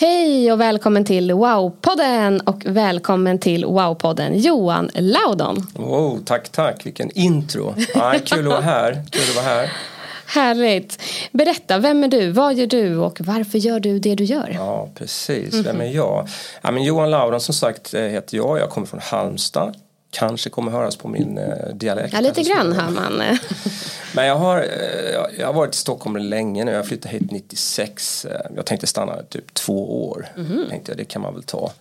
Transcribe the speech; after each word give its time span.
Hej 0.00 0.52
och 0.52 0.60
välkommen 0.60 1.04
till 1.04 1.32
Wow-podden 1.32 2.40
och 2.40 2.62
välkommen 2.66 3.38
till 3.38 3.64
Wow-podden 3.64 4.32
Johan 4.34 4.90
Laudon. 4.94 5.66
Wow, 5.74 6.20
tack, 6.24 6.48
tack. 6.48 6.86
Vilken 6.86 7.10
intro. 7.18 7.74
Ja, 7.94 8.14
kul 8.24 8.46
att 8.46 8.52
vara 8.52 8.60
här. 8.60 9.04
Kul 9.10 9.22
att 9.22 9.36
vara 9.36 9.44
här. 9.44 9.72
Härligt. 10.26 11.02
Berätta, 11.32 11.78
vem 11.78 12.04
är 12.04 12.08
du? 12.08 12.30
Vad 12.30 12.54
gör 12.54 12.66
du 12.66 12.96
och 12.96 13.20
varför 13.20 13.58
gör 13.58 13.80
du 13.80 13.98
det 13.98 14.14
du 14.14 14.24
gör? 14.24 14.50
Ja, 14.54 14.88
precis. 14.94 15.54
Vem 15.54 15.80
är 15.80 15.94
jag? 15.94 16.28
Ja, 16.62 16.70
men 16.70 16.82
Johan 16.84 17.10
Laudon 17.10 17.40
som 17.40 17.54
sagt 17.54 17.94
eh, 17.94 18.02
heter 18.02 18.36
jag. 18.36 18.58
Jag 18.58 18.70
kommer 18.70 18.86
från 18.86 19.00
Halmstad. 19.02 19.74
Kanske 20.10 20.50
kommer 20.50 20.72
höras 20.72 20.96
på 20.96 21.08
min 21.08 21.38
eh, 21.38 21.74
dialekt. 21.74 22.12
Ja, 22.14 22.20
lite 22.20 22.42
grann 22.42 22.72
hör 22.72 22.90
man. 22.90 23.12
Men 24.14 24.26
jag 24.26 24.36
har, 24.36 24.58
eh, 24.58 25.38
jag 25.38 25.46
har 25.46 25.52
varit 25.52 25.74
i 25.74 25.78
Stockholm 25.78 26.16
länge 26.16 26.64
nu. 26.64 26.72
Jag 26.72 26.86
flyttade 26.86 27.14
hit 27.14 27.30
96. 27.30 28.24
Eh, 28.24 28.40
Jag 28.56 28.66
tänkte 28.66 28.86
stanna 28.86 29.22
typ 29.22 29.54
två 29.54 30.08
år. 30.08 30.26
Mhm. 30.36 30.64
Tänkte 30.70 30.90
jag, 30.90 30.98
det 30.98 31.04
kan 31.04 31.22
man 31.22 31.34
väl 31.34 31.42
ta. 31.42 31.72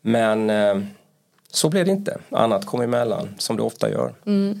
Men 0.00 0.50
så 1.50 1.68
blev 1.68 1.84
det 1.84 1.90
inte. 1.90 2.18
Annat 2.30 2.66
kom 2.66 2.80
emellan, 2.80 3.34
som 3.38 3.56
det 3.56 3.62
ofta 3.62 3.90
gör. 3.90 4.14
Mm. 4.26 4.60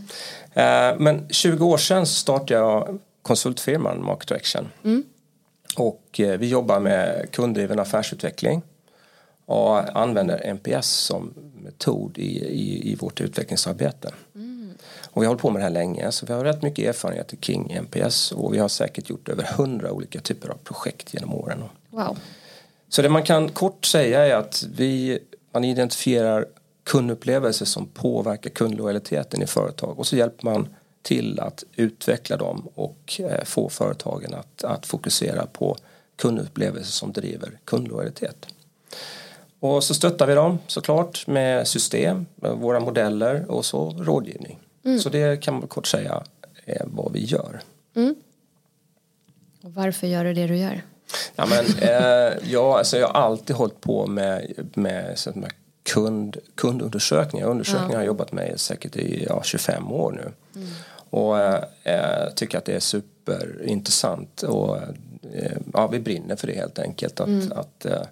Men 0.98 1.28
20 1.30 1.66
år 1.66 1.76
sedan 1.76 2.06
startade 2.06 2.60
jag 2.60 2.98
konsultfirman 3.22 4.04
Market 4.04 4.32
Action. 4.32 4.68
Mm. 4.84 5.04
Och 5.76 6.02
vi 6.16 6.48
jobbar 6.48 6.80
med 6.80 7.28
kunddriven 7.30 7.78
affärsutveckling 7.78 8.62
och 9.48 9.98
använder 9.98 10.46
NPS 10.54 10.86
som 10.86 11.34
metod 11.62 12.18
i, 12.18 12.44
i, 12.44 12.92
i 12.92 12.94
vårt 12.94 13.20
utvecklingsarbete. 13.20 14.12
Och 15.10 15.22
vi 15.22 15.26
har 15.26 15.30
hållit 15.30 15.42
på 15.42 15.50
med 15.50 15.60
det 15.60 15.64
här 15.64 15.70
länge 15.70 16.12
så 16.12 16.26
vi 16.26 16.32
har 16.32 16.44
rätt 16.44 16.62
mycket 16.62 16.88
erfarenheter 16.88 17.36
kring 17.36 17.72
NPS 17.72 18.32
och 18.32 18.54
vi 18.54 18.58
har 18.58 18.68
säkert 18.68 19.10
gjort 19.10 19.28
över 19.28 19.42
hundra 19.42 19.92
olika 19.92 20.20
typer 20.20 20.48
av 20.48 20.56
projekt 20.64 21.14
genom 21.14 21.34
åren. 21.34 21.64
Wow. 21.90 22.18
Så 22.88 23.02
det 23.02 23.08
man 23.08 23.22
kan 23.22 23.48
kort 23.48 23.84
säga 23.84 24.26
är 24.26 24.34
att 24.34 24.64
vi, 24.74 25.18
man 25.52 25.64
identifierar 25.64 26.46
kundupplevelser 26.84 27.66
som 27.66 27.86
påverkar 27.86 28.50
kundlojaliteten 28.50 29.42
i 29.42 29.46
företag 29.46 29.98
och 29.98 30.06
så 30.06 30.16
hjälper 30.16 30.44
man 30.44 30.68
till 31.02 31.40
att 31.40 31.64
utveckla 31.76 32.36
dem 32.36 32.68
och 32.74 33.20
eh, 33.20 33.44
få 33.44 33.68
företagen 33.68 34.34
att, 34.34 34.64
att 34.64 34.86
fokusera 34.86 35.46
på 35.46 35.76
kundupplevelser 36.16 36.92
som 36.92 37.12
driver 37.12 37.58
kundlojalitet. 37.64 38.46
Och 39.60 39.84
så 39.84 39.94
stöttar 39.94 40.26
vi 40.26 40.34
dem 40.34 40.58
såklart 40.66 41.26
med 41.26 41.68
system, 41.68 42.26
med 42.34 42.52
våra 42.52 42.80
modeller 42.80 43.50
och 43.50 43.64
så 43.64 43.90
rådgivning. 43.90 44.58
Så 45.02 45.08
det 45.08 45.42
kan 45.42 45.54
man 45.54 45.68
kort 45.68 45.86
säga 45.86 46.22
är 46.66 46.82
vad 46.86 47.12
vi 47.12 47.24
gör. 47.24 47.60
Och 49.62 49.74
varför 49.74 50.06
gör 50.06 50.24
du 50.24 50.34
det 50.34 50.46
du 50.46 50.56
gör? 50.56 50.82
Ja, 51.36 51.46
men, 51.46 51.88
eh, 51.88 52.32
ja, 52.50 52.78
alltså 52.78 52.98
jag 52.98 53.08
har 53.08 53.20
alltid 53.20 53.56
hållit 53.56 53.80
på 53.80 54.06
med, 54.06 54.54
med, 54.74 55.18
så 55.18 55.30
med 55.34 55.52
kund, 55.82 56.36
kundundersökningar. 56.54 57.46
Undersökningar 57.46 57.94
har 57.94 58.00
jag 58.00 58.06
jobbat 58.06 58.32
med 58.32 58.60
säkert 58.60 58.96
i 58.96 59.26
ja, 59.28 59.42
25 59.44 59.92
år 59.92 60.12
nu. 60.12 60.32
Och 61.10 61.38
eh, 61.38 61.64
eh, 61.82 62.32
tycker 62.34 62.58
att 62.58 62.64
det 62.64 62.74
är 62.74 62.80
superintressant. 62.80 64.42
Och, 64.42 64.76
eh, 65.32 65.56
ja, 65.72 65.86
vi 65.86 66.00
brinner 66.00 66.36
för 66.36 66.46
det 66.46 66.54
helt 66.54 66.78
enkelt. 66.78 67.20
Att, 67.20 67.52
att 67.52 67.84
eh, 67.84 68.02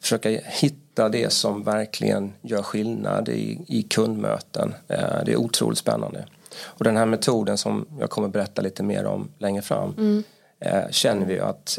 försöka 0.00 0.28
hitta 0.44 1.08
det 1.08 1.32
som 1.32 1.62
verkligen 1.62 2.32
gör 2.42 2.62
skillnad 2.62 3.28
i, 3.28 3.60
i 3.68 3.82
kundmöten. 3.82 4.74
Eh, 4.88 5.24
det 5.24 5.32
är 5.32 5.36
otroligt 5.36 5.78
spännande. 5.78 6.26
Och 6.62 6.84
den 6.84 6.96
här 6.96 7.06
metoden 7.06 7.58
som 7.58 7.86
jag 8.00 8.10
kommer 8.10 8.28
berätta 8.28 8.62
lite 8.62 8.82
mer 8.82 9.04
om 9.04 9.28
längre 9.38 9.62
fram 9.62 10.22
eh, 10.60 10.90
känner 10.90 11.26
vi 11.26 11.40
att 11.40 11.78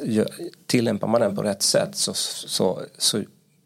tillämpar 0.66 1.08
man 1.08 1.22
den 1.22 1.36
på 1.36 1.44
rätt 1.44 1.62
sätt 1.62 1.96
så, 1.96 2.14
så, 2.14 2.82
så, 2.98 3.22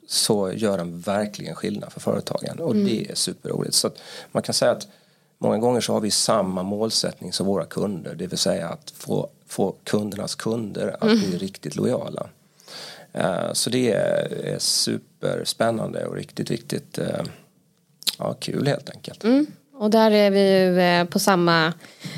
så 0.08 0.52
gör 0.54 0.78
den 0.78 1.00
verkligen 1.00 1.56
skillnad 1.56 1.94
för 1.94 2.00
företagen 2.00 2.60
och 2.60 2.76
det 2.76 3.12
är 3.12 3.16
superroligt. 3.16 3.74
Så 3.74 3.90
man 4.32 4.44
kan 4.44 4.54
säga 4.54 4.72
att 4.72 4.88
många 5.38 5.58
gånger 5.58 5.82
så 5.82 5.94
har 5.94 6.02
vi 6.02 6.12
samma 6.12 6.64
målsättning 6.64 7.34
som 7.34 7.46
våra 7.48 7.66
kunder, 7.66 8.16
det 8.16 8.28
vill 8.28 8.38
säga 8.38 8.70
att 8.70 8.92
få, 8.92 9.30
få 9.48 9.76
kundernas 9.84 10.36
kunder 10.36 10.96
att 11.00 11.12
bli 11.12 11.38
riktigt 11.38 11.76
lojala. 11.76 12.30
Eh, 13.14 13.54
så 13.54 13.70
det 13.70 13.92
är, 13.92 14.60
superspännande 14.60 16.06
och 16.06 16.16
riktigt, 16.16 16.50
riktigt 16.52 16.98
eh, 16.98 17.24
ja, 18.18 18.34
kul 18.34 18.68
helt 18.68 18.90
enkelt. 18.90 19.24
Mm. 19.24 19.46
Och 19.82 19.90
där 19.90 20.12
är 20.12 20.32
vi 20.32 20.60
ju 20.60 20.80
eh, 20.82 21.06
på 21.06 21.20
samma 21.20 21.74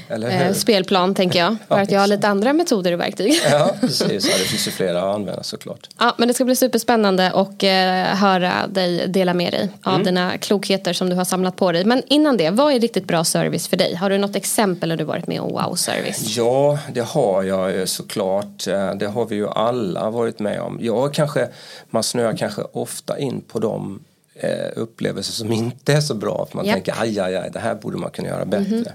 eh, 0.09 0.53
spelplan 0.53 1.15
tänker 1.15 1.39
jag. 1.39 1.55
För 1.67 1.79
att 1.79 1.91
jag 1.91 1.99
har 1.99 2.07
lite 2.07 2.27
andra 2.27 2.53
metoder 2.53 2.91
och 2.93 2.99
verktyg. 2.99 3.33
Ja, 3.51 3.75
precis. 3.81 4.25
Ja, 4.25 4.37
det 4.37 4.43
finns 4.43 4.67
ju 4.67 4.71
flera 4.71 4.97
att 4.99 5.15
använda 5.15 5.43
såklart. 5.43 5.89
Ja, 5.99 6.15
men 6.17 6.27
det 6.27 6.33
ska 6.33 6.45
bli 6.45 6.55
superspännande 6.55 7.31
och 7.31 7.63
eh, 7.63 8.05
höra 8.15 8.67
dig 8.67 9.07
dela 9.07 9.33
med 9.33 9.53
dig 9.53 9.69
av 9.83 9.93
Mm. 9.93 10.05
dina 10.05 10.37
klokheter 10.37 10.93
som 10.93 11.09
du 11.09 11.15
har 11.15 11.25
samlat 11.25 11.55
på 11.55 11.71
dig. 11.71 11.85
Men 11.85 12.03
innan 12.07 12.37
det, 12.37 12.49
vad 12.49 12.73
är 12.73 12.79
riktigt 12.79 13.05
bra 13.05 13.23
service 13.23 13.67
för 13.67 13.77
dig? 13.77 13.95
Har 13.95 14.09
du 14.09 14.17
något 14.17 14.35
exempel 14.35 14.89
där 14.89 14.97
du 14.97 15.03
varit 15.03 15.27
med 15.27 15.41
om 15.41 15.51
wow-service? 15.51 16.37
Ja, 16.37 16.79
det 16.93 17.01
har 17.05 17.43
jag 17.43 17.89
såklart. 17.89 18.65
Det 18.99 19.11
har 19.13 19.25
vi 19.25 19.35
ju 19.35 19.49
alla 19.49 20.09
varit 20.09 20.39
med 20.39 20.61
om. 20.61 20.79
Jag 20.81 21.13
kanske, 21.13 21.47
man 21.89 22.03
snöar 22.03 22.37
kanske 22.37 22.61
ofta 22.61 23.19
in 23.19 23.41
på 23.41 23.59
de 23.59 23.99
eh, 24.35 24.69
upplevelser 24.75 25.33
som 25.33 25.51
inte 25.51 25.93
är 25.93 26.01
så 26.01 26.15
bra. 26.15 26.45
För 26.49 26.57
man 26.57 26.65
Japp. 26.65 26.75
tänker 26.75 27.01
aj, 27.01 27.19
aj, 27.19 27.35
aj, 27.35 27.49
det 27.53 27.59
här 27.59 27.75
borde 27.75 27.97
man 27.97 28.11
kunna 28.11 28.27
göra 28.27 28.45
bättre. 28.45 28.93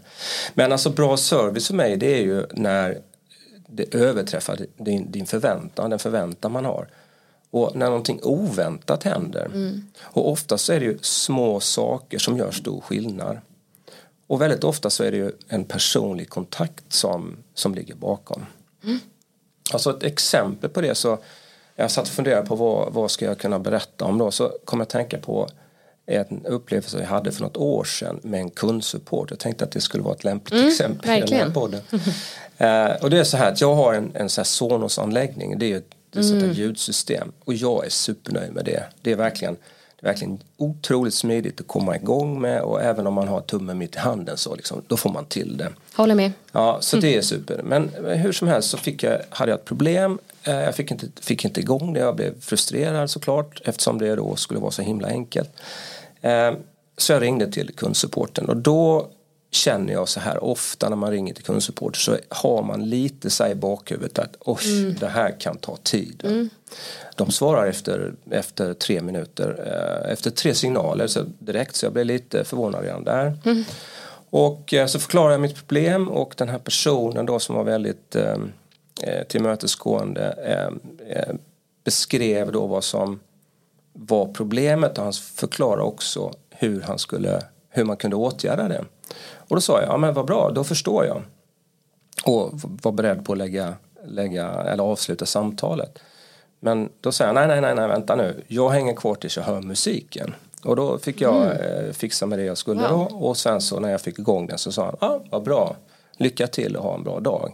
Men 0.54 0.72
alltså 0.72 0.90
bra 0.90 1.16
service 1.16 1.66
för 1.66 1.74
mig 1.74 1.96
det 1.96 2.18
är 2.18 2.22
ju 2.22 2.46
när 2.54 3.00
det 3.68 3.94
överträffar 3.94 4.58
din, 4.76 5.10
din 5.10 5.26
förväntan, 5.26 5.90
den 5.90 5.98
förväntan 5.98 6.52
man 6.52 6.64
har. 6.64 6.88
Och 7.50 7.76
när 7.76 7.86
någonting 7.86 8.20
oväntat 8.22 9.04
händer. 9.04 9.50
Och 10.00 10.30
ofta 10.30 10.58
så 10.58 10.72
är 10.72 10.80
det 10.80 10.86
ju 10.86 10.98
små 11.02 11.60
saker 11.60 12.18
som 12.18 12.36
gör 12.36 12.50
stor 12.50 12.80
skillnad. 12.80 13.38
Och 14.26 14.40
väldigt 14.40 14.64
ofta 14.64 14.90
så 14.90 15.04
är 15.04 15.10
det 15.10 15.16
ju 15.16 15.32
en 15.48 15.64
personlig 15.64 16.28
kontakt 16.28 16.92
som, 16.92 17.36
som 17.54 17.74
ligger 17.74 17.94
bakom. 17.94 18.46
Alltså 19.72 19.90
ett 19.90 20.02
exempel 20.02 20.70
på 20.70 20.80
det 20.80 20.94
så 20.94 21.18
jag 21.80 21.90
satt 21.90 22.06
och 22.06 22.14
funderade 22.14 22.46
på 22.46 22.54
vad, 22.54 22.92
vad 22.92 23.10
ska 23.10 23.24
jag 23.24 23.38
kunna 23.38 23.58
berätta 23.58 24.04
om 24.04 24.18
då 24.18 24.30
så 24.30 24.52
kom 24.64 24.78
jag 24.78 24.82
att 24.82 24.88
tänka 24.88 25.18
på 25.18 25.48
en 26.06 26.46
upplevelse 26.46 26.98
jag 26.98 27.06
hade 27.06 27.32
för 27.32 27.42
något 27.42 27.56
år 27.56 27.84
sedan 27.84 28.20
med 28.22 28.40
en 28.40 28.50
kundsupport. 28.50 29.30
Jag 29.30 29.38
tänkte 29.38 29.64
att 29.64 29.70
det 29.70 29.80
skulle 29.80 30.02
vara 30.02 30.14
ett 30.14 30.24
lämpligt 30.24 30.66
exempel 30.66 30.96
i 30.96 31.00
den 31.00 31.12
här 31.12 31.20
verkligen. 31.20 31.52
podden. 31.52 31.80
Eh, 32.60 32.90
och 33.02 33.10
det 33.10 33.18
är 33.18 33.24
så 33.24 33.36
här 33.36 33.52
att 33.52 33.60
jag 33.60 33.74
har 33.74 33.94
en, 33.94 34.12
en 34.14 34.28
Sonos-anläggning. 34.28 35.58
Det 35.58 35.66
är 35.66 35.68
ju 35.68 35.76
ett, 35.76 35.94
det 36.10 36.18
är 36.18 36.36
ett 36.36 36.42
här 36.42 36.52
ljudsystem. 36.52 37.32
Och 37.44 37.54
jag 37.54 37.86
är 37.86 37.90
supernöjd 37.90 38.52
med 38.52 38.64
det. 38.64 38.84
Det 39.02 39.12
är 39.12 39.16
verkligen, 39.16 39.54
det 40.00 40.06
är 40.06 40.10
verkligen 40.10 40.38
otroligt 40.56 41.14
smidigt 41.14 41.60
att 41.60 41.66
komma 41.66 41.96
igång 41.96 42.40
med. 42.40 42.62
Och 42.62 42.82
även 42.82 43.06
om 43.06 43.14
man 43.14 43.28
har 43.28 43.40
tummen 43.40 43.78
mitt 43.78 43.96
i 43.96 43.98
handen 43.98 44.36
så 44.36 44.54
liksom, 44.54 44.82
då 44.86 44.96
får 44.96 45.10
man 45.10 45.24
till 45.24 45.56
det. 45.56 45.68
Håller 45.94 46.14
med. 46.14 46.32
Ja, 46.52 46.78
så 46.80 46.96
det 46.96 47.16
är 47.16 47.22
super. 47.22 47.60
Men 47.64 47.90
hur 48.04 48.32
som 48.32 48.48
helst 48.48 48.70
så 48.70 48.76
fick 48.76 49.02
jag, 49.02 49.20
hade 49.30 49.50
jag 49.50 49.58
ett 49.58 49.64
problem. 49.64 50.18
Eh, 50.48 50.54
Jag 50.64 50.74
fick 50.74 50.90
inte, 50.90 51.06
fick 51.20 51.44
inte 51.44 51.60
igång 51.60 51.92
det. 51.92 52.00
Jag 52.00 52.16
blev 52.16 52.40
frustrerad 52.40 53.10
såklart 53.10 53.60
eftersom 53.64 53.98
det 53.98 54.16
då 54.16 54.36
skulle 54.36 54.60
vara 54.60 54.70
så 54.70 54.82
himla 54.82 55.08
enkelt. 55.08 55.50
Eh, 56.20 56.52
Så 56.96 57.12
jag 57.12 57.22
ringde 57.22 57.52
till 57.52 57.74
kundsupporten 57.76 58.48
och 58.48 58.56
då 58.56 59.10
känner 59.50 59.92
jag 59.92 60.08
så 60.08 60.20
här 60.20 60.44
ofta 60.44 60.88
när 60.88 60.96
man 60.96 61.10
ringer 61.10 61.34
till 61.34 61.44
kundsupport 61.44 61.96
så 61.96 62.16
har 62.28 62.62
man 62.62 62.88
lite 62.88 63.30
så 63.30 63.46
i 63.46 63.54
bakhuvudet 63.54 64.18
att 64.18 64.36
oj, 64.40 64.96
det 65.00 65.06
här 65.08 65.40
kan 65.40 65.56
ta 65.58 65.76
tid. 65.76 66.48
De 67.16 67.30
svarar 67.30 67.66
efter, 67.66 68.12
efter 68.30 68.74
tre 68.74 69.02
minuter, 69.02 69.48
eh, 70.04 70.12
efter 70.12 70.30
tre 70.30 70.54
signaler 70.54 71.06
så 71.06 71.20
direkt 71.38 71.76
så 71.76 71.86
jag 71.86 71.92
blev 71.92 72.06
lite 72.06 72.44
förvånad 72.44 72.82
redan 72.82 73.04
där. 73.04 73.36
Och 74.30 74.74
eh, 74.74 74.86
så 74.86 74.98
förklarade 74.98 75.34
jag 75.34 75.40
mitt 75.40 75.54
problem 75.56 76.08
och 76.08 76.34
den 76.36 76.48
här 76.48 76.58
personen 76.58 77.26
då 77.26 77.38
som 77.38 77.54
var 77.56 77.64
väldigt 77.64 78.16
eh, 79.02 79.24
tillmötesgående 79.26 80.34
eh, 80.44 81.08
eh, 81.16 81.34
beskrev 81.84 82.52
då 82.52 82.66
vad 82.66 82.84
som 82.84 83.20
var 83.92 84.26
problemet 84.32 84.98
och 84.98 85.04
han 85.04 85.12
förklarade 85.12 85.82
också 85.82 86.32
hur, 86.50 86.80
han 86.80 86.98
skulle, 86.98 87.42
hur 87.68 87.84
man 87.84 87.96
kunde 87.96 88.16
åtgärda 88.16 88.68
det. 88.68 88.84
Och 89.34 89.56
då 89.56 89.60
sa 89.60 89.80
jag, 89.80 89.88
ja 89.88 89.96
men 89.96 90.14
vad 90.14 90.26
bra, 90.26 90.50
då 90.54 90.64
förstår 90.64 91.06
jag. 91.06 91.22
Och 92.24 92.50
var 92.62 92.92
beredd 92.92 93.24
på 93.24 93.32
att 93.32 93.38
lägga, 93.38 93.74
lägga, 94.04 94.48
eller 94.48 94.84
avsluta 94.84 95.26
samtalet. 95.26 95.98
Men 96.60 96.88
då 97.00 97.12
sa 97.12 97.24
jag, 97.24 97.34
nej, 97.34 97.48
nej, 97.48 97.60
nej, 97.60 97.74
nej, 97.74 97.88
vänta 97.88 98.16
nu. 98.16 98.44
Jag 98.48 98.70
hänger 98.70 98.94
kvar 98.94 99.14
tills 99.14 99.36
jag 99.36 99.44
hör 99.44 99.60
musiken. 99.60 100.34
Och 100.64 100.76
då 100.76 100.98
fick 100.98 101.20
jag 101.20 101.46
eh, 101.46 101.92
fixa 101.92 102.26
med 102.26 102.38
det 102.38 102.44
jag 102.44 102.58
skulle 102.58 102.88
då. 102.88 103.08
Och 103.12 103.36
sen 103.36 103.60
så 103.60 103.80
när 103.80 103.90
jag 103.90 104.00
fick 104.00 104.18
igång 104.18 104.46
den 104.46 104.58
så 104.58 104.72
sa 104.72 104.84
han, 104.84 104.96
ja, 105.00 105.20
vad 105.30 105.42
bra. 105.42 105.76
Lycka 106.16 106.46
till 106.46 106.76
och 106.76 106.84
ha 106.84 106.94
en 106.94 107.04
bra 107.04 107.20
dag. 107.20 107.52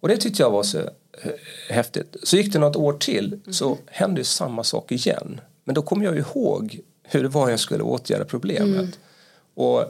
Och 0.00 0.08
det 0.08 0.16
tyckte 0.16 0.42
jag 0.42 0.50
var 0.50 0.62
så 0.62 0.78
eh, 0.78 1.30
häftigt. 1.70 2.16
Så 2.22 2.36
gick 2.36 2.52
det 2.52 2.58
något 2.58 2.76
år 2.76 2.92
till 2.92 3.40
så 3.50 3.78
hände 3.86 4.20
ju 4.20 4.24
samma 4.24 4.64
sak 4.64 4.92
igen. 4.92 5.40
Men 5.64 5.74
då 5.74 5.82
kom 5.82 6.02
jag 6.02 6.18
ihåg 6.18 6.80
hur 7.02 7.22
det 7.22 7.28
var 7.28 7.50
jag 7.50 7.60
skulle 7.60 7.82
åtgärda 7.82 8.24
problemet. 8.24 8.98
Och 9.54 9.84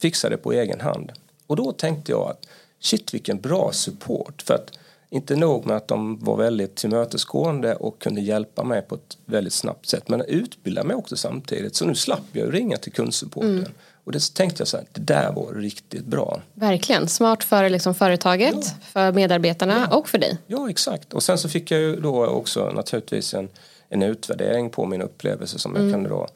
fixa 0.00 0.28
det 0.28 0.36
på 0.36 0.52
egen 0.52 0.80
hand. 0.80 1.12
Och 1.46 1.56
då 1.56 1.72
tänkte 1.72 2.12
jag 2.12 2.30
att 2.30 2.46
shit 2.80 3.14
vilken 3.14 3.40
bra 3.40 3.72
support. 3.72 4.42
För 4.42 4.54
att 4.54 4.78
inte 5.10 5.36
nog 5.36 5.66
med 5.66 5.76
att 5.76 5.88
de 5.88 6.18
var 6.18 6.36
väldigt 6.36 6.74
tillmötesgående 6.74 7.74
och 7.74 7.98
kunde 7.98 8.20
hjälpa 8.20 8.64
mig 8.64 8.82
på 8.82 8.94
ett 8.94 9.18
väldigt 9.24 9.52
snabbt 9.52 9.88
sätt. 9.88 10.08
Men 10.08 10.20
utbilda 10.20 10.84
mig 10.84 10.96
också 10.96 11.16
samtidigt. 11.16 11.76
Så 11.76 11.84
nu 11.84 11.94
slapp 11.94 12.24
jag 12.32 12.54
ringa 12.54 12.76
till 12.76 12.92
kundsupporten. 12.92 13.68
Och 14.04 14.12
det 14.12 14.34
tänkte 14.34 14.60
jag 14.60 14.68
så 14.68 14.76
här, 14.76 14.86
det 14.92 15.00
där 15.00 15.32
var 15.32 15.54
riktigt 15.54 16.04
bra. 16.04 16.40
Verkligen. 16.54 17.08
Smart 17.08 17.44
för 17.44 17.70
liksom 17.70 17.94
företaget, 17.94 18.74
för 18.92 19.12
medarbetarna 19.12 19.88
och 19.88 20.08
för 20.08 20.18
dig. 20.18 20.38
Ja, 20.46 20.70
exakt. 20.70 21.12
Och 21.14 21.22
sen 21.22 21.38
så 21.38 21.48
fick 21.48 21.70
jag 21.70 21.80
ju 21.80 22.00
då 22.00 22.26
också 22.26 22.70
naturligtvis 22.70 23.34
en, 23.34 23.48
en 23.88 24.02
utvärdering 24.02 24.70
på 24.70 24.86
min 24.86 25.02
upplevelse 25.02 25.58
som 25.58 25.76
jag 25.76 25.92
kunde 25.92 26.08
då 26.08 26.28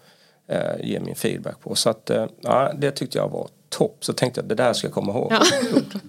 eh, 0.49 0.87
ge 0.87 1.01
min 1.01 1.15
feedback 1.15 1.61
på. 1.61 1.75
Så 1.75 1.91
att, 1.91 2.11
eh, 2.11 2.27
ja, 2.41 2.73
det 2.79 2.91
tyckte 2.91 3.19
jag 3.19 3.29
var 3.29 3.49
topp. 3.69 3.97
Så 4.01 4.13
tänkte 4.13 4.41
jag, 4.41 4.49
det 4.49 4.55
där 4.55 4.73
ska 4.73 4.87
jag 4.87 4.95
komma 4.95 5.13
ihåg. 5.13 5.33
Ja, 5.33 5.43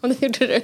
och 0.01 0.09
det 0.09 0.21
gjorde 0.21 0.47
du. 0.47 0.61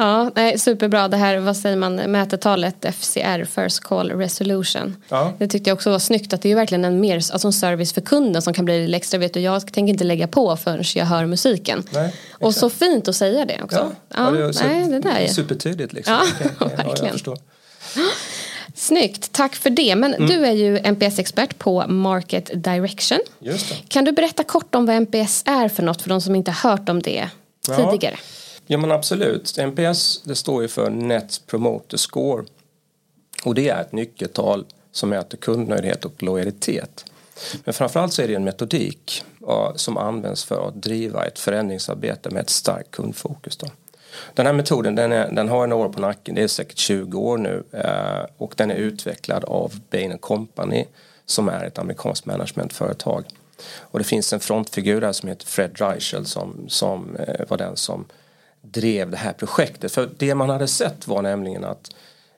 Ja, 0.00 0.30
nej, 0.34 0.58
superbra. 0.58 1.08
Det 1.08 1.16
här, 1.16 1.38
vad 1.38 1.56
säger 1.56 1.76
man, 1.76 1.94
mätetalet 1.96 2.86
FCR, 2.94 3.44
First 3.44 3.80
Call 3.80 4.10
Resolution. 4.10 4.96
Ja. 5.08 5.32
Det 5.38 5.48
tyckte 5.48 5.70
jag 5.70 5.74
också 5.74 5.90
var 5.90 5.98
snyggt 5.98 6.32
att 6.32 6.42
det 6.42 6.50
är 6.52 6.54
verkligen 6.56 6.84
en, 6.84 7.00
mer, 7.00 7.14
alltså 7.16 7.48
en 7.48 7.52
service 7.52 7.92
för 7.92 8.00
kunden 8.00 8.42
som 8.42 8.54
kan 8.54 8.64
bli 8.64 8.86
lite 8.86 8.96
extra. 8.96 9.18
Vet 9.18 9.34
du, 9.34 9.40
jag 9.40 9.72
tänker 9.72 9.92
inte 9.92 10.04
lägga 10.04 10.26
på 10.28 10.56
förrän 10.56 10.84
jag 10.94 11.04
hör 11.06 11.26
musiken. 11.26 11.82
Nej, 11.92 12.14
och 12.32 12.54
så 12.54 12.70
fint 12.70 13.08
att 13.08 13.16
säga 13.16 13.44
det 13.44 13.62
också. 13.62 13.92
Ja, 14.08 14.16
Ja, 14.24 14.30
det 14.30 14.44
är 14.44 14.52
så, 14.52 14.64
nej, 14.66 14.88
det 14.88 15.00
där 15.00 15.16
är 15.16 15.26
supertydligt 15.28 15.92
liksom. 15.92 16.14
Ja, 16.14 16.48
ja, 16.60 16.66
verkligen. 16.84 17.18
Snyggt, 18.74 19.32
tack 19.32 19.54
för 19.56 19.70
det. 19.70 19.96
Men 19.96 20.14
Mm. 20.14 20.26
du 20.28 20.46
är 20.46 20.52
ju 20.52 20.78
NPS-expert 20.78 21.58
på 21.58 21.86
Market 21.88 22.50
Direction. 22.54 23.18
Just 23.38 23.68
det. 23.68 23.74
Kan 23.88 24.04
du 24.04 24.12
berätta 24.12 24.44
kort 24.44 24.74
om 24.74 24.86
vad 24.86 24.96
NPS 24.96 25.42
är 25.46 25.68
för 25.68 25.82
något 25.82 26.02
för 26.02 26.08
de 26.08 26.20
som 26.20 26.34
inte 26.34 26.50
har 26.50 26.70
hört 26.70 26.88
om 26.88 27.02
det 27.02 27.28
Ja. 27.68 27.76
tidigare? 27.90 28.14
Ja 28.18 28.18
Ja 28.70 28.78
men 28.78 28.92
absolut. 28.92 29.58
NPS 29.58 30.22
det 30.24 30.34
står 30.34 30.62
ju 30.62 30.68
för 30.68 30.90
Net 30.90 31.40
Promoter 31.46 31.96
Score. 31.96 32.44
Och 33.44 33.54
det 33.54 33.68
är 33.68 33.80
ett 33.80 33.92
nyckeltal 33.92 34.66
som 34.92 35.08
mäter 35.08 35.38
kundnöjdhet 35.38 36.04
och 36.04 36.22
lojalitet. 36.22 37.04
Men 37.64 37.74
framförallt 37.74 38.12
så 38.12 38.22
är 38.22 38.28
det 38.28 38.34
en 38.34 38.44
metodik 38.44 39.24
som 39.74 39.96
används 39.96 40.44
för 40.44 40.68
att 40.68 40.82
driva 40.82 41.26
ett 41.26 41.38
förändringsarbete 41.38 42.30
med 42.30 42.40
ett 42.40 42.50
starkt 42.50 42.90
kundfokus. 42.90 43.56
Då. 43.56 43.66
Den 44.34 44.46
här 44.46 44.52
metoden 44.52 44.94
den, 44.94 45.12
är, 45.12 45.32
den 45.32 45.48
har 45.48 45.66
några 45.66 45.86
år 45.86 45.92
på 45.92 46.00
nacken, 46.00 46.34
det 46.34 46.42
är 46.42 46.48
säkert 46.48 46.78
20 46.78 47.18
år 47.18 47.38
nu 47.38 47.64
eh, 47.72 48.26
och 48.36 48.54
den 48.56 48.70
är 48.70 48.74
utvecklad 48.74 49.44
av 49.44 49.80
Bain 49.90 50.18
Company 50.18 50.84
som 51.26 51.48
är 51.48 51.64
ett 51.64 51.78
amerikanskt 51.78 52.26
managementföretag. 52.26 53.24
Och 53.78 53.98
det 53.98 54.04
finns 54.04 54.32
en 54.32 54.40
frontfigur 54.40 55.00
där 55.00 55.12
som 55.12 55.28
heter 55.28 55.46
Fred 55.46 55.80
Reichel 55.80 56.26
som, 56.26 56.64
som 56.68 57.16
eh, 57.16 57.48
var 57.48 57.56
den 57.56 57.76
som 57.76 58.04
drev 58.72 59.10
det 59.10 59.16
här 59.16 59.32
projektet. 59.32 59.92
För 59.92 60.10
det 60.18 60.34
man 60.34 60.50
hade 60.50 60.68
sett 60.68 61.08
var 61.08 61.22
nämligen 61.22 61.64
att 61.64 61.90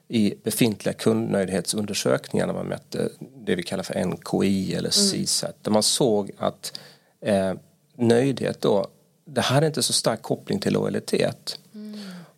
i 0.09 0.35
befintliga 0.43 0.93
kundnöjdhetsundersökningar 0.93 2.47
när 2.47 2.55
man 2.55 2.67
mätte 2.67 3.09
det 3.47 3.55
vi 3.55 3.63
kallar 3.63 3.83
för 3.83 4.05
NKI 4.05 4.75
eller 4.75 4.91
CSAT 4.91 5.57
där 5.63 5.71
man 5.71 5.83
såg 5.83 6.31
att 6.39 6.79
eh, 7.21 7.53
nöjdhet 7.97 8.61
då 8.61 8.87
det 9.25 9.41
hade 9.41 9.67
inte 9.67 9.83
så 9.83 9.93
stark 9.93 10.23
koppling 10.23 10.61
till 10.61 10.73
lojalitet. 10.73 11.59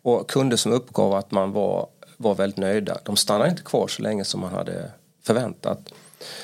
Och 0.01 0.29
kunder 0.29 0.57
som 0.57 0.71
uppgav 0.71 1.13
att 1.13 1.31
man 1.31 1.51
var, 1.51 1.87
var 2.17 2.35
väldigt 2.35 2.57
nöjda 2.57 2.97
de 3.03 3.15
stannade 3.15 3.49
inte 3.49 3.63
kvar 3.63 3.87
så 3.87 4.01
länge 4.01 4.25
som 4.25 4.41
man 4.41 4.53
hade 4.53 4.91
förväntat. 5.23 5.93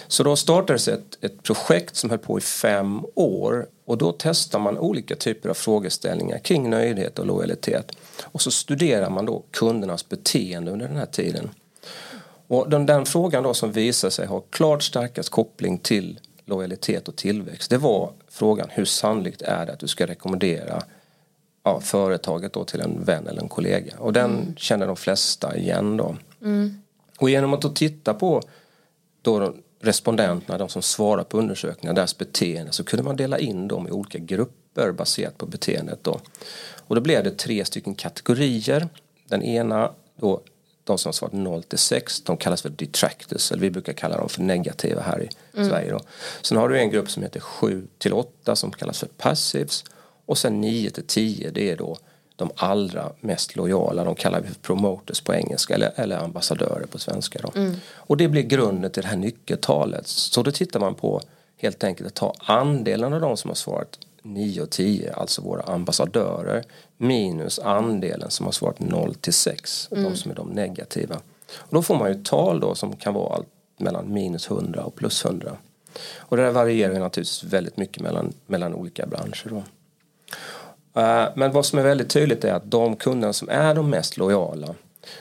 Så 0.07 0.23
då 0.23 0.35
startades 0.35 0.87
ett, 0.87 1.17
ett 1.21 1.43
projekt 1.43 1.95
som 1.95 2.09
höll 2.09 2.19
på 2.19 2.37
i 2.37 2.41
fem 2.41 3.05
år 3.15 3.67
och 3.89 3.97
då 3.97 4.15
testar 4.19 4.59
man 4.59 4.77
olika 4.77 5.15
typer 5.15 5.49
av 5.49 5.53
frågeställningar 5.53 6.39
kring 6.39 6.69
nöjdhet 6.69 7.19
och 7.19 7.25
lojalitet. 7.25 7.91
Och 8.23 8.41
så 8.41 8.51
studerar 8.51 9.09
man 9.09 9.25
då 9.25 9.43
kundernas 9.51 10.09
beteende 10.09 10.71
under 10.71 10.87
den 10.87 10.97
här 10.97 11.05
tiden. 11.05 11.49
Och 12.47 12.69
den, 12.69 12.85
den 12.85 13.05
frågan 13.05 13.43
då 13.43 13.53
som 13.53 13.71
visar 13.71 14.09
sig 14.09 14.27
ha 14.27 14.39
klart 14.39 14.83
starkast 14.83 15.29
koppling 15.29 15.77
till 15.77 16.19
lojalitet 16.45 17.07
och 17.07 17.15
tillväxt 17.15 17.69
det 17.69 17.77
var 17.77 18.11
frågan 18.27 18.67
hur 18.71 18.85
sannolikt 18.85 19.41
är 19.41 19.65
det 19.65 19.73
att 19.73 19.79
du 19.79 19.87
ska 19.87 20.07
rekommendera 20.07 20.83
ja, 21.63 21.79
företaget 21.79 22.53
då 22.53 22.63
till 22.63 22.81
en 22.81 23.03
vän 23.03 23.27
eller 23.27 23.41
en 23.41 23.49
kollega. 23.49 23.93
Och 23.97 24.13
den 24.13 24.55
känner 24.57 24.87
de 24.87 24.95
flesta 24.95 25.57
igen 25.57 25.97
då. 25.97 26.15
Och 27.17 27.29
genom 27.29 27.53
att 27.53 27.61
då 27.61 27.69
titta 27.69 28.13
på 28.13 28.41
då 29.21 29.53
respondenterna, 29.79 30.57
de 30.57 30.69
som 30.69 30.81
svarar 30.81 31.23
på 31.23 31.37
undersökningar, 31.37 31.93
deras 31.93 32.17
beteende 32.17 32.71
så 32.71 32.83
kunde 32.83 33.03
man 33.03 33.15
dela 33.15 33.39
in 33.39 33.67
dem 33.67 33.87
i 33.87 33.91
olika 33.91 34.17
grupper 34.17 34.91
baserat 34.91 35.37
på 35.37 35.45
beteendet 35.45 36.03
då. 36.03 36.19
Och 36.77 36.95
då 36.95 37.01
blev 37.01 37.23
det 37.23 37.37
tre 37.37 37.65
stycken 37.65 37.95
kategorier. 37.95 38.87
Den 39.27 39.43
ena 39.43 39.91
då 40.15 40.41
de 40.83 40.97
som 40.97 41.07
har 41.09 41.13
svarat 41.13 41.33
0 41.33 41.63
till 41.63 41.77
6, 41.77 42.21
de 42.21 42.37
kallas 42.37 42.61
för 42.61 42.69
detractors, 42.69 43.51
eller 43.51 43.61
vi 43.61 43.71
brukar 43.71 43.93
kalla 43.93 44.17
dem 44.17 44.29
för 44.29 44.41
negativa 44.41 45.01
här 45.01 45.29
i 45.53 45.65
Sverige 45.65 45.91
då. 45.91 45.99
Sen 46.41 46.57
har 46.57 46.69
du 46.69 46.79
en 46.79 46.89
grupp 46.89 47.09
som 47.09 47.23
heter 47.23 47.39
7 47.39 47.87
till 47.97 48.13
8 48.13 48.55
som 48.55 48.71
kallas 48.71 48.99
för 48.99 49.07
passives 49.07 49.83
och 50.25 50.37
sen 50.37 50.61
9 50.61 50.89
till 50.89 51.07
10 51.07 51.51
det 51.51 51.69
är 51.69 51.77
då 51.77 51.97
de 52.39 52.51
allra 52.55 53.11
mest 53.19 53.55
lojala, 53.55 54.03
de 54.03 54.15
kallar 54.15 54.41
vi 54.41 54.47
för 54.47 54.55
promoters 54.55 55.21
på 55.21 55.33
engelska 55.33 55.75
eller, 55.75 55.91
eller 55.95 56.17
ambassadörer 56.17 56.85
på 56.85 56.99
svenska. 56.99 57.39
Då. 57.41 57.71
Och 57.93 58.17
det 58.17 58.27
blir 58.27 58.41
grunden 58.41 58.91
till 58.91 59.03
det 59.03 59.09
här 59.09 59.17
nyckeltalet. 59.17 60.07
Så 60.07 60.43
då 60.43 60.51
tittar 60.51 60.79
man 60.79 60.95
på 60.95 61.21
helt 61.57 61.83
enkelt 61.83 62.07
att 62.07 62.15
ta 62.15 62.33
andelen 62.39 63.13
av 63.13 63.21
de 63.21 63.37
som 63.37 63.49
har 63.49 63.55
svarat 63.55 63.99
9 64.21 64.61
och 64.61 64.69
10, 64.69 65.13
alltså 65.13 65.41
våra 65.41 65.61
ambassadörer, 65.61 66.63
minus 66.97 67.59
andelen 67.59 68.29
som 68.31 68.45
har 68.45 68.53
svarat 68.53 68.79
0 68.79 69.15
till 69.15 69.33
6, 69.33 69.87
de 69.89 70.15
som 70.15 70.31
är 70.31 70.35
de 70.35 70.49
negativa. 70.49 71.15
Och 71.55 71.75
då 71.75 71.81
får 71.81 71.95
man 71.95 72.13
ju 72.13 72.23
tal 72.23 72.59
då 72.59 72.75
som 72.75 72.95
kan 72.95 73.13
vara 73.13 73.35
allt 73.35 73.47
mellan 73.77 74.13
minus 74.13 74.51
100 74.51 74.83
och 74.83 74.95
plus 74.95 75.25
100. 75.25 75.57
Och 76.17 76.37
det 76.37 76.43
där 76.43 76.51
varierar 76.51 76.93
ju 76.93 76.99
naturligtvis 76.99 77.43
väldigt 77.43 77.77
mycket 77.77 78.03
mellan, 78.03 78.33
mellan 78.45 78.73
olika 78.73 79.05
branscher 79.05 79.49
då. 79.49 79.63
Eh, 80.95 81.25
Men 81.35 81.51
vad 81.51 81.65
som 81.65 81.79
är 81.79 81.83
väldigt 81.83 82.09
tydligt 82.09 82.43
är 82.43 82.53
att 82.53 82.71
de 82.71 82.95
kunderna 82.95 83.33
som 83.33 83.49
är 83.49 83.75
de 83.75 83.89
mest 83.89 84.17
lojala 84.17 84.75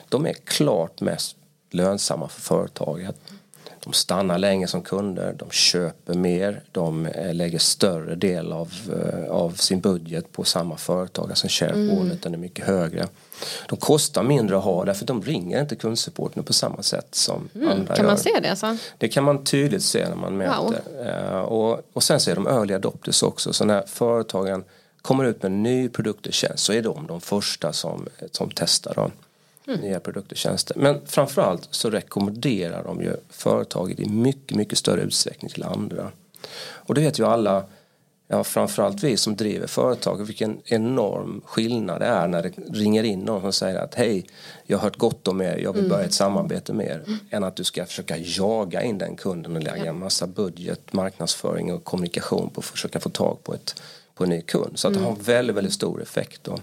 de 0.08 0.26
är 0.26 0.32
klart 0.32 1.00
mest 1.00 1.37
lönsamma 1.70 2.28
för 2.28 2.40
företaget. 2.40 3.16
de 3.84 3.92
stannar 3.92 4.38
länge 4.38 4.66
som 4.66 4.82
kunder, 4.82 5.34
de 5.38 5.50
köper 5.50 6.14
mer, 6.14 6.62
de 6.72 7.06
eh, 7.06 7.34
lägger 7.34 7.58
större 7.58 8.14
del 8.14 8.52
av, 8.52 8.72
eh, 8.92 9.30
av 9.30 9.50
sin 9.50 9.80
budget 9.80 10.32
på 10.32 10.44
samma 10.44 10.76
företag, 10.76 11.30
alltså 11.30 11.46
share 11.50 11.70
mm. 11.70 12.18
är 12.22 12.37
mycket 12.37 12.64
högre. 12.66 13.08
De 13.68 13.76
kostar 13.78 14.22
mindre 14.22 14.58
att 14.58 14.64
ha 14.64 14.84
därför 14.84 15.06
de 15.06 15.22
ringer 15.22 15.60
inte 15.60 15.76
kundsupporten 15.76 16.44
på 16.44 16.52
samma 16.52 16.82
sätt 16.82 17.08
som 17.10 17.48
mm. 17.54 17.68
andra 17.68 17.94
Kan 17.94 18.04
gör. 18.04 18.10
man 18.10 18.18
se 18.18 18.40
det 18.42 18.48
alltså? 18.48 18.76
Det 18.98 19.08
kan 19.08 19.25
man 19.25 19.44
tydligt 19.44 19.82
se 19.82 20.08
när 20.08 20.16
man 20.16 20.37
mäter. 20.37 20.80
Wow. 21.32 21.44
Och, 21.44 21.80
och 21.92 22.02
sen 22.02 22.20
så 22.20 22.30
är 22.30 22.34
de 22.34 22.46
early 22.46 22.75
adopters 22.75 23.22
också, 23.22 23.52
så 23.52 23.64
när 23.64 23.82
företagen 23.87 24.64
kommer 25.09 25.25
ut 25.25 25.43
med 25.43 25.53
en 25.53 25.62
ny 25.62 25.88
produkt 25.88 26.27
och 26.27 26.33
tjänst 26.33 26.65
så 26.65 26.73
är 26.73 26.83
de 26.83 27.07
de 27.07 27.21
första 27.21 27.73
som, 27.73 28.07
som 28.33 28.50
testar 28.55 28.95
dem 28.95 29.11
mm. 29.67 29.81
nya 29.81 30.00
produkter 30.00 30.35
och 30.35 30.37
tjänster. 30.37 30.77
Men 30.79 31.07
framförallt 31.07 31.69
så 31.71 31.91
rekommenderar 31.91 32.85
de 32.85 33.00
ju 33.00 33.17
företaget 33.31 34.00
i 34.00 34.09
mycket, 34.09 34.57
mycket 34.57 34.79
större 34.79 35.00
utsträckning 35.00 35.50
till 35.50 35.65
andra. 35.65 36.11
Och 36.61 36.95
det 36.95 37.00
vet 37.00 37.19
ju 37.19 37.27
alla, 37.27 37.65
ja 38.27 38.45
framförallt 38.45 39.05
vi 39.05 39.17
som 39.17 39.37
driver 39.37 39.67
företag, 39.67 40.25
vilken 40.27 40.61
enorm 40.65 41.43
skillnad 41.45 42.00
det 42.00 42.07
är 42.07 42.29
när 42.29 42.43
det 42.43 42.53
ringer 42.71 43.03
in 43.03 43.21
någon 43.21 43.41
som 43.41 43.53
säger 43.53 43.79
att 43.79 43.95
hej, 43.95 44.27
jag 44.67 44.79
har 44.79 44.83
hört 44.83 44.97
gott 44.97 45.29
om 45.29 45.41
er, 45.41 45.57
jag 45.57 45.73
vill 45.73 45.88
börja 45.88 46.05
ett 46.05 46.15
samarbete 46.15 46.73
med 46.73 46.87
er. 46.87 47.03
Mm. 47.07 47.19
Än 47.31 47.45
att 47.45 47.57
du 47.57 47.65
ska 47.65 47.87
försöka 47.87 48.17
jaga 48.17 48.83
in 48.83 48.99
den 48.99 49.17
kunden 49.17 49.57
och 49.57 49.62
lägga 49.62 49.85
en 49.85 49.99
massa 49.99 50.27
budget, 50.27 50.93
marknadsföring 50.93 51.73
och 51.73 51.85
kommunikation 51.85 52.50
på 52.50 52.61
att 52.61 52.65
försöka 52.65 53.00
få 53.00 53.09
tag 53.09 53.38
på, 53.43 53.55
ett, 53.55 53.83
på 54.18 54.25
en 54.25 54.30
ny 54.30 54.42
kund. 54.42 54.78
Så 54.78 54.88
att 54.88 54.94
det 54.94 55.00
har 55.00 55.10
en 55.10 55.22
väldigt, 55.22 55.56
väldigt 55.56 55.72
stor 55.72 56.02
effekt 56.02 56.44
då. 56.44 56.58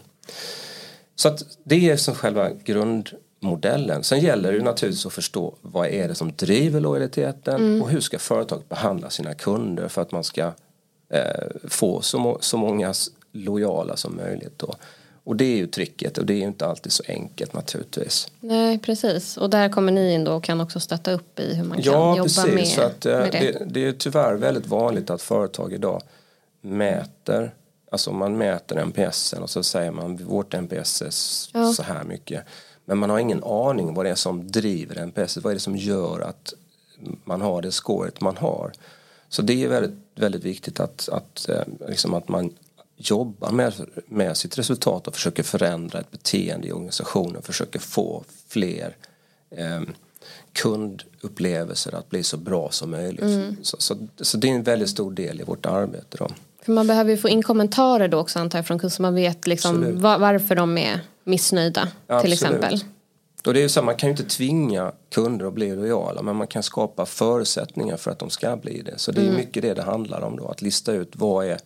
Så 1.15 1.27
att 1.27 1.43
det 1.63 1.89
är 1.89 1.97
som 1.97 2.15
själva 2.15 2.49
grundmodellen. 2.49 4.03
Sen 4.03 4.19
gäller 4.19 4.53
det 4.53 4.63
naturligtvis 4.63 5.05
att 5.05 5.13
förstå 5.13 5.55
vad 5.61 5.87
är 5.87 6.07
det 6.07 6.15
som 6.15 6.31
driver 6.35 6.79
lojaliteten 6.79 7.55
mm. 7.55 7.81
och 7.81 7.89
hur 7.89 7.99
ska 7.99 8.19
företaget 8.19 8.69
behandla 8.69 9.09
sina 9.09 9.33
kunder 9.33 9.87
för 9.87 10.01
att 10.01 10.11
man 10.11 10.23
ska 10.23 10.51
eh, 11.09 11.21
få 11.67 12.01
så, 12.01 12.37
så 12.41 12.57
många 12.57 12.93
lojala 13.31 13.95
som 13.95 14.15
möjligt. 14.15 14.59
Då. 14.59 14.75
Och 15.23 15.35
det 15.35 15.45
är 15.45 15.57
ju 15.57 15.67
tricket 15.67 16.17
och 16.17 16.25
det 16.25 16.33
är 16.33 16.37
ju 16.37 16.43
inte 16.43 16.65
alltid 16.65 16.91
så 16.91 17.03
enkelt 17.07 17.53
naturligtvis. 17.53 18.27
Nej 18.39 18.79
precis 18.79 19.37
och 19.37 19.49
där 19.49 19.69
kommer 19.69 19.91
ni 19.91 20.13
in 20.13 20.23
då 20.23 20.31
och 20.31 20.43
kan 20.43 20.61
också 20.61 20.79
stötta 20.79 21.11
upp 21.11 21.39
i 21.39 21.55
hur 21.55 21.63
man 21.63 21.81
kan 21.81 21.93
ja, 21.93 22.17
jobba 22.17 22.23
precis. 22.23 22.53
med, 22.53 22.67
så 22.67 22.81
att, 22.81 23.05
eh, 23.05 23.17
med 23.17 23.31
det. 23.31 23.39
det. 23.39 23.65
Det 23.65 23.87
är 23.87 23.91
tyvärr 23.91 24.35
väldigt 24.35 24.67
vanligt 24.67 25.09
att 25.09 25.21
företag 25.21 25.73
idag 25.73 26.01
mäter 26.65 27.53
Alltså 27.91 28.11
man 28.11 28.37
mäter 28.37 28.77
NPSen 28.77 29.43
och 29.43 29.49
så 29.49 29.63
säger 29.63 29.91
man 29.91 30.17
vårt 30.17 30.53
NPS 30.53 31.01
är 31.01 31.59
ja. 31.59 31.73
så 31.73 31.83
här 31.83 32.03
mycket. 32.03 32.43
Men 32.85 32.97
man 32.97 33.09
har 33.09 33.19
ingen 33.19 33.43
aning 33.43 33.93
vad 33.93 34.05
det 34.05 34.09
är 34.09 34.15
som 34.15 34.51
driver 34.51 34.95
NPS. 34.95 35.37
Vad 35.37 35.51
är 35.51 35.53
det 35.53 35.59
som 35.59 35.75
gör 35.75 36.19
att 36.19 36.53
man 37.23 37.41
har 37.41 37.61
det 37.61 37.71
scoret 37.71 38.21
man 38.21 38.37
har. 38.37 38.71
Så 39.29 39.41
det 39.41 39.63
är 39.63 39.67
väldigt, 39.67 39.99
väldigt 40.15 40.43
viktigt 40.43 40.79
att, 40.79 41.09
att, 41.09 41.49
eh, 41.49 41.63
liksom 41.87 42.13
att 42.13 42.27
man 42.27 42.53
jobbar 42.97 43.51
med, 43.51 43.73
med 44.07 44.37
sitt 44.37 44.57
resultat 44.57 45.07
och 45.07 45.15
försöker 45.15 45.43
förändra 45.43 45.99
ett 45.99 46.11
beteende 46.11 46.67
i 46.67 46.71
organisationen. 46.71 47.41
Försöker 47.41 47.79
få 47.79 48.23
fler 48.47 48.95
eh, 49.49 49.81
kundupplevelser 50.53 51.95
att 51.95 52.09
bli 52.09 52.23
så 52.23 52.37
bra 52.37 52.71
som 52.71 52.91
möjligt. 52.91 53.21
Mm. 53.21 53.55
Så, 53.61 53.77
så, 53.79 54.07
så, 54.21 54.37
det 54.37 54.49
är 54.49 54.55
en 54.55 54.63
väldigt 54.63 54.89
stor 54.89 55.11
del 55.11 55.41
i 55.41 55.43
vårt 55.43 55.65
arbete. 55.65 56.17
Då. 56.17 56.27
För 56.65 56.71
man 56.71 56.87
behöver 56.87 57.11
ju 57.11 57.17
få 57.17 57.29
in 57.29 57.43
kommentarer 57.43 58.07
då 58.07 58.17
också 58.17 58.39
antar 58.39 58.59
jag 58.59 58.67
från 58.67 58.79
kunder 58.79 58.95
så 58.95 59.01
man 59.01 59.15
vet 59.15 59.47
liksom 59.47 60.01
var, 60.01 60.19
varför 60.19 60.55
de 60.55 60.77
är 60.77 60.99
missnöjda 61.23 61.87
ja, 62.07 62.21
till 62.21 62.33
exempel. 62.33 62.79
Och 63.45 63.53
det 63.53 63.63
är 63.63 63.67
så, 63.67 63.81
man 63.81 63.95
kan 63.95 64.09
ju 64.09 64.11
inte 64.11 64.23
tvinga 64.23 64.91
kunder 65.15 65.45
att 65.45 65.53
bli 65.53 65.75
lojala 65.75 66.21
men 66.21 66.35
man 66.35 66.47
kan 66.47 66.63
skapa 66.63 67.05
förutsättningar 67.05 67.97
för 67.97 68.11
att 68.11 68.19
de 68.19 68.29
ska 68.29 68.57
bli 68.57 68.81
det. 68.81 68.97
Så 68.97 69.11
det 69.11 69.21
är 69.21 69.25
mm. 69.25 69.35
mycket 69.35 69.61
det 69.61 69.73
det 69.73 69.81
handlar 69.81 70.21
om 70.21 70.37
då, 70.37 70.47
att 70.47 70.61
lista 70.61 70.91
ut 70.91 71.11
vad 71.15 71.45
är, 71.45 71.57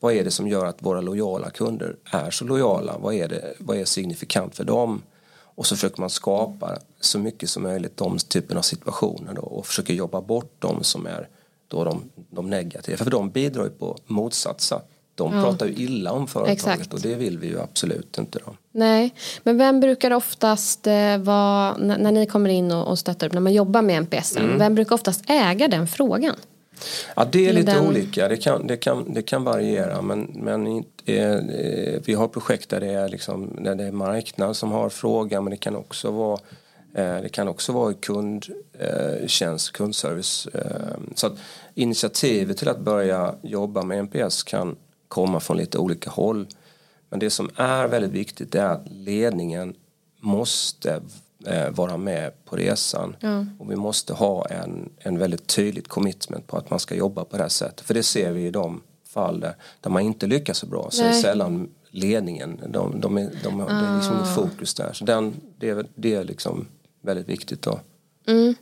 vad 0.00 0.14
är 0.14 0.24
det 0.24 0.30
som 0.30 0.48
gör 0.48 0.66
att 0.66 0.82
våra 0.82 1.00
lojala 1.00 1.50
kunder 1.50 1.96
är 2.10 2.30
så 2.30 2.44
lojala? 2.44 2.98
Vad 2.98 3.14
är, 3.14 3.28
det, 3.28 3.54
vad 3.58 3.76
är 3.76 3.84
signifikant 3.84 4.56
för 4.56 4.64
dem? 4.64 5.02
Och 5.34 5.66
så 5.66 5.76
försöker 5.76 6.00
man 6.00 6.10
skapa 6.10 6.78
så 7.00 7.18
mycket 7.18 7.50
som 7.50 7.62
möjligt 7.62 7.96
de 7.96 8.18
typen 8.18 8.58
av 8.58 8.62
situationer 8.62 9.34
då, 9.34 9.42
och 9.42 9.66
försöker 9.66 9.94
jobba 9.94 10.20
bort 10.20 10.52
de 10.58 10.84
som 10.84 11.06
är 11.06 11.28
då 11.68 11.84
de, 11.84 12.10
de 12.30 12.50
negativa. 12.50 12.96
För 12.96 13.10
de 13.10 13.30
bidrar 13.30 13.64
ju 13.64 13.70
på 13.70 13.96
motsatsa. 14.06 14.82
De 15.14 15.36
ja. 15.36 15.42
pratar 15.42 15.66
ju 15.66 15.72
illa 15.72 16.12
om 16.12 16.26
företaget 16.26 16.58
Exakt. 16.58 16.94
och 16.94 17.00
det 17.00 17.14
vill 17.14 17.38
vi 17.38 17.46
ju 17.46 17.60
absolut 17.60 18.18
inte. 18.18 18.38
Då. 18.46 18.52
Nej, 18.72 19.14
men 19.42 19.58
vem 19.58 19.80
brukar 19.80 20.10
oftast 20.10 20.86
eh, 20.86 21.18
vara, 21.18 21.76
när, 21.76 22.12
ni 22.12 22.26
kommer 22.26 22.50
in 22.50 22.72
och, 22.72 22.88
och 22.88 22.98
stöttar 22.98 23.26
upp, 23.26 23.32
när 23.32 23.40
man 23.40 23.52
jobbar 23.52 23.82
med 23.82 23.96
NPS, 24.02 24.36
mm. 24.36 24.58
vem 24.58 24.74
brukar 24.74 24.94
oftast 24.94 25.24
äga 25.30 25.68
den 25.68 25.88
frågan? 25.88 26.36
Ja 27.16 27.24
det 27.32 27.48
är 27.48 27.52
lite 27.52 27.72
den... 27.72 27.86
olika, 27.86 28.28
det 28.28 28.36
kan, 28.36 28.66
det, 28.66 28.76
kan, 28.76 29.14
det 29.14 29.22
kan 29.22 29.44
variera 29.44 30.02
men, 30.02 30.22
men 30.34 30.84
eh, 31.04 31.36
vi 32.04 32.14
har 32.14 32.28
projekt 32.28 32.68
där 32.68 32.80
det, 32.80 32.92
är 32.92 33.08
liksom, 33.08 33.58
där 33.60 33.74
det 33.74 33.84
är 33.84 33.92
marknad 33.92 34.56
som 34.56 34.72
har 34.72 34.88
frågan 34.88 35.44
men 35.44 35.50
det 35.50 35.56
kan 35.56 35.76
också 35.76 36.10
vara 36.10 36.38
det 37.00 37.28
kan 37.28 37.48
också 37.48 37.72
vara 37.72 37.94
kundtjänst, 37.94 39.68
eh, 39.68 39.72
kundservice. 39.72 40.46
Eh, 40.46 40.96
så 41.14 41.26
att 41.26 41.38
initiativet 41.74 42.56
till 42.56 42.68
att 42.68 42.80
börja 42.80 43.34
jobba 43.42 43.82
med 43.82 43.98
NPS 43.98 44.42
kan 44.42 44.76
komma 45.08 45.40
från 45.40 45.56
lite 45.56 45.78
olika 45.78 46.10
håll. 46.10 46.46
Men 47.10 47.18
det 47.18 47.30
som 47.30 47.50
är 47.56 47.88
väldigt 47.88 48.10
viktigt 48.12 48.54
är 48.54 48.64
att 48.64 48.86
ledningen 48.90 49.74
måste 50.20 51.00
vara 51.70 51.96
med 51.96 52.44
på 52.44 52.56
resan. 52.56 53.16
Ja. 53.20 53.46
Och 53.58 53.70
vi 53.70 53.76
måste 53.76 54.12
ha 54.12 54.46
en, 54.46 54.90
en 54.98 55.18
väldigt 55.18 55.46
tydligt 55.46 55.88
commitment 55.88 56.46
på 56.46 56.56
att 56.56 56.70
man 56.70 56.80
ska 56.80 56.94
jobba 56.94 57.24
på 57.24 57.36
det 57.36 57.42
här 57.42 57.48
sättet. 57.48 57.80
För 57.80 57.94
det 57.94 58.02
ser 58.02 58.32
vi 58.32 58.46
i 58.46 58.50
de 58.50 58.82
fall 59.08 59.40
där, 59.40 59.54
där 59.80 59.90
man 59.90 60.02
inte 60.02 60.26
lyckas 60.26 60.58
så 60.58 60.66
bra. 60.66 60.88
Så 60.90 61.02
Nej. 61.02 61.18
är 61.18 61.22
sällan 61.22 61.68
ledningen, 61.90 62.60
de, 62.68 63.00
de, 63.00 63.18
är, 63.18 63.30
de, 63.44 63.60
ah. 63.60 63.66
det 63.66 63.86
är 63.86 63.96
liksom 63.96 64.16
inget 64.16 64.34
fokus 64.34 64.74
där. 64.74 64.92
Så 64.92 65.04
den, 65.04 65.34
det, 65.58 65.86
det 65.94 66.14
är 66.14 66.24
liksom 66.24 66.66
väldigt 67.00 67.28
viktigt 67.28 67.62
då. 67.62 67.80
Mm. 68.26 68.54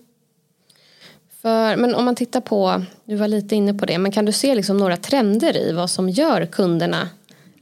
För, 1.43 1.77
men 1.77 1.95
om 1.95 2.05
man 2.05 2.15
tittar 2.15 2.41
på, 2.41 2.83
du 3.05 3.17
var 3.17 3.29
lite 3.29 3.57
inne 3.57 3.75
på 3.75 3.87
det, 3.87 3.99
men 3.99 4.13
kan 4.13 4.25
du 4.25 4.33
se 4.33 4.55
liksom 4.55 4.77
några 4.77 4.97
trender 4.97 5.57
i 5.57 5.73
vad 5.73 5.91
som 5.91 6.09
gör 6.09 6.47
kunderna 6.47 7.09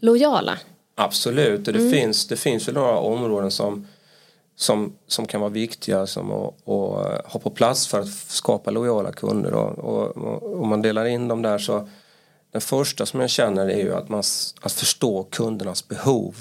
lojala? 0.01 0.59
Absolut, 0.95 1.65
det, 1.65 1.71
mm. 1.71 1.91
finns, 1.91 2.27
det 2.27 2.37
finns 2.37 2.69
ju 2.69 2.73
några 2.73 2.99
områden 2.99 3.51
som, 3.51 3.87
som, 4.57 4.93
som 5.07 5.27
kan 5.27 5.41
vara 5.41 5.51
viktiga 5.51 6.07
som 6.07 6.33
att, 6.33 6.69
att 6.69 7.33
ha 7.33 7.41
på 7.43 7.51
plats 7.51 7.87
för 7.87 8.01
att 8.01 8.09
skapa 8.09 8.71
lojala 8.71 9.13
kunder. 9.13 9.55
Och, 9.55 9.79
och, 9.79 10.63
om 10.63 10.69
man 10.69 10.83
delar 10.83 11.05
in 11.05 11.29
dem 11.29 11.43
där 11.43 11.59
så 11.59 11.89
den 12.53 12.61
första 12.61 13.07
som 13.07 13.21
jag 13.21 13.31
känner 13.31 13.69
är 13.69 13.79
ju 13.79 13.95
att, 13.95 14.09
man, 14.09 14.23
att 14.61 14.73
förstå 14.73 15.23
kundernas 15.31 15.89
behov. 15.89 16.37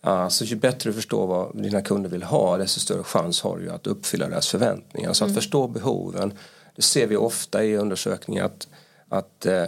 Alltså 0.00 0.44
ju 0.44 0.56
bättre 0.56 0.90
du 0.90 0.94
förstår 0.94 1.26
vad 1.26 1.62
dina 1.62 1.82
kunder 1.82 2.10
vill 2.10 2.22
ha 2.22 2.56
desto 2.56 2.80
större 2.80 3.02
chans 3.02 3.42
har 3.42 3.58
du 3.58 3.70
att 3.70 3.86
uppfylla 3.86 4.28
deras 4.28 4.48
förväntningar. 4.48 5.12
Så 5.12 5.24
att 5.24 5.30
mm. 5.30 5.40
förstå 5.40 5.68
behoven, 5.68 6.32
det 6.76 6.82
ser 6.82 7.06
vi 7.06 7.16
ofta 7.16 7.64
i 7.64 7.76
undersökningar 7.76 8.44
att, 8.44 8.68
att 9.08 9.46
eh, 9.46 9.62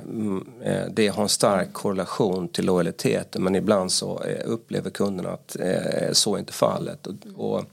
eh, 0.63 0.87
det 0.91 1.09
har 1.09 1.23
en 1.23 1.29
stark 1.29 1.73
korrelation 1.73 2.49
till 2.49 2.65
lojaliteten 2.65 3.45
men 3.45 3.55
ibland 3.55 3.93
så 3.93 4.23
eh, 4.23 4.43
upplever 4.45 4.91
kunderna 4.91 5.31
att 5.31 5.57
så 6.13 6.35
är 6.35 6.39
inte 6.39 6.53
fallet. 6.53 7.07
Och, 7.07 7.15
och, 7.37 7.65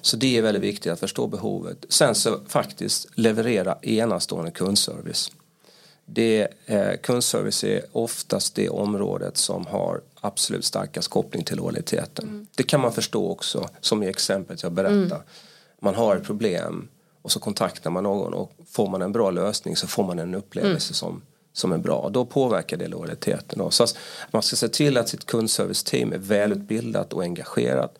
så 0.00 0.16
det 0.16 0.38
är 0.38 0.42
väldigt 0.42 0.62
viktigt 0.62 0.92
att 0.92 1.00
förstå 1.00 1.26
behovet. 1.26 1.84
Sen 1.88 2.14
så 2.14 2.38
faktiskt 2.46 3.08
leverera 3.14 3.78
enastående 3.82 4.50
kundservice. 4.50 5.32
Det, 6.06 6.48
eh, 6.66 6.92
kundservice 7.02 7.64
är 7.64 7.84
oftast 7.92 8.54
det 8.54 8.68
området 8.68 9.36
som 9.36 9.66
har 9.66 10.00
absolut 10.20 10.64
starkast 10.64 11.08
koppling 11.08 11.44
till 11.44 11.56
lojaliteten. 11.56 12.28
Mm. 12.28 12.46
Det 12.54 12.62
kan 12.62 12.80
man 12.80 12.92
förstå 12.92 13.30
också, 13.30 13.68
som 13.80 14.02
i 14.02 14.08
exemplet 14.08 14.62
jag 14.62 14.72
berättade. 14.72 15.04
Mm. 15.04 15.22
Man 15.80 15.94
har 15.94 16.16
ett 16.16 16.24
problem 16.24 16.88
och 17.22 17.32
så 17.32 17.40
kontaktar 17.40 17.90
man 17.90 18.02
någon 18.02 18.34
och 18.34 18.52
får 18.70 18.88
man 18.88 19.02
en 19.02 19.12
bra 19.12 19.30
lösning 19.30 19.76
så 19.76 19.86
får 19.86 20.04
man 20.04 20.18
en 20.18 20.34
upplevelse 20.34 20.90
mm. 20.90 20.94
som, 20.94 21.22
som 21.52 21.72
är 21.72 21.78
bra. 21.78 22.08
Då 22.12 22.24
påverkar 22.24 22.76
det 22.76 22.88
lojaliteten. 22.88 23.58
Då. 23.58 23.70
Så 23.70 23.86
man 24.30 24.42
ska 24.42 24.56
se 24.56 24.68
till 24.68 24.96
att 24.96 25.08
sitt 25.08 25.26
kundservice-team 25.26 26.12
är 26.12 26.18
välutbildat 26.18 27.12
och 27.12 27.22
engagerat 27.22 27.98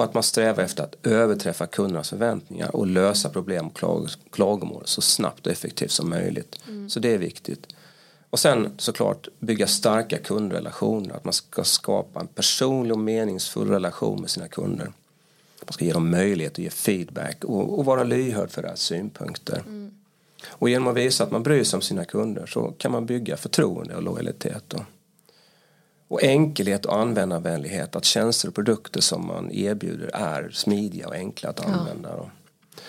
och 0.00 0.04
att 0.04 0.14
man 0.14 0.22
strävar 0.22 0.62
efter 0.62 0.82
att 0.82 1.06
överträffa 1.06 1.66
kundernas 1.66 2.10
förväntningar 2.10 2.76
och 2.76 2.86
lösa 2.86 3.28
problem 3.28 3.66
och 3.66 3.76
klag 3.76 4.08
klagomål 4.30 4.82
så 4.84 5.00
snabbt 5.00 5.46
och 5.46 5.52
effektivt 5.52 5.90
som 5.90 6.10
möjligt. 6.10 6.58
Mm. 6.68 6.90
Så 6.90 7.00
det 7.00 7.14
är 7.14 7.18
viktigt. 7.18 7.66
Och 8.30 8.38
sen 8.38 8.72
såklart 8.76 9.28
bygga 9.38 9.66
starka 9.66 10.18
kundrelationer. 10.18 11.14
Att 11.14 11.24
man 11.24 11.32
ska 11.32 11.64
skapa 11.64 12.20
en 12.20 12.26
personlig 12.26 12.92
och 12.92 12.98
meningsfull 12.98 13.68
relation 13.68 14.20
med 14.20 14.30
sina 14.30 14.48
kunder. 14.48 14.92
Man 15.66 15.72
ska 15.72 15.84
ge 15.84 15.92
dem 15.92 16.10
möjlighet 16.10 16.52
att 16.52 16.58
ge 16.58 16.70
feedback 16.70 17.44
och, 17.44 17.78
och 17.78 17.84
vara 17.84 18.04
lyhörd 18.04 18.50
för 18.50 18.62
deras 18.62 18.80
synpunkter. 18.80 19.62
Mm. 19.66 19.94
Och 20.46 20.68
genom 20.70 20.88
att 20.88 20.96
visa 20.96 21.24
att 21.24 21.30
man 21.30 21.42
bryr 21.42 21.64
sig 21.64 21.76
om 21.76 21.82
sina 21.82 22.04
kunder 22.04 22.46
så 22.46 22.74
kan 22.78 22.92
man 22.92 23.06
bygga 23.06 23.36
förtroende 23.36 23.96
och 23.96 24.02
lojalitet. 24.02 24.64
Då. 24.68 24.78
Och 26.10 26.22
enkelhet 26.22 26.86
och 26.86 26.96
användarvänlighet, 26.96 27.96
att 27.96 28.04
tjänster 28.04 28.48
och 28.48 28.54
produkter 28.54 29.00
som 29.00 29.26
man 29.26 29.50
erbjuder 29.52 30.10
är 30.14 30.50
smidiga 30.52 31.08
och 31.08 31.14
enkla 31.14 31.48
att 31.50 31.66
använda. 31.66 32.08
Ja. 32.08 32.30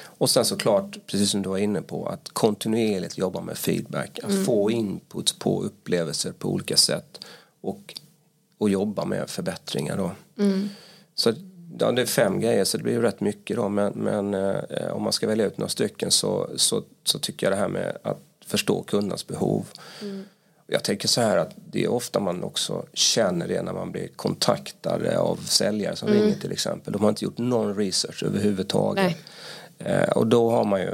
Och 0.04 0.30
sen 0.30 0.46
såklart, 0.46 0.98
precis 1.08 1.32
som 1.32 1.42
du 1.42 1.50
var 1.50 1.58
inne 1.58 1.82
på, 1.82 2.08
att 2.08 2.30
kontinuerligt 2.30 3.18
jobba 3.18 3.42
med 3.42 3.58
feedback. 3.58 4.20
Att 4.24 4.46
få 4.46 4.72
input 4.72 5.40
på 5.40 5.64
upplevelser 5.64 6.32
på 6.32 6.50
olika 6.50 6.78
sätt. 6.78 7.20
Och, 7.62 7.94
och 8.58 8.70
jobba 8.70 9.06
med 9.06 9.30
förbättringar 9.30 9.98
då. 9.98 10.12
Så 11.16 11.34
ja, 11.80 11.92
det 11.92 12.02
är 12.02 12.06
fem 12.06 12.40
grejer 12.40 12.64
så 12.64 12.78
det 12.78 12.84
blir 12.84 12.94
ju 12.94 13.02
rätt 13.02 13.22
mycket 13.22 13.58
då. 13.58 13.70
Men, 13.70 13.94
men 13.94 14.34
eh, 14.34 14.92
om 14.92 15.04
man 15.04 15.14
ska 15.14 15.28
välja 15.28 15.46
ut 15.46 15.58
några 15.58 15.70
stycken 15.70 16.12
så, 16.12 16.50
så, 16.56 16.84
så 17.04 17.20
tycker 17.20 17.46
jag 17.46 17.54
det 17.54 17.62
här 17.62 17.68
med 17.68 17.98
att 18.04 18.22
förstå 18.46 18.84
kundens 18.84 19.28
behov. 19.28 19.66
Jag 20.72 20.84
tänker 20.84 21.08
så 21.08 21.22
här 21.22 21.38
att 21.38 21.52
det 21.72 21.84
är 21.84 21.92
ofta 21.92 22.20
man 22.20 22.44
också 22.44 22.86
känner 22.94 23.48
det 23.48 23.62
när 23.62 23.74
man 23.74 23.92
blir 23.92 24.08
kontaktade 24.08 25.20
av 25.20 25.36
säljare 25.36 25.96
som 25.96 26.10
ringer 26.10 26.36
till 26.36 26.52
exempel. 26.52 26.94
De 26.94 27.02
har 27.02 27.10
inte 27.10 27.26
gjort 27.26 27.38
någon 27.38 27.76
research 27.76 28.24
överhuvudtaget. 28.24 29.18
Eh, 29.78 30.10
och 30.10 30.28
då 30.28 30.52
har 30.52 30.66
man 30.66 30.82
ju, 30.82 30.92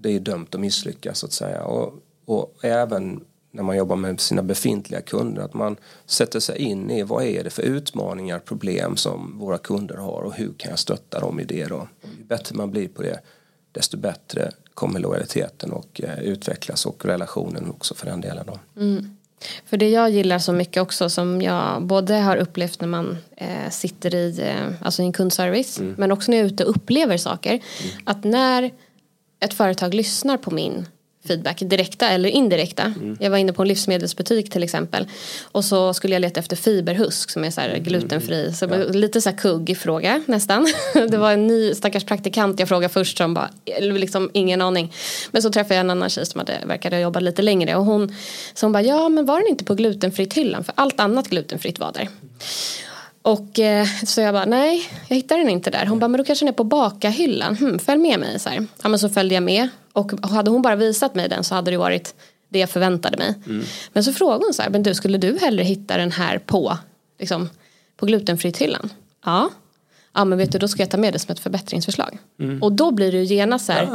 det 0.00 0.16
är 0.16 0.20
dömt 0.20 0.54
att 0.54 0.60
misslyckas 0.60 1.18
så 1.18 1.26
att 1.26 1.32
säga. 1.32 1.62
Och, 1.62 1.94
och 2.24 2.64
även 2.64 3.24
när 3.50 3.62
man 3.62 3.76
jobbar 3.76 3.96
med 3.96 4.20
sina 4.20 4.42
befintliga 4.42 5.00
kunder 5.00 5.42
att 5.42 5.54
man 5.54 5.76
sätter 6.06 6.40
sig 6.40 6.58
in 6.58 6.90
i 6.90 7.02
vad 7.02 7.24
är 7.24 7.44
det 7.44 7.50
för 7.50 7.62
utmaningar, 7.62 8.38
problem 8.38 8.96
som 8.96 9.38
våra 9.38 9.58
kunder 9.58 9.96
har 9.96 10.22
och 10.22 10.34
hur 10.34 10.52
kan 10.56 10.70
jag 10.70 10.78
stötta 10.78 11.20
dem 11.20 11.40
i 11.40 11.44
det 11.44 11.64
då. 11.66 11.88
Ju 12.18 12.24
bättre 12.24 12.56
man 12.56 12.70
blir 12.70 12.88
på 12.88 13.02
det 13.02 13.20
desto 13.72 13.96
bättre 13.96 14.50
kommer 14.74 15.00
lojaliteten 15.00 15.72
och 15.72 16.00
eh, 16.04 16.18
utvecklas 16.18 16.86
och 16.86 17.04
relationen 17.04 17.70
också 17.70 17.94
för 17.94 18.06
den 18.06 18.20
delen 18.20 18.46
då. 18.46 18.58
För 19.64 19.76
det 19.76 19.90
jag 19.90 20.10
gillar 20.10 20.38
så 20.38 20.52
mycket 20.52 20.82
också 20.82 21.10
som 21.10 21.42
jag 21.42 21.82
både 21.82 22.14
har 22.14 22.36
upplevt 22.36 22.80
när 22.80 22.88
man 22.88 23.18
eh, 23.36 23.70
sitter 23.70 24.14
i, 24.14 24.40
eh, 24.40 24.86
alltså 24.86 25.02
i 25.02 25.04
en 25.04 25.12
kundservice 25.12 25.80
men 25.96 26.12
också 26.12 26.30
när 26.30 26.38
jag 26.38 26.44
är 26.44 26.52
ute 26.52 26.64
och 26.64 26.76
upplever 26.76 27.16
saker. 27.16 27.60
Att 28.04 28.24
när 28.24 28.70
ett 29.40 29.54
företag 29.54 29.94
lyssnar 29.94 30.36
på 30.36 30.50
min 30.50 30.86
feedback, 31.28 31.58
direkta 31.60 32.08
eller 32.08 32.28
indirekta. 32.28 32.94
Jag 33.20 33.30
var 33.30 33.38
inne 33.38 33.52
på 33.52 33.62
en 33.62 33.68
livsmedelsbutik 33.68 34.50
till 34.50 34.62
exempel. 34.62 35.06
Och 35.42 35.64
så 35.64 35.94
skulle 35.94 36.14
jag 36.14 36.20
leta 36.20 36.40
efter 36.40 36.56
fiberhusk 36.56 37.30
som 37.30 37.44
är 37.44 37.50
så 37.50 37.60
här 37.60 37.78
glutenfri. 37.78 38.52
Så 38.52 38.66
Lite 38.92 39.20
så 39.20 39.30
här 39.30 39.36
kuggfråga 39.36 40.22
nästan. 40.26 40.66
Det 41.10 41.16
var 41.16 41.32
en 41.32 41.46
ny 41.46 41.74
stackars 41.74 42.04
praktikant 42.04 42.60
jag 42.60 42.68
frågade 42.68 42.92
först 42.92 43.18
som 43.18 43.34
bara, 43.34 43.50
liksom 43.80 44.30
ingen 44.34 44.62
aning. 44.62 44.92
Men 45.30 45.42
så 45.42 45.50
träffade 45.50 45.74
jag 45.74 45.80
en 45.80 45.90
annan 45.90 46.10
tjej 46.10 46.26
som 46.26 46.38
hade, 46.38 46.58
verkade 46.66 47.00
jobba 47.00 47.20
lite 47.20 47.42
längre. 47.42 47.76
Och 47.76 47.84
hon, 47.84 48.14
så 48.54 48.66
hon 48.66 48.72
bara, 48.72 48.82
ja 48.82 49.08
men 49.08 49.26
var 49.26 49.40
den 49.40 49.48
inte 49.48 49.64
på 49.64 49.74
glutenfritt 49.74 50.34
hyllan? 50.34 50.64
För 50.64 50.74
allt 50.76 51.00
annat 51.00 51.28
glutenfritt 51.28 51.78
var 51.78 51.92
där. 51.92 52.08
Och 53.28 53.58
eh, 53.58 53.86
så 54.06 54.20
jag 54.20 54.34
bara, 54.34 54.44
nej, 54.44 54.88
jag 55.08 55.16
hittar 55.16 55.38
den 55.38 55.48
inte 55.48 55.70
där. 55.70 55.86
Hon 55.86 55.98
bara, 55.98 56.08
men 56.08 56.18
då 56.18 56.24
kanske 56.24 56.44
den 56.44 56.52
är 56.52 56.56
på 56.56 56.64
bakahyllan. 56.64 57.56
Hmm, 57.56 57.78
följ 57.78 58.02
med 58.02 58.20
mig. 58.20 58.38
Så 58.38 58.48
här. 58.48 58.66
Ja, 58.82 58.88
men 58.88 58.98
så 58.98 59.08
följde 59.08 59.34
jag 59.34 59.42
med. 59.42 59.68
Och 59.92 60.12
hade 60.30 60.50
hon 60.50 60.62
bara 60.62 60.76
visat 60.76 61.14
mig 61.14 61.28
den 61.28 61.44
så 61.44 61.54
hade 61.54 61.70
det 61.70 61.76
varit 61.76 62.14
det 62.48 62.58
jag 62.58 62.70
förväntade 62.70 63.16
mig. 63.16 63.34
Men 63.92 64.04
så 64.04 64.12
frågade 64.12 64.44
hon 64.44 64.54
så 64.54 64.62
här, 64.62 64.70
men 64.70 64.82
du, 64.82 64.94
skulle 64.94 65.18
du 65.18 65.38
hellre 65.40 65.62
hitta 65.62 65.96
den 65.96 66.12
här 66.12 66.38
på, 66.38 66.78
liksom, 67.18 67.48
på 67.96 68.06
glutenfritt 68.06 68.58
hyllan? 68.58 68.92
Ja. 69.24 69.50
Ja, 70.14 70.24
men 70.24 70.38
vet 70.38 70.52
du, 70.52 70.58
då 70.58 70.68
ska 70.68 70.82
jag 70.82 70.90
ta 70.90 70.96
med 70.96 71.12
det 71.12 71.18
som 71.18 71.32
ett 71.32 71.40
förbättringsförslag. 71.40 72.18
Och 72.60 72.72
då 72.72 72.90
blir 72.90 73.12
det 73.12 73.18
ju 73.18 73.24
genast 73.24 73.66
så 73.66 73.72
här, 73.72 73.86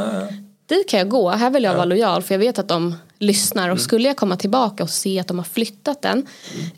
dit 0.66 0.88
kan 0.88 0.98
jag 0.98 1.08
gå, 1.08 1.30
här 1.30 1.50
vill 1.50 1.64
jag 1.64 1.74
vara 1.74 1.84
lojal 1.84 2.22
för 2.22 2.34
jag 2.34 2.38
vet 2.38 2.58
att 2.58 2.68
de 2.68 2.94
lyssnar. 3.18 3.68
Och 3.70 3.80
skulle 3.80 4.08
jag 4.08 4.16
komma 4.16 4.36
tillbaka 4.36 4.82
och 4.82 4.90
se 4.90 5.20
att 5.20 5.28
de 5.28 5.38
har 5.38 5.44
flyttat 5.44 6.02
den 6.02 6.26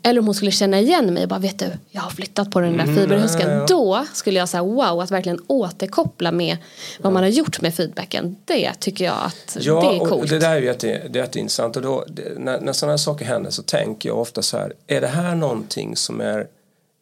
eller 0.03 0.19
om 0.19 0.25
hon 0.25 0.35
skulle 0.35 0.51
känna 0.51 0.79
igen 0.79 1.13
mig 1.13 1.23
och 1.23 1.29
bara 1.29 1.39
vet 1.39 1.59
du 1.59 1.65
jag 1.89 2.01
har 2.01 2.09
flyttat 2.09 2.51
på 2.51 2.59
den 2.59 2.77
där 2.77 2.85
fiberhusken. 2.85 3.65
Då 3.67 4.05
skulle 4.13 4.39
jag 4.39 4.49
säga 4.49 4.63
wow 4.63 5.01
att 5.01 5.11
verkligen 5.11 5.39
återkoppla 5.47 6.31
med 6.31 6.57
vad 6.99 7.13
man 7.13 7.23
har 7.23 7.29
gjort 7.29 7.61
med 7.61 7.73
feedbacken. 7.75 8.35
Det 8.45 8.73
tycker 8.79 9.05
jag 9.05 9.15
att 9.25 9.57
Ja, 9.59 9.81
det 9.81 9.95
är 9.97 10.01
och 10.01 10.09
coolt. 10.09 10.29
det 10.29 10.39
där 10.39 10.51
är 10.55 10.59
ju 10.59 10.65
jätte, 10.65 10.87
det 10.87 11.19
är 11.19 11.23
jätteintressant. 11.23 11.75
Och 11.75 11.81
då, 11.81 12.05
det, 12.07 12.39
när, 12.39 12.61
när 12.61 12.73
sådana 12.73 12.91
här 12.91 12.97
saker 12.97 13.25
händer 13.25 13.51
så 13.51 13.63
tänker 13.63 14.09
jag 14.09 14.19
ofta 14.19 14.41
så 14.41 14.57
här, 14.57 14.73
är 14.87 15.01
det 15.01 15.07
här 15.07 15.35
någonting 15.35 15.95
som 15.95 16.21
är 16.21 16.47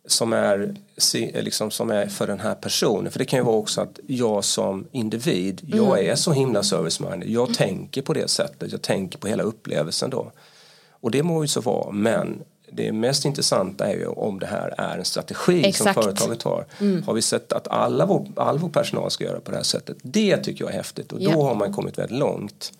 som 0.07 0.33
är, 0.33 0.75
liksom, 1.41 1.71
som 1.71 1.89
är 1.91 2.07
för 2.07 2.27
den 2.27 2.39
här 2.39 2.55
personen. 2.55 3.11
För 3.11 3.19
det 3.19 3.25
kan 3.25 3.39
ju 3.39 3.45
vara 3.45 3.55
också 3.55 3.81
att 3.81 3.99
jag 4.07 4.43
som 4.43 4.87
individ, 4.91 5.61
jag 5.73 6.03
är 6.05 6.15
så 6.15 6.31
himla 6.31 6.61
service-minded. 6.61 7.27
Jag 7.29 7.53
tänker 7.53 8.01
på 8.01 8.13
det 8.13 8.27
sättet, 8.29 8.71
jag 8.71 8.81
tänker 8.81 9.17
på 9.17 9.27
hela 9.27 9.43
upplevelsen 9.43 10.09
då. 10.09 10.31
Och 10.89 11.11
det 11.11 11.23
må 11.23 11.43
ju 11.43 11.47
så 11.47 11.61
vara, 11.61 11.91
men 11.91 12.43
det 12.71 12.91
mest 12.91 13.25
intressanta 13.25 13.85
är 13.85 13.93
ju 13.95 14.05
om 14.07 14.39
det 14.39 14.45
här 14.45 14.73
är 14.77 14.97
en 14.97 15.05
strategi 15.05 15.65
Exakt. 15.65 15.93
som 15.95 16.03
företaget 16.03 16.43
har. 16.43 16.65
Har 17.05 17.13
vi 17.13 17.21
sett 17.21 17.53
att 17.53 17.67
alla 17.67 18.05
vår, 18.05 18.27
all 18.35 18.57
vår 18.57 18.69
personal 18.69 19.11
ska 19.11 19.23
göra 19.23 19.39
på 19.39 19.51
det 19.51 19.57
här 19.57 19.63
sättet? 19.63 19.97
Det 20.01 20.37
tycker 20.37 20.63
jag 20.63 20.71
är 20.73 20.77
häftigt 20.77 21.11
och 21.11 21.19
då 21.19 21.31
Ja. 21.31 21.43
har 21.43 21.55
man 21.55 21.73
kommit 21.73 21.97
väldigt 21.97 22.19
långt. 22.19 22.71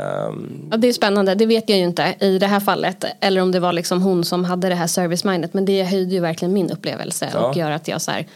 Ehm, 0.00 0.68
Ja, 0.70 0.76
det 0.76 0.88
är 0.88 0.92
spännande, 0.92 1.34
det 1.34 1.46
vet 1.46 1.68
jag 1.68 1.78
ju 1.78 1.84
inte 1.84 2.14
i 2.20 2.38
det 2.38 2.46
här 2.46 2.60
fallet. 2.60 3.04
Eller 3.20 3.40
om 3.40 3.52
det 3.52 3.60
var 3.60 3.72
liksom 3.72 4.02
hon 4.02 4.24
som 4.24 4.44
hade 4.44 4.68
det 4.68 4.74
här 4.74 4.86
service-mindet. 4.86 5.54
Men 5.54 5.64
det 5.64 5.82
höjde 5.84 6.14
ju 6.14 6.20
verkligen 6.20 6.52
min 6.54 6.70
upplevelse 6.70 7.28
Ja. 7.32 7.48
och 7.48 7.56
gör 7.56 7.70
att 7.70 7.88
jag 7.88 8.02
så 8.02 8.10
här, 8.10 8.26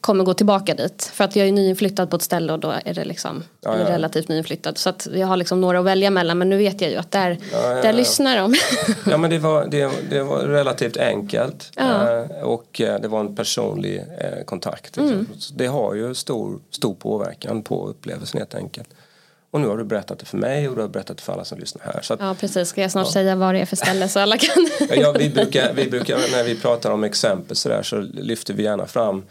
kommer 0.00 0.24
gå 0.24 0.34
tillbaka 0.34 0.74
dit. 0.74 1.10
För 1.14 1.24
att 1.24 1.36
jag 1.36 1.48
är 1.48 1.52
nyinflyttad 1.52 2.10
på 2.10 2.16
ett 2.16 2.22
ställe 2.22 2.52
och 2.52 2.58
då 2.58 2.74
är 2.84 2.94
det 2.94 3.04
liksom 3.04 3.42
Ja, 3.60 3.78
ja. 3.78 3.88
relativt 3.94 4.28
nyinflyttad. 4.28 4.78
Så 4.78 4.88
att 4.88 5.08
jag 5.14 5.26
har 5.26 5.36
liksom 5.36 5.60
några 5.60 5.78
att 5.78 5.84
välja 5.84 6.10
mellan. 6.10 6.38
Men 6.38 6.48
nu 6.48 6.56
vet 6.56 6.80
jag 6.80 6.90
ju 6.90 6.96
att 6.96 7.10
där, 7.10 7.38
Ja, 7.52 7.58
där 7.82 7.92
lyssnar 7.92 8.36
de. 8.36 8.54
Ja 9.10 9.16
men 9.16 9.30
det 9.30 9.38
var, 9.38 9.66
det, 9.70 9.90
det 10.10 10.22
var 10.22 10.38
relativt 10.38 10.96
enkelt 10.96 11.70
eh, 11.76 12.42
och 12.42 12.80
eh, 12.80 13.00
det 13.00 13.08
var 13.08 13.20
en 13.20 13.36
personlig 13.36 13.98
eh, 13.98 14.44
kontakt. 14.44 14.96
liksom. 14.96 15.12
Mm. 15.14 15.28
Så 15.38 15.54
det 15.54 15.66
har 15.66 15.94
ju 15.94 16.14
stor, 16.14 16.58
stor 16.70 16.94
påverkan 16.94 17.62
på 17.62 17.86
upplevelsen 17.88 18.38
helt 18.38 18.54
enkelt. 18.54 18.88
Och 19.50 19.60
nu 19.60 19.66
har 19.66 19.76
du 19.76 19.84
berättat 19.84 20.18
det 20.18 20.26
för 20.26 20.36
mig 20.36 20.68
och 20.68 20.76
du 20.76 20.80
har 20.80 20.88
berättat 20.88 21.16
det 21.16 21.22
för 21.22 21.32
alla 21.32 21.44
som 21.44 21.58
lyssnar 21.58 21.84
här. 21.84 22.00
Så 22.02 22.14
att, 22.14 22.20
ja 22.20 22.34
precis, 22.40 22.68
ska 22.68 22.82
jag 22.82 22.90
snart 22.90 23.12
säga 23.12 23.36
vad 23.36 23.54
det 23.54 23.60
är 23.60 23.66
för 23.66 23.76
ställe 23.76 24.08
så 24.08 24.20
alla 24.20 24.38
kan. 24.38 24.66
ja, 24.90 25.12
vi, 25.18 25.30
brukar, 25.30 25.72
vi 25.74 25.90
brukar, 25.90 26.18
när 26.32 26.44
vi 26.44 26.56
pratar 26.56 26.90
om 26.90 27.04
exempel 27.04 27.56
så, 27.56 27.68
där, 27.68 27.82
så 27.82 28.00
lyfter 28.00 28.54
vi 28.54 28.62
gärna 28.62 28.86
fram 28.86 29.24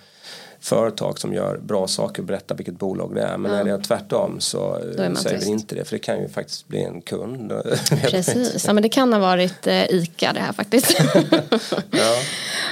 företag 0.62 1.20
som 1.20 1.34
gör 1.34 1.58
bra 1.58 1.88
saker 1.88 2.22
och 2.22 2.28
berättar 2.28 2.56
vilket 2.56 2.80
bolag 2.80 3.16
det 3.16 3.22
är. 3.22 3.38
Men 3.38 3.52
när 3.52 3.64
det 3.64 3.72
är 3.72 3.78
tvärtom 3.78 4.40
så 4.40 4.78
eh, 4.98 5.14
säger 5.14 5.40
vi 5.40 5.48
inte 5.48 5.76
det 5.76 5.86
för 5.86 5.96
det 5.96 6.00
kan 6.00 6.22
ju 6.22 6.30
faktiskt 6.30 6.68
bli 6.68 6.84
en 6.84 7.02
kund. 7.02 7.52
Precis, 8.02 8.66
ja, 8.68 8.74
men 8.74 8.84
det 8.84 8.90
kan 8.90 9.14
ha 9.14 9.20
varit 9.20 9.68
eh, 9.68 9.84
ICA 9.84 10.34
det 10.34 10.40
här 10.40 10.54
faktiskt. 10.54 11.02
ja. 11.92 12.16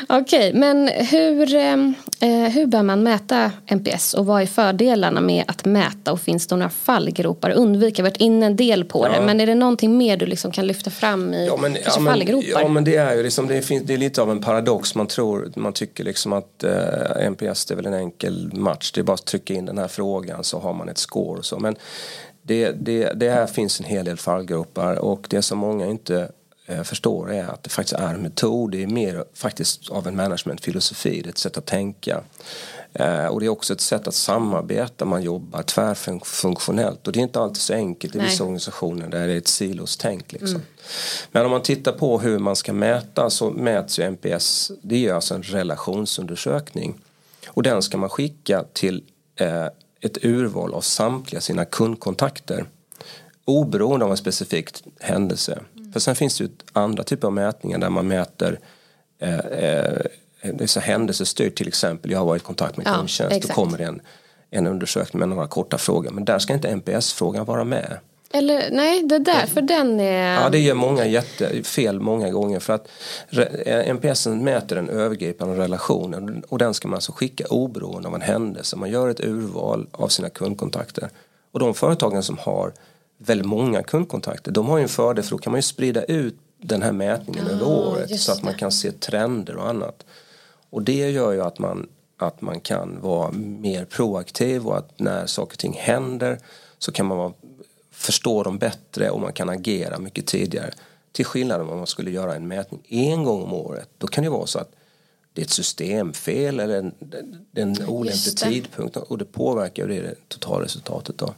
Okej, 0.10 0.54
men 0.54 0.88
hur, 0.88 1.56
ehm, 1.56 1.94
eh, 2.20 2.30
hur 2.30 2.66
bör 2.66 2.84
man 2.84 3.04
mäta 3.04 3.52
NPS 3.66 4.14
och 4.14 4.26
vad 4.26 4.42
är 4.42 4.46
fördelarna 4.46 5.22
med 5.22 5.44
att 5.48 5.66
mäta 5.66 6.12
och 6.12 6.22
finns 6.22 6.48
det 6.48 6.56
några 6.56 6.70
fallgropar 6.70 7.50
att 7.50 7.58
undvika? 7.58 8.04
Vi 8.04 8.08
har 8.08 8.12
varit 8.12 8.22
inne 8.22 8.46
en 8.46 8.56
del 8.56 8.86
på 8.86 9.08
det, 9.08 9.16
Ja. 9.16 9.22
men 9.22 9.42
är 9.42 9.46
det 9.46 9.56
någonting 9.56 9.98
mer 9.98 10.18
du 10.18 10.26
liksom 10.26 10.52
kan 10.52 10.68
lyfta 10.68 10.90
fram 10.90 11.34
i 11.34 11.46
Ja 11.48 11.58
men, 11.58 11.74
kanske 11.74 11.92
ja, 11.92 12.00
men, 12.00 12.14
fallgropar? 12.14 12.62
ja 12.62 12.68
men 12.68 12.84
det 12.84 12.96
är 12.96 13.16
ju 13.16 13.24
liksom, 13.24 13.48
det, 13.48 13.62
finns, 13.62 13.84
det 13.84 13.94
är 13.94 13.98
lite 13.98 14.22
av 14.22 14.32
en 14.32 14.42
paradox. 14.42 14.96
Man 14.96 15.08
tror, 15.08 15.52
man 15.56 15.74
tycker 15.74 16.04
liksom 16.04 16.34
att 16.34 16.64
eh, 16.64 17.28
NPS 17.32 17.66
det 17.66 17.76
väl 17.78 17.86
en 17.86 17.94
enkel 17.94 18.54
match. 18.54 18.92
Det 18.92 19.02
är 19.02 19.04
bara 19.04 19.14
att 19.14 19.26
trycka 19.26 19.54
in 19.54 19.66
den 19.66 19.78
här 19.78 19.88
frågan 19.88 20.44
så 20.44 20.60
har 20.60 20.74
man 20.74 20.90
ett 20.90 20.98
score 20.98 21.40
och 21.40 21.46
så. 21.46 21.60
Men 21.60 21.76
det, 22.42 22.72
det, 22.72 23.14
det 23.14 23.30
här 23.30 23.48
finns 23.48 23.80
en 23.80 23.86
hel 23.86 24.06
del 24.06 24.18
fallgropar 24.18 24.96
och 24.96 25.28
det 25.30 25.42
som 25.42 25.58
många 25.58 25.86
inte 25.86 26.32
eh, 26.66 26.84
förstår 26.84 27.34
är 27.34 27.44
att 27.44 27.64
det 27.64 27.70
faktiskt 27.70 28.00
är 28.00 28.14
en 28.14 28.22
metod. 28.22 28.72
Det 28.72 28.84
är 28.84 28.88
mer 28.88 29.24
faktiskt 29.34 29.90
av 29.90 30.08
en 30.08 30.16
managementfilosofi, 30.16 31.22
det 31.22 31.28
är 31.28 31.32
ett 31.32 31.38
sätt 31.38 31.58
att 31.58 31.66
tänka. 31.66 32.24
Eh, 32.94 33.26
och 33.26 33.40
det 33.40 33.46
är 33.46 33.50
också 33.50 33.74
ett 33.74 33.82
sätt 33.82 34.08
att 34.08 34.14
samarbeta, 34.14 35.06
man 35.06 35.24
jobbar 35.24 35.64
tvärfunktionellt 35.64 37.08
och 37.08 37.14
det 37.14 37.20
är 37.20 37.24
inte 37.24 37.40
alltid 37.40 37.62
så 37.62 37.74
enkelt 37.74 38.16
i 38.16 38.18
Nej. 38.18 38.28
vissa 38.28 38.44
organisationer 38.44 39.08
där 39.08 39.28
det 39.28 39.34
är 39.34 39.38
ett 39.38 39.48
silostänk 39.48 40.32
liksom. 40.32 40.62
Men 41.32 41.46
om 41.46 41.52
man 41.52 41.62
tittar 41.62 41.92
på 41.92 42.20
hur 42.20 42.40
man 42.40 42.56
ska 42.56 42.74
mäta 42.74 43.30
så 43.30 43.50
mäts 43.50 44.00
ju 44.00 44.04
NPS, 44.04 44.72
det 44.82 45.08
är 45.08 45.14
alltså 45.14 45.36
en 45.36 45.44
relationsundersökning. 45.44 47.02
Och 47.58 47.64
den 47.64 47.82
ska 47.82 47.98
man 47.98 48.10
skicka 48.10 48.64
till 48.74 49.04
eh, 49.36 49.66
ett 50.02 50.26
urval 50.26 50.74
av 50.74 50.82
samtliga 50.82 51.42
sina 51.42 51.66
kundkontakter. 51.66 52.66
Oberoende 53.46 54.06
av 54.06 54.12
en 54.12 54.18
specifik 54.18 54.70
händelse. 55.00 55.60
För 55.94 56.00
sen 56.00 56.16
finns 56.16 56.38
det 56.38 56.44
ju 56.44 56.50
andra 56.74 57.04
typer 57.04 57.28
av 57.28 57.34
mätningar 57.34 57.78
där 57.78 57.90
man 57.90 58.08
mäter 58.08 58.60
eh, 59.20 59.40
eh, 59.40 60.02
det 60.42 60.62
är 60.62 60.68
så 60.68 60.80
händelsestyrt 60.80 61.56
till 61.56 61.68
exempel. 61.68 62.12
Jag 62.12 62.20
har 62.20 62.26
varit 62.26 62.42
i 62.42 62.46
kontakt 62.46 62.78
med 62.78 62.88
Ja, 62.88 62.96
kundtjänst. 62.96 63.32
Då 63.32 63.38
exakt. 63.38 63.56
kommer 63.56 63.78
det 63.78 63.84
en, 63.84 64.02
en 64.50 64.68
undersökning 64.68 65.20
med 65.20 65.30
några 65.30 65.48
korta 65.48 65.78
frågor. 65.78 66.12
Men 66.12 66.26
där 66.26 66.40
ska 66.40 66.54
inte 66.54 66.76
NPS-frågan 66.76 67.46
vara 67.46 67.64
med. 67.64 68.00
Eller 68.32 68.72
nej, 68.72 69.04
det 69.04 69.20
där, 69.20 69.46
för 69.46 69.62
den 69.62 70.00
är... 70.00 70.42
Ja, 70.42 70.50
det 70.50 70.60
gör 70.60 70.74
många 70.76 71.06
jättefel 71.06 72.00
många 72.00 72.30
gånger 72.30 72.60
för 72.60 72.74
att 72.74 72.88
re- 73.30 73.94
NPS 73.94 74.28
mäter 74.28 74.76
den 74.76 74.90
övergripande 74.90 75.58
relationen 75.58 76.44
och 76.50 76.58
den 76.58 76.74
ska 76.74 76.88
man 76.88 76.96
alltså 76.96 77.12
skicka 77.12 77.48
oberoende 77.50 78.08
av 78.08 78.16
en 78.16 78.22
händelse. 78.22 78.76
Man 78.76 78.90
gör 78.90 79.10
ett 79.10 79.20
urval 79.20 79.88
av 79.92 80.08
sina 80.08 80.30
kundkontakter. 80.30 81.10
Och 81.52 81.60
de 81.60 81.74
företagen 81.74 82.24
som 82.24 82.38
har 82.38 82.74
väldigt 83.18 83.48
många 83.48 83.84
kundkontakter, 83.84 84.52
de 84.52 84.68
har 84.68 84.78
ju 84.78 84.84
en 84.84 84.90
fördel 84.90 85.24
för 85.24 85.32
då 85.32 85.38
kan 85.38 85.52
man 85.52 85.58
ju 85.58 85.64
sprida 85.64 86.04
ut 86.04 86.36
den 86.62 86.82
här 86.82 86.92
mätningen 86.92 87.48
över 87.48 87.68
året 87.68 88.20
så 88.20 88.32
att 88.32 88.44
man 88.44 88.54
kan 88.54 88.72
se 88.72 88.92
trender 88.92 89.56
och 89.56 89.70
annat. 89.70 90.06
Och 90.70 90.82
det 90.82 91.12
gör 91.12 91.32
ju 91.32 91.42
att 91.42 91.60
man 91.60 91.88
att 92.18 92.42
man 92.42 92.60
kan 92.60 93.02
vara 93.02 93.32
mer 93.32 93.86
proaktiv 93.86 94.68
och 94.68 94.78
att 94.78 95.00
när 95.00 95.26
saker 95.26 95.56
och 95.56 95.60
ting 95.60 95.78
händer 95.80 96.40
så 96.80 96.92
kan 96.92 97.06
man 97.06 97.18
vara, 97.18 97.34
förstå 97.98 98.44
dem 98.44 98.58
bättre 98.58 99.10
och 99.10 99.22
man 99.22 99.34
kan 99.34 99.50
agera 99.50 100.00
mycket 100.00 100.26
tidigare. 100.26 100.74
Till 101.12 101.26
skillnad 101.26 101.62
om 101.62 101.78
man 101.78 101.88
skulle 101.88 102.12
göra 102.12 102.36
en 102.36 102.48
mätning 102.48 102.82
en 102.88 103.24
gång 103.24 103.44
om 103.44 103.54
året. 103.54 103.90
Då 103.98 104.08
kan 104.08 104.24
det 104.24 104.30
vara 104.30 104.48
så 104.48 104.60
att 104.60 104.72
det 105.34 105.42
är 105.42 105.46
ett 105.46 105.52
systemfel 105.52 106.60
eller 106.60 106.78
en, 106.78 106.94
en 107.54 107.88
olämplig 107.88 108.38
tidpunkt 108.38 108.98
och 108.98 109.18
det 109.18 109.26
påverkar 109.26 109.88
det, 109.88 110.02
det 110.02 110.16
totalresultatet. 110.28 111.18
Då. 111.18 111.34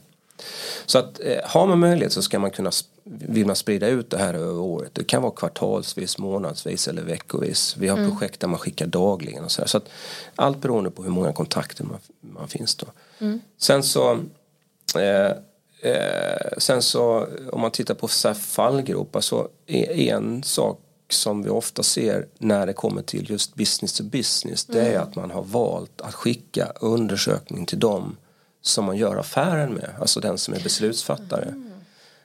Så 0.86 0.98
att 0.98 1.20
eh, 1.20 1.38
har 1.44 1.66
man 1.66 1.78
möjlighet 1.78 2.12
så 2.12 2.22
ska 2.22 2.38
man 2.38 2.50
kunna 2.50 2.70
vill 3.04 3.46
man 3.46 3.56
sprida 3.56 3.88
ut 3.88 4.10
det 4.10 4.18
här 4.18 4.34
över 4.34 4.58
året. 4.58 4.94
Det 4.94 5.04
kan 5.04 5.22
vara 5.22 5.32
kvartalsvis, 5.32 6.18
månadsvis 6.18 6.88
eller 6.88 7.02
veckovis. 7.02 7.76
Vi 7.76 7.88
har 7.88 7.98
mm. 7.98 8.10
projekt 8.10 8.40
där 8.40 8.48
man 8.48 8.58
skickar 8.58 8.86
dagligen 8.86 9.44
och 9.44 9.52
så 9.52 9.62
här. 9.62 9.68
Så 9.68 9.76
att 9.76 9.88
allt 10.34 10.60
beroende 10.60 10.90
på 10.90 11.02
hur 11.02 11.10
många 11.10 11.32
kontakter 11.32 11.84
man, 11.84 11.98
man 12.20 12.48
finns 12.48 12.74
då. 12.74 12.86
Mm. 13.18 13.40
Sen 13.58 13.82
så 13.82 14.12
eh, 14.98 15.32
eh, 15.82 16.58
sen 16.58 16.82
så 16.82 17.26
om 17.52 17.60
man 17.60 17.70
tittar 17.70 17.94
på 17.94 18.08
så 18.08 18.34
fallgropar 18.34 19.20
så 19.20 19.48
är 19.66 20.14
en 20.14 20.42
sak 20.42 20.80
som 21.08 21.42
vi 21.42 21.50
ofta 21.50 21.82
ser 21.82 22.26
när 22.38 22.66
det 22.66 22.72
kommer 22.72 23.02
till 23.02 23.30
just 23.30 23.54
business 23.54 23.92
to 23.92 24.04
business 24.04 24.64
det 24.64 24.80
är 24.80 24.90
mm. 24.90 25.02
att 25.02 25.16
man 25.16 25.30
har 25.30 25.42
valt 25.42 26.00
att 26.00 26.14
skicka 26.14 26.72
undersökning 26.80 27.66
till 27.66 27.78
dem 27.78 28.16
som 28.62 28.84
man 28.84 28.96
gör 28.96 29.16
affären 29.16 29.72
med, 29.72 29.90
alltså 30.00 30.20
den 30.20 30.38
som 30.38 30.54
är 30.54 30.60
beslutsfattare. 30.60 31.44
Mm. 31.44 31.70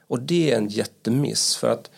Och 0.07 0.19
det 0.19 0.51
är 0.51 0.57
en 0.57 0.67
jättemiss 0.67 1.55
för 1.55 1.69
att 1.69 1.91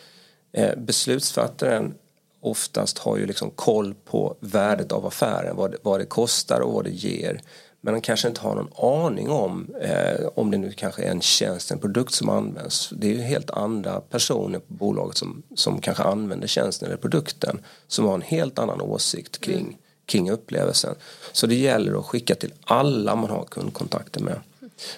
eh, 0.52 0.76
beslutsfattaren 0.76 1.94
oftast 2.40 2.98
har 2.98 3.16
ju 3.16 3.26
liksom 3.26 3.50
koll 3.50 3.94
på 4.04 4.36
värdet 4.40 4.92
av 4.92 5.06
affären, 5.06 5.56
vad 5.56 5.70
det, 5.70 5.76
vad 5.82 6.00
det 6.00 6.06
kostar 6.06 6.60
och 6.60 6.72
vad 6.72 6.84
det 6.84 6.90
ger. 6.90 7.42
Men 7.80 7.94
han 7.94 8.00
kanske 8.00 8.28
inte 8.28 8.40
har 8.40 8.54
någon 8.54 9.04
aning 9.06 9.30
om 9.30 9.74
eh, 9.80 10.26
om 10.34 10.50
det 10.50 10.58
nu 10.58 10.72
kanske 10.72 11.02
är 11.02 11.10
en 11.10 11.20
tjänst, 11.20 11.70
en 11.70 11.78
produkt 11.78 12.14
som 12.14 12.28
används. 12.28 12.92
Det 12.96 13.06
är 13.06 13.14
ju 13.14 13.20
helt 13.20 13.50
andra 13.50 14.00
personer 14.00 14.58
på 14.58 14.74
bolaget 14.74 15.16
som, 15.16 15.42
som 15.54 15.80
kanske 15.80 16.02
använder 16.02 16.46
tjänsten 16.46 16.88
eller 16.88 16.96
produkten 16.96 17.60
som 17.86 18.04
har 18.04 18.14
en 18.14 18.22
helt 18.22 18.58
annan 18.58 18.80
åsikt 18.80 19.40
kring, 19.40 19.60
mm. 19.60 19.74
kring 20.06 20.30
upplevelsen. 20.30 20.94
Så 21.32 21.46
det 21.46 21.54
gäller 21.54 21.98
att 21.98 22.06
skicka 22.06 22.34
till 22.34 22.52
alla 22.64 23.16
man 23.16 23.30
har 23.30 23.44
kundkontakter 23.44 24.20
med. 24.20 24.40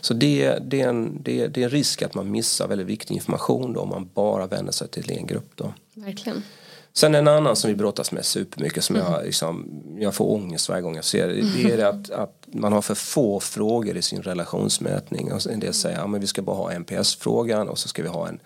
Så 0.00 0.14
det, 0.14 0.58
det, 0.62 0.80
är 0.80 0.88
en, 0.88 1.22
det, 1.22 1.46
det 1.46 1.60
är 1.60 1.64
en 1.64 1.70
risk 1.70 2.02
att 2.02 2.14
man 2.14 2.30
missar 2.30 2.68
väldigt 2.68 2.86
viktig 2.86 3.14
information 3.14 3.72
då, 3.72 3.80
om 3.80 3.88
man 3.88 4.10
bara 4.14 4.46
vänder 4.46 4.72
sig 4.72 4.88
till 4.88 5.10
en 5.10 5.26
grupp. 5.26 5.50
Då. 5.54 5.74
Verkligen. 5.94 6.42
Sen 6.92 7.14
en 7.14 7.28
annan 7.28 7.56
som 7.56 7.68
vi 7.68 7.76
brottas 7.76 8.12
med 8.12 8.24
supermycket 8.24 8.84
som 8.84 8.96
mm. 8.96 9.12
jag, 9.12 9.24
liksom, 9.24 9.82
jag 9.98 10.14
får 10.14 10.30
ångest 10.30 10.68
varje 10.68 10.82
gång 10.82 10.96
jag 10.96 11.04
ser 11.04 11.28
det. 11.28 11.34
Det 11.34 11.72
är 11.72 11.76
det 11.76 11.88
att, 11.88 12.10
att 12.10 12.46
man 12.46 12.72
har 12.72 12.82
för 12.82 12.94
få 12.94 13.40
frågor 13.40 13.96
i 13.96 14.02
sin 14.02 14.22
relationsmätning. 14.22 15.32
Och 15.32 15.46
en 15.46 15.60
del 15.60 15.74
säger 15.74 15.98
att 15.98 16.12
ja, 16.12 16.18
vi 16.18 16.26
ska 16.26 16.42
bara 16.42 16.56
ha 16.56 16.72
NPS-frågan 16.72 17.68
och 17.68 17.78
så 17.78 17.88
ska 17.88 18.02
vi 18.02 18.08
ha 18.08 18.28
en, 18.28 18.40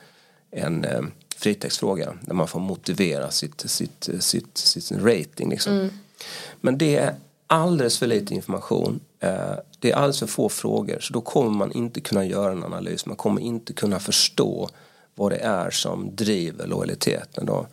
en 0.51 0.85
eh, 0.85 1.03
fritextfråga 1.37 2.15
där 2.21 2.35
man 2.35 2.49
får 2.49 2.61
motivera 2.61 3.31
sitt, 3.31 3.61
sitt, 3.61 4.09
sitt, 4.21 4.59
sitt, 4.59 4.85
sin 4.85 5.01
rating. 5.01 5.51
Liksom. 5.51 5.73
Mm. 5.73 5.91
Men 6.61 6.79
det 6.79 6.97
är 6.97 7.15
alldeles 7.47 7.99
för 7.99 8.07
lite 8.07 8.35
information. 8.35 9.01
Eh, 9.21 9.55
det 9.79 9.91
är 9.91 9.97
alldeles 9.97 10.19
för 10.19 10.27
få 10.27 10.49
frågor 10.49 10.99
så 11.01 11.13
då 11.13 11.21
kommer 11.21 11.51
man 11.51 11.73
inte 11.73 12.01
kunna 12.01 12.25
göra 12.25 12.53
en 12.53 12.65
analys. 12.65 13.07
Man 13.07 13.17
kommer 13.17 13.41
inte 13.41 13.73
kunna 13.73 13.99
förstå 14.01 14.69
vad 15.15 15.33
det 15.33 15.39
är 15.39 15.71
som 15.71 16.17
driver 16.17 16.67
lojaliteten. 16.67 17.47
Då. 17.47 17.67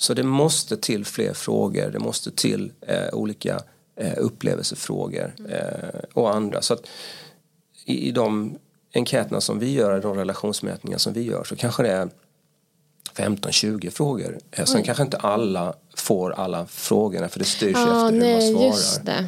Så 0.00 0.14
det 0.14 0.22
måste 0.22 0.76
till 0.76 1.04
fler 1.04 1.32
frågor, 1.32 1.90
det 1.90 1.98
måste 1.98 2.30
till 2.30 2.72
eh, 2.80 3.08
olika 3.12 3.60
eh, 3.96 4.14
upplevelsefrågor 4.16 5.32
eh, 5.48 6.00
och 6.14 6.34
andra. 6.34 6.62
Så 6.62 6.74
att 6.74 6.86
i, 7.84 8.08
i 8.08 8.10
de 8.10 8.58
enkäterna 8.94 9.40
som 9.40 9.58
vi 9.58 9.72
gör, 9.72 10.00
de 10.00 10.16
relationsmätningar 10.16 10.98
som 10.98 11.12
vi 11.12 11.22
gör 11.22 11.44
så 11.44 11.56
kanske 11.56 11.82
det 11.82 11.92
är 11.92 12.08
15-20 13.14 13.90
frågor. 13.90 14.38
Eh, 14.50 14.64
sen 14.64 14.82
kanske 14.82 15.02
inte 15.02 15.16
alla 15.16 15.74
får 15.96 16.30
alla 16.32 16.66
frågorna 16.66 17.28
för 17.28 17.38
det 17.38 17.44
styrs 17.44 17.76
ja, 17.76 18.06
efter 18.06 18.18
nej, 18.18 18.46
hur 18.46 18.54
man 18.54 18.72
svarar. 18.72 19.26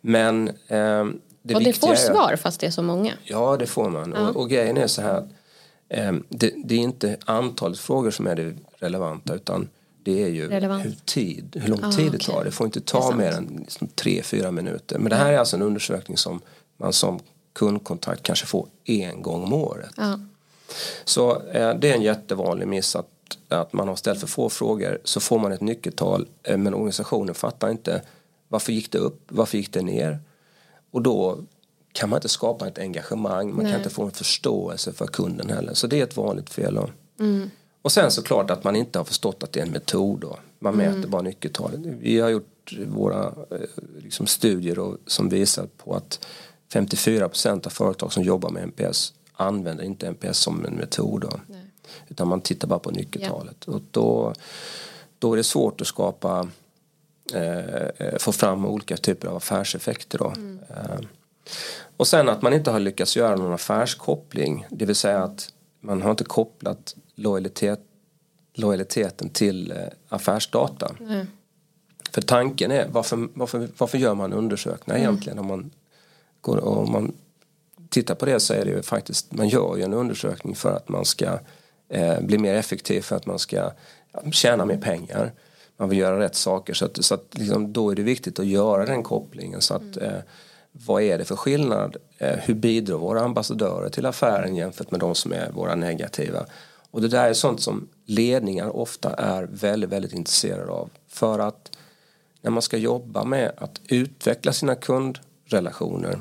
Men 0.00 0.48
eh, 0.48 1.04
det 1.42 1.54
Och 1.54 1.62
det 1.62 1.72
får 1.72 1.94
svar 1.94 2.36
fast 2.36 2.60
det 2.60 2.66
är 2.66 2.70
så 2.70 2.82
många? 2.82 3.12
Ja 3.24 3.56
det 3.56 3.66
får 3.66 3.90
man. 3.90 4.14
Ja. 4.16 4.28
Och, 4.28 4.36
och 4.36 4.50
grejen 4.50 4.76
är 4.76 4.86
så 4.86 5.02
här 5.02 5.14
att 5.14 5.28
eh, 5.88 6.12
det, 6.28 6.52
det, 6.64 6.74
är 6.74 6.78
inte 6.78 7.16
antalet 7.24 7.78
frågor 7.78 8.10
som 8.10 8.26
är 8.26 8.36
det 8.36 8.54
relevanta 8.78 9.34
utan 9.34 9.68
det 10.06 10.22
är 10.22 10.28
ju 10.28 10.50
hur, 10.50 10.94
tid, 11.04 11.56
hur 11.60 11.68
lång 11.68 11.84
ah, 11.84 11.92
tid 11.92 12.12
det 12.12 12.18
tar. 12.18 12.44
Det 12.44 12.50
får 12.50 12.66
inte 12.66 12.80
ta 12.80 13.14
mer 13.14 13.32
än 13.32 13.56
liksom, 13.60 13.88
tre, 13.88 14.22
fyra 14.22 14.50
minuter. 14.50 14.98
Men 14.98 15.10
det 15.10 15.16
här 15.16 15.32
är 15.32 15.38
alltså 15.38 15.56
en 15.56 15.62
undersökning 15.62 16.16
som 16.16 16.40
man 16.76 16.92
som 16.92 17.20
kundkontakt 17.52 18.22
kanske 18.22 18.46
får 18.46 18.68
en 18.84 19.22
gång 19.22 19.42
om 19.42 19.52
året. 19.52 19.90
Ah. 19.96 20.16
Så 21.04 21.42
eh, 21.42 21.74
det 21.74 21.90
är 21.90 21.94
en 21.94 22.02
jättevanlig 22.02 22.68
miss 22.68 22.96
att, 22.96 23.08
att 23.48 23.72
man 23.72 23.88
har 23.88 23.96
ställt 23.96 24.20
för 24.20 24.26
få 24.26 24.48
frågor 24.48 24.98
så 25.04 25.20
får 25.20 25.38
man 25.38 25.52
ett 25.52 25.60
nyckeltal 25.60 26.26
eh, 26.42 26.56
men 26.56 26.74
organisationen 26.74 27.34
fattar 27.34 27.70
inte 27.70 28.02
varför 28.48 28.72
gick 28.72 28.92
det 28.92 28.98
upp, 28.98 29.22
varför 29.28 29.58
gick 29.58 29.72
det 29.72 29.82
ner? 29.82 30.18
Och 30.90 31.02
då 31.02 31.38
kan 31.92 32.10
man 32.10 32.16
inte 32.16 32.28
skapa 32.28 32.68
ett 32.68 32.78
engagemang, 32.78 33.54
man 33.54 33.62
Nej. 33.62 33.72
kan 33.72 33.80
inte 33.80 33.94
få 33.94 34.04
en 34.04 34.10
förståelse 34.10 34.92
för 34.92 35.06
kunden 35.06 35.50
heller. 35.50 35.74
Så 35.74 35.86
det 35.86 36.00
är 36.00 36.04
ett 36.04 36.16
vanligt 36.16 36.50
fel. 36.50 36.78
Mm. 37.20 37.50
Och 37.86 37.92
sen 37.92 38.10
såklart 38.10 38.50
att 38.50 38.64
man 38.64 38.76
inte 38.76 38.98
har 38.98 39.04
förstått 39.04 39.42
att 39.42 39.52
det 39.52 39.60
är 39.60 39.64
en 39.64 39.70
metod. 39.70 40.20
Då. 40.20 40.38
Man 40.58 40.74
mm. 40.74 40.94
mäter 40.94 41.08
bara 41.08 41.22
nyckeltalet. 41.22 41.80
Vi 41.80 42.20
har 42.20 42.28
gjort 42.28 42.72
våra 42.86 43.24
eh, 43.26 43.58
liksom, 43.98 44.26
studier 44.26 44.76
då, 44.76 44.96
som 45.06 45.28
visar 45.28 45.66
på 45.76 45.94
att 45.94 46.26
54% 46.72 47.66
av 47.66 47.70
företag 47.70 48.12
som 48.12 48.22
jobbar 48.22 48.50
med 48.50 48.62
NPS 48.62 49.12
använder 49.32 49.84
inte 49.84 50.06
NPS 50.06 50.38
som 50.38 50.64
en 50.64 50.74
metod. 50.74 51.20
Då. 51.20 51.40
Utan 52.08 52.28
man 52.28 52.40
tittar 52.40 52.68
bara 52.68 52.78
på 52.78 52.90
nyckeltalet. 52.90 53.56
Ja. 53.66 53.72
Och 53.72 53.82
då, 53.90 54.34
då 55.18 55.32
är 55.32 55.36
det 55.36 55.44
svårt 55.44 55.80
att 55.80 55.86
skapa 55.86 56.48
eh, 57.34 57.86
eh, 57.98 58.18
få 58.18 58.32
fram 58.32 58.66
olika 58.66 58.96
typer 58.96 59.28
av 59.28 59.36
affärseffekter. 59.36 60.18
Då. 60.18 60.32
Mm. 60.36 60.60
Eh, 60.70 61.00
och 61.96 62.06
sen 62.06 62.28
att 62.28 62.42
man 62.42 62.52
inte 62.52 62.70
har 62.70 62.80
lyckats 62.80 63.16
göra 63.16 63.36
någon 63.36 63.52
affärskoppling. 63.52 64.66
Det 64.70 64.84
vill 64.84 64.96
säga 64.96 65.22
att 65.22 65.52
man 65.80 66.02
har 66.02 66.10
inte 66.10 66.24
kopplat 66.24 66.94
lojalitet, 67.16 67.80
lojaliteten 68.54 69.28
till 69.28 69.70
eh, 69.72 69.78
affärsdata. 70.08 70.94
Mm. 71.00 71.26
För 72.10 72.22
tanken 72.22 72.70
är 72.70 72.88
varför, 72.88 73.28
varför, 73.34 73.68
varför 73.78 73.98
gör 73.98 74.14
man 74.14 74.32
undersökningar 74.32 74.98
mm. 74.98 75.08
egentligen 75.08 75.38
om 75.38 75.46
man, 75.46 75.70
går, 76.40 76.64
om 76.64 76.92
man 76.92 77.12
tittar 77.88 78.14
på 78.14 78.26
det 78.26 78.40
så 78.40 78.54
är 78.54 78.64
det 78.64 78.70
ju 78.70 78.82
faktiskt 78.82 79.32
man 79.32 79.48
gör 79.48 79.76
ju 79.76 79.82
en 79.82 79.94
undersökning 79.94 80.54
för 80.54 80.76
att 80.76 80.88
man 80.88 81.04
ska 81.04 81.38
eh, 81.88 82.20
bli 82.20 82.38
mer 82.38 82.54
effektiv 82.54 83.00
för 83.00 83.16
att 83.16 83.26
man 83.26 83.38
ska 83.38 83.72
tjäna 84.32 84.64
mer 84.64 84.78
pengar. 84.78 85.32
Man 85.76 85.88
vill 85.88 85.98
göra 85.98 86.20
rätt 86.20 86.34
saker 86.34 86.74
så 86.74 86.84
att, 86.84 87.04
så 87.04 87.14
att 87.14 87.38
liksom, 87.38 87.72
då 87.72 87.90
är 87.90 87.94
det 87.94 88.02
viktigt 88.02 88.38
att 88.38 88.46
göra 88.46 88.86
den 88.86 89.02
kopplingen 89.02 89.60
så 89.60 89.74
att 89.74 89.96
mm. 89.96 90.14
eh, 90.14 90.20
vad 90.72 91.02
är 91.02 91.18
det 91.18 91.24
för 91.24 91.36
skillnad? 91.36 91.96
Eh, 92.18 92.36
hur 92.42 92.54
bidrar 92.54 92.96
våra 92.96 93.20
ambassadörer 93.20 93.88
till 93.88 94.06
affären 94.06 94.56
jämfört 94.56 94.90
med 94.90 95.00
de 95.00 95.14
som 95.14 95.32
är 95.32 95.50
våra 95.50 95.74
negativa? 95.74 96.46
Och 96.96 97.02
det 97.02 97.08
där 97.08 97.28
är 97.28 97.34
sånt 97.34 97.60
som 97.60 97.88
ledningar 98.06 98.76
ofta 98.76 99.14
är 99.14 99.42
väldigt, 99.42 99.90
väldigt 99.90 100.12
intresserade 100.12 100.70
av. 100.70 100.90
För 101.08 101.38
att 101.38 101.76
när 102.40 102.50
man 102.50 102.62
ska 102.62 102.76
jobba 102.76 103.24
med 103.24 103.52
att 103.56 103.80
utveckla 103.88 104.52
sina 104.52 104.74
kundrelationer 104.74 106.20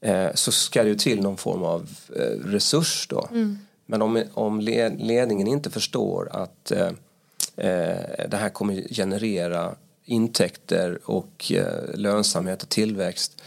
eh, 0.00 0.28
så 0.34 0.52
ska 0.52 0.82
det 0.82 0.88
ju 0.88 0.94
till 0.94 1.22
någon 1.22 1.36
form 1.36 1.62
av 1.62 1.88
eh, 2.16 2.48
resurs 2.48 3.06
då. 3.10 3.28
Mm. 3.30 3.58
Men 3.86 4.02
om, 4.02 4.22
om 4.34 4.60
ledningen 4.60 5.46
inte 5.46 5.70
förstår 5.70 6.28
att 6.32 6.70
eh, 6.70 6.92
eh, 7.56 8.28
det 8.28 8.36
här 8.36 8.48
kommer 8.48 8.94
generera 8.94 9.74
intäkter 10.04 10.98
och 11.04 11.52
lönsamhet 11.94 12.62
och 12.62 12.68
tillväxt 12.68 13.42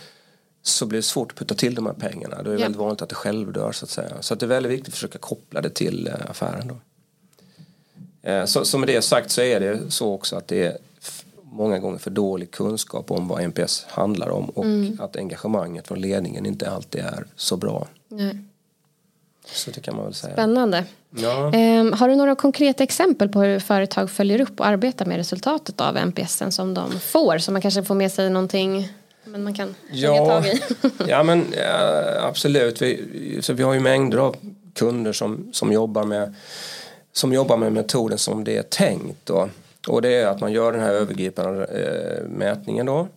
så 0.62 0.86
blir 0.86 1.00
det 1.00 1.04
svårt 1.04 1.32
att 1.32 1.38
putta 1.38 1.56
till 1.56 1.76
de 1.76 1.86
här 1.86 1.93
pengarna. 1.93 2.43
Det 2.43 2.50
är 2.50 2.54
ja. 2.54 2.60
väldigt 2.60 2.80
vanligt 2.80 3.02
att 3.02 3.10
det 3.10 3.15
självdör 3.15 3.71
så 3.71 3.86
att 3.86 3.89
säga. 3.89 4.21
Så 4.21 4.34
att 4.34 4.39
det 4.39 4.45
är 4.45 4.47
väldigt 4.47 4.71
viktigt 4.71 4.88
att 4.88 4.93
försöka 4.93 5.19
koppla 5.19 5.62
det 5.62 5.69
till 5.69 6.08
eh, 6.08 6.13
affären. 6.30 6.67
Då. 6.67 6.76
Eh, 8.30 8.45
så, 8.45 8.65
så 8.65 8.78
med 8.78 8.89
det 8.89 9.02
sagt 9.02 9.32
så 9.32 9.41
är 9.41 9.60
det 9.60 9.91
så 9.91 10.13
också 10.13 10.36
att 10.36 10.47
det 10.47 10.65
är 10.65 10.78
många 11.43 11.80
gånger 11.80 11.97
för 11.97 12.12
dålig 12.12 12.52
kunskap 12.52 13.12
om 13.12 13.28
vad 13.28 13.43
NPS 13.43 13.86
handlar 13.89 14.30
om 14.30 14.50
och 14.50 14.65
mm. 14.65 14.97
att 15.02 15.15
engagemanget 15.15 15.88
från 15.88 16.02
ledningen 16.02 16.45
inte 16.45 16.71
alltid 16.71 17.02
är 17.02 17.26
så 17.36 17.58
bra. 17.58 17.88
Nej. 18.08 18.38
Så 19.45 19.71
det 19.71 19.80
kan 19.80 19.95
man 19.95 20.06
väl 20.06 20.13
säga. 20.13 20.34
Spännande. 20.34 20.86
Ja. 21.10 21.52
Um, 21.80 21.93
har 21.93 22.10
du 22.10 22.15
några 22.15 22.36
konkreta 22.36 22.84
exempel 22.84 23.30
på 23.30 23.41
hur 23.41 23.60
företag 23.60 24.12
följer 24.12 24.41
upp 24.41 24.60
och 24.60 24.65
arbetar 24.65 25.06
med 25.06 25.17
resultatet 25.17 25.82
av 25.82 25.97
NPS 25.97 26.43
som 26.50 26.74
de 26.74 27.00
får? 27.00 27.38
Så 27.38 27.52
man 27.52 27.62
kanske 27.62 27.84
får 27.84 27.95
med 27.95 28.12
sig 28.12 28.30
någonting 28.30 28.89
men 29.23 29.43
man 29.43 29.53
kan 29.53 29.75
ja, 29.91 30.25
tag 30.25 30.45
i. 30.45 30.62
ja 31.07 31.23
men 31.23 31.45
ja, 31.57 32.27
absolut. 32.27 32.81
Vi, 32.81 33.38
så 33.41 33.53
vi 33.53 33.63
har 33.63 33.73
ju 33.73 33.79
mängder 33.79 34.17
av 34.17 34.36
kunder 34.73 35.13
som, 35.13 35.49
som, 35.53 35.71
jobbar 35.71 36.03
med, 36.03 36.36
som 37.13 37.34
jobbar 37.34 37.57
med 37.57 37.73
metoden 37.73 38.17
som 38.17 38.43
det 38.43 38.57
är 38.57 38.63
tänkt. 38.63 39.25
Då. 39.25 39.49
Och 39.88 40.01
det 40.01 40.13
är 40.15 40.27
att 40.27 40.39
man 40.39 40.51
gör 40.51 40.71
den 40.71 40.81
här 40.81 40.93
övergripande 40.93 41.65
eh, 41.65 42.29
mätningen 42.29 42.86
då. 42.86 43.07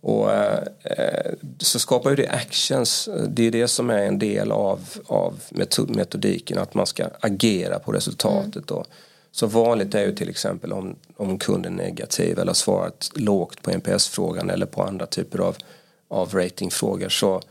Och 0.00 0.32
eh, 0.32 1.32
så 1.58 1.78
skapar 1.78 2.10
ju 2.10 2.16
det 2.16 2.28
actions. 2.28 3.08
Det 3.28 3.46
är 3.46 3.50
det 3.50 3.68
som 3.68 3.90
är 3.90 4.02
en 4.02 4.18
del 4.18 4.52
av, 4.52 4.80
av 5.06 5.40
metodiken, 5.88 6.58
att 6.58 6.74
man 6.74 6.86
ska 6.86 7.06
agera 7.20 7.78
på 7.78 7.92
resultatet. 7.92 8.70
Mm. 8.70 8.84
Så 9.32 9.46
vanligt 9.46 9.94
är 9.94 10.06
ju 10.06 10.14
till 10.14 10.28
exempel 10.28 10.72
om, 10.72 10.96
om 11.16 11.38
kunden 11.38 11.80
är 11.80 11.84
negativ 11.84 12.38
eller 12.38 12.52
svarat 12.52 13.10
lågt 13.14 13.62
på 13.62 13.70
NPS-frågan 13.70 14.50
eller 14.50 14.66
på 14.66 14.82
andra 14.82 15.06
typer 15.06 15.38
av, 15.38 15.56
av 16.08 16.34
ratingfrågor 16.34 17.08
så 17.08 17.42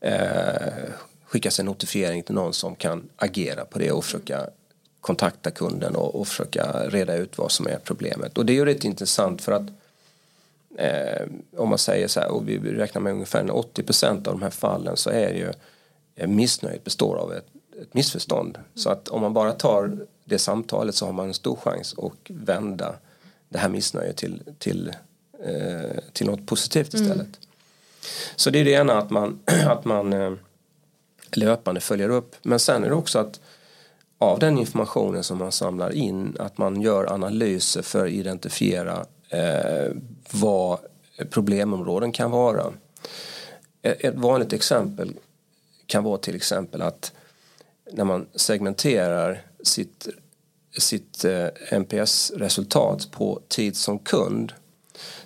eh, 0.00 0.90
skickas 1.24 1.60
en 1.60 1.66
notifiering 1.66 2.22
till 2.22 2.34
någon 2.34 2.52
som 2.52 2.74
kan 2.74 3.08
agera 3.16 3.64
på 3.64 3.78
det 3.78 3.92
och 3.92 4.04
försöka 4.04 4.46
kontakta 5.00 5.50
kunden 5.50 5.96
och, 5.96 6.20
och 6.20 6.28
försöka 6.28 6.88
reda 6.88 7.16
ut 7.16 7.38
vad 7.38 7.52
som 7.52 7.66
är 7.66 7.78
problemet. 7.84 8.38
Och 8.38 8.46
det 8.46 8.52
är 8.52 8.54
ju 8.54 8.64
rätt 8.64 8.84
intressant 8.84 9.42
för 9.42 9.52
att 9.52 9.66
eh, 10.78 11.26
om 11.56 11.68
man 11.68 11.78
säger 11.78 12.08
så 12.08 12.20
här 12.20 12.30
och 12.30 12.48
vi 12.48 12.58
räknar 12.58 13.02
med 13.02 13.12
ungefär 13.12 13.44
80% 13.44 14.16
av 14.16 14.22
de 14.22 14.42
här 14.42 14.50
fallen 14.50 14.96
så 14.96 15.10
är 15.10 15.34
ju 15.34 15.52
eh, 16.14 16.28
missnöjet 16.28 16.84
består 16.84 17.16
av 17.16 17.32
ett, 17.32 17.46
ett 17.82 17.94
missförstånd. 17.94 18.58
Så 18.74 18.90
att 18.90 19.08
om 19.08 19.20
man 19.20 19.32
bara 19.32 19.52
tar 19.52 20.06
det 20.28 20.38
samtalet 20.38 20.94
så 20.94 21.06
har 21.06 21.12
man 21.12 21.26
en 21.26 21.34
stor 21.34 21.56
chans 21.56 21.94
att 21.98 22.12
vända 22.28 22.94
det 23.48 23.58
här 23.58 23.68
missnöjet 23.68 24.16
till, 24.16 24.42
till, 24.58 24.92
eh, 25.44 26.00
till 26.12 26.26
något 26.26 26.46
positivt 26.46 26.94
mm. 26.94 27.04
istället. 27.04 27.26
Mm. 27.26 27.40
Så 28.36 28.50
det 28.50 28.58
är 28.58 28.64
det 28.64 28.70
ena 28.70 28.98
att 28.98 29.10
man, 29.10 29.40
att 29.66 29.84
man 29.84 30.12
eh, 30.12 30.32
löpande 31.32 31.80
följer 31.80 32.08
upp. 32.08 32.36
Men 32.42 32.58
sen 32.58 32.84
är 32.84 32.88
det 32.88 32.94
också 32.94 33.18
att 33.18 33.40
av 34.18 34.38
den 34.38 34.58
informationen 34.58 35.24
som 35.24 35.38
man 35.38 35.52
samlar 35.52 35.92
in 35.92 36.36
att 36.38 36.58
man 36.58 36.80
gör 36.80 37.12
analyser 37.12 37.82
för 37.82 38.06
att 38.06 38.12
identifiera 38.12 39.06
eh, 39.28 39.92
vad 40.30 40.78
problemområden 41.30 42.12
kan 42.12 42.30
vara. 42.30 42.72
Ett 43.82 44.14
vanligt 44.14 44.52
exempel 44.52 45.12
kan 45.86 46.04
vara 46.04 46.18
till 46.18 46.36
exempel 46.36 46.82
att 46.82 47.12
när 47.92 48.04
man 48.04 48.26
segmenterar 48.34 49.42
sitt, 49.66 50.08
sitt 50.78 51.24
eh, 51.24 51.46
NPS-resultat 51.70 53.08
på 53.10 53.40
tid 53.48 53.76
som 53.76 53.98
kund 53.98 54.52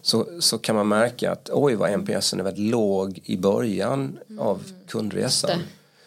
så, 0.03 0.27
så 0.41 0.59
kan 0.59 0.77
man 0.77 0.89
märka 0.89 1.33
att 1.33 1.51
oj 1.53 1.75
vad 1.75 1.91
NPSen 1.91 2.41
är 2.41 2.45
väldigt 2.45 2.71
låg 2.71 3.21
i 3.25 3.37
början 3.37 4.19
mm. 4.29 4.41
av 4.41 4.63
kundresan. 4.89 5.51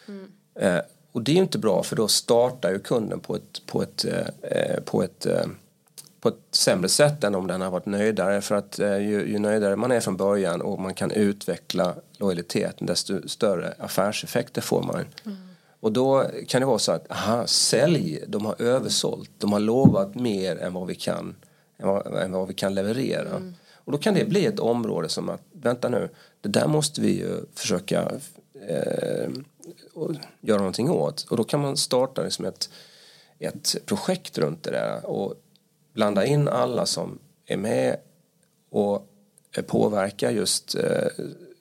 Mm. 0.07 0.31
Eh, 0.55 0.81
och 1.11 1.21
det 1.21 1.31
är 1.31 1.35
inte 1.35 1.57
bra 1.57 1.83
för 1.83 1.95
då 1.95 2.07
startar 2.07 2.71
ju 2.71 2.79
kunden 2.79 3.19
på 3.19 3.35
ett, 3.35 3.65
på 3.65 3.81
ett, 3.81 4.05
eh, 4.05 4.83
på 4.85 5.03
ett, 5.03 5.25
eh, 5.25 5.45
på 6.19 6.29
ett 6.29 6.39
sämre 6.51 6.89
sätt 6.89 7.23
än 7.23 7.35
om 7.35 7.47
den 7.47 7.61
har 7.61 7.71
varit 7.71 7.85
nöjdare. 7.85 8.41
För 8.41 8.55
att 8.55 8.79
eh, 8.79 8.97
ju, 8.97 9.27
ju, 9.27 9.39
nöjdare 9.39 9.75
man 9.75 9.91
är 9.91 9.99
från 9.99 10.17
början 10.17 10.61
och 10.61 10.79
man 10.79 10.93
kan 10.93 11.11
utveckla 11.11 11.95
lojaliteten 12.17 12.87
desto 12.87 13.27
större 13.27 13.73
affärseffekter 13.79 14.61
får 14.61 14.83
man. 14.83 15.05
Mm. 15.25 15.37
Och 15.83 15.91
då 15.91 16.25
kan 16.47 16.61
det 16.61 16.65
vara 16.65 16.79
så 16.79 16.91
att, 16.91 17.11
aha, 17.11 17.47
sälj, 17.47 18.23
de 18.27 18.45
har 18.45 18.61
översålt, 18.61 19.31
de 19.37 19.53
har 19.53 19.59
lovat 19.59 20.15
mer 20.15 20.57
än 20.57 20.73
vad 20.73 20.87
vi 20.87 20.95
kan, 20.95 21.35
än 21.77 21.87
vad, 21.87 22.07
än 22.07 22.31
vad 22.31 22.47
vi 22.47 22.53
kan 22.53 22.75
leverera. 22.75 23.29
Mm. 23.29 23.53
Och 23.73 23.91
då 23.91 23.97
kan 23.97 24.13
det 24.13 24.25
bli 24.25 24.45
ett 24.45 24.59
område 24.59 25.09
som 25.09 25.29
att, 25.29 25.41
vänta 25.51 25.89
nu, 25.89 26.09
det 26.41 26.49
där 26.49 26.67
måste 26.67 27.01
vi 27.01 27.19
ju 27.19 27.45
försöka 27.53 28.11
eh, 28.67 29.29
göra 30.41 30.57
någonting 30.57 30.89
åt. 30.89 31.21
Och 31.29 31.37
då 31.37 31.43
kan 31.43 31.59
man 31.59 31.77
starta 31.77 32.23
liksom 32.23 32.45
ett, 32.45 32.69
ett 33.39 33.75
projekt 33.85 34.37
runt 34.37 34.63
det 34.63 34.71
där 34.71 35.05
och 35.05 35.33
blanda 35.93 36.25
in 36.25 36.47
alla 36.47 36.85
som 36.85 37.19
är 37.45 37.57
med 37.57 37.97
och 38.69 39.07
påverkar 39.67 40.31
just 40.31 40.75
eh, 40.75 41.07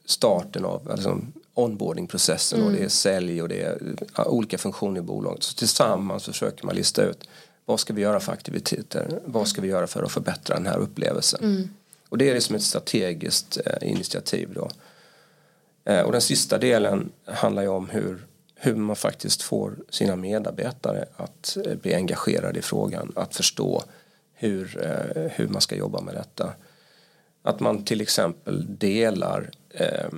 starten 0.04 0.64
av 0.64 0.90
alltså 0.90 1.20
onboardingprocessen 1.54 2.60
mm. 2.60 2.72
och 2.72 2.78
det 2.78 2.84
är 2.84 2.88
sälj 2.88 3.42
och 3.42 3.48
det 3.48 3.62
är 3.62 4.28
olika 4.28 4.58
funktioner 4.58 5.00
i 5.00 5.02
bolaget. 5.02 5.42
Så 5.42 5.54
tillsammans 5.54 6.24
försöker 6.24 6.66
man 6.66 6.74
lista 6.74 7.04
ut 7.04 7.28
vad 7.64 7.80
ska 7.80 7.92
vi 7.92 8.02
göra 8.02 8.20
för 8.20 8.32
aktiviteter? 8.32 9.20
Vad 9.24 9.48
ska 9.48 9.60
vi 9.60 9.68
göra 9.68 9.86
för 9.86 10.02
att 10.02 10.12
förbättra 10.12 10.56
den 10.56 10.66
här 10.66 10.78
upplevelsen? 10.78 11.44
Mm. 11.44 11.68
Och 12.08 12.18
det 12.18 12.30
är 12.30 12.34
liksom 12.34 12.56
ett 12.56 12.62
strategiskt 12.62 13.58
eh, 13.66 13.90
initiativ 13.90 14.52
då. 14.54 14.70
Eh, 15.84 16.00
och 16.00 16.12
den 16.12 16.20
sista 16.20 16.58
delen 16.58 17.12
handlar 17.24 17.62
ju 17.62 17.68
om 17.68 17.88
hur, 17.88 18.26
hur 18.54 18.74
man 18.74 18.96
faktiskt 18.96 19.42
får 19.42 19.76
sina 19.90 20.16
medarbetare 20.16 21.04
att 21.16 21.56
eh, 21.66 21.74
bli 21.74 21.94
engagerade 21.94 22.58
i 22.58 22.62
frågan, 22.62 23.12
att 23.16 23.36
förstå 23.36 23.82
hur, 24.34 24.84
eh, 24.84 25.30
hur 25.32 25.48
man 25.48 25.60
ska 25.60 25.76
jobba 25.76 26.00
med 26.00 26.14
detta. 26.14 26.52
Att 27.42 27.60
man 27.60 27.84
till 27.84 28.00
exempel 28.00 28.78
delar 28.78 29.50
eh, 29.70 30.08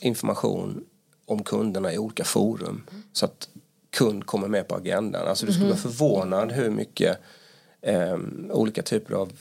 information 0.00 0.84
om 1.26 1.42
kunderna 1.42 1.92
i 1.92 1.98
olika 1.98 2.24
forum 2.24 2.82
så 3.12 3.24
att 3.24 3.48
kund 3.90 4.26
kommer 4.26 4.48
med 4.48 4.68
på 4.68 4.74
agendan. 4.74 5.28
Alltså 5.28 5.46
du 5.46 5.52
skulle 5.52 5.66
vara 5.66 5.74
mhm. 5.74 5.82
förvånad 5.82 6.52
hur 6.52 6.70
mycket 6.70 7.18
eh, 7.80 8.18
olika 8.50 8.82
typer 8.82 9.14
av 9.14 9.32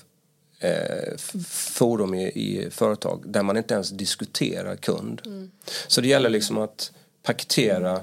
eh, 0.59 1.17
forum 1.47 2.13
i, 2.13 2.23
i, 2.23 2.69
företag 2.71 3.23
där 3.25 3.43
man 3.43 3.57
inte 3.57 3.73
ens 3.73 3.89
diskuterar 3.89 4.75
kund. 4.75 5.21
Mm. 5.25 5.51
Så 5.87 6.01
det 6.01 6.07
gäller 6.07 6.29
liksom 6.29 6.57
att 6.57 6.91
paketera 7.23 8.01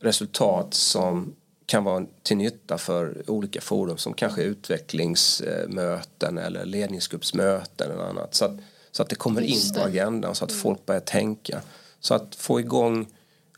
resultat 0.00 0.74
som 0.74 1.34
kan 1.66 1.84
vara 1.84 2.06
till 2.22 2.36
nytta 2.36 2.78
för 2.78 3.30
olika 3.30 3.60
forum 3.60 3.96
som 3.96 4.14
kanske 4.14 4.42
utvecklingsmöten 4.42 6.38
eller 6.38 6.64
ledningsgruppsmöten 6.64 7.90
eller 7.90 8.04
annat. 8.04 8.34
Så 8.34 8.44
att, 8.44 8.52
så 8.92 9.02
att 9.02 9.08
det 9.08 9.14
kommer 9.14 9.40
in 9.40 9.72
på 9.74 9.80
agendan 9.80 10.34
så 10.34 10.44
att 10.44 10.50
mm. 10.50 10.60
folk 10.60 10.86
börjar 10.86 11.00
tänka. 11.00 11.60
Så 12.00 12.14
att 12.14 12.34
få 12.34 12.60
igång 12.60 13.06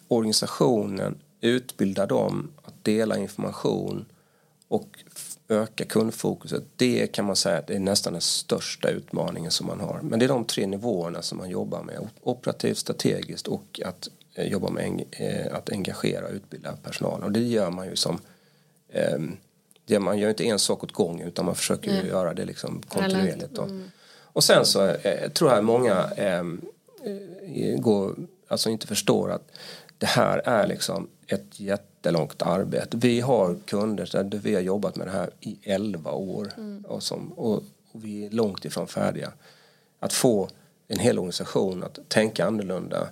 organisationen, 0.08 1.18
utbilda 1.40 2.06
dem 2.06 2.50
att 2.62 2.84
dela 2.84 3.18
information 3.18 4.04
och 4.68 4.98
öka 5.48 5.84
kundfokuset. 5.84 6.62
Det 6.76 7.06
kan 7.06 7.24
man 7.24 7.36
säga 7.36 7.62
är 7.66 7.78
nästan 7.78 8.12
den 8.12 8.22
största 8.22 8.88
utmaningen 8.88 9.50
som 9.50 9.66
man 9.66 9.80
har. 9.80 10.00
Men 10.02 10.18
det 10.18 10.24
är 10.24 10.28
de 10.28 10.44
tre 10.44 10.66
nivåerna 10.66 11.22
som 11.22 11.38
man 11.38 11.50
jobbar 11.50 11.82
med. 11.82 12.08
Operativt, 12.22 12.78
strategiskt 12.78 13.48
och 13.48 13.80
att 13.84 14.08
eh, 14.34 14.46
jobba 14.46 14.70
med 14.70 15.04
eh, 15.10 15.54
att 15.56 15.70
engagera 15.70 16.26
och 16.26 16.32
utbilda 16.32 16.76
personal. 16.76 17.22
Och 17.22 17.32
det 17.32 17.40
gör 17.40 17.70
man 17.70 17.86
ju 17.86 17.96
som 17.96 18.20
eh, 18.88 19.18
det, 19.86 19.98
man 19.98 20.18
gör 20.18 20.28
inte 20.28 20.44
en 20.44 20.58
sak 20.58 20.84
åt 20.84 20.92
gången 20.92 21.28
utan 21.28 21.44
man 21.44 21.54
försöker 21.54 21.90
mm. 21.90 22.06
göra 22.06 22.34
det 22.34 22.44
liksom 22.44 22.82
kontinuerligt. 22.88 23.58
Mm. 23.58 23.90
Och 24.34 24.44
sen 24.44 24.66
så 24.66 24.86
eh, 24.86 25.30
tror 25.30 25.50
jag 25.50 25.64
många 25.64 26.10
ehm, 26.16 26.60
eh, 27.04 27.80
går, 27.80 28.16
alltså 28.48 28.70
inte 28.70 28.86
förstår 28.86 29.30
att 29.30 29.52
det 29.98 30.06
här 30.06 30.38
är 30.44 30.66
liksom 30.66 31.08
ett 31.26 31.60
jättelångt 31.60 32.42
arbete. 32.42 32.96
Vi 32.96 33.20
har 33.20 33.56
kunder 33.64 34.08
där 34.12 34.38
vi 34.38 34.54
har 34.54 34.60
jobbat 34.60 34.96
med 34.96 35.06
det 35.06 35.10
här 35.10 35.30
i 35.40 35.58
11 35.62 36.12
år 36.12 36.52
mm. 36.56 36.84
och, 36.84 37.02
som, 37.02 37.32
och, 37.32 37.54
och, 37.54 37.62
vi 37.92 38.26
är 38.26 38.30
långt 38.30 38.64
ifrån 38.64 38.86
färdiga. 38.86 39.32
Att 39.98 40.12
få 40.12 40.48
en 40.88 40.98
hel 40.98 41.18
organisation 41.18 41.84
att 41.84 41.98
tänka 42.08 42.46
annorlunda. 42.46 43.08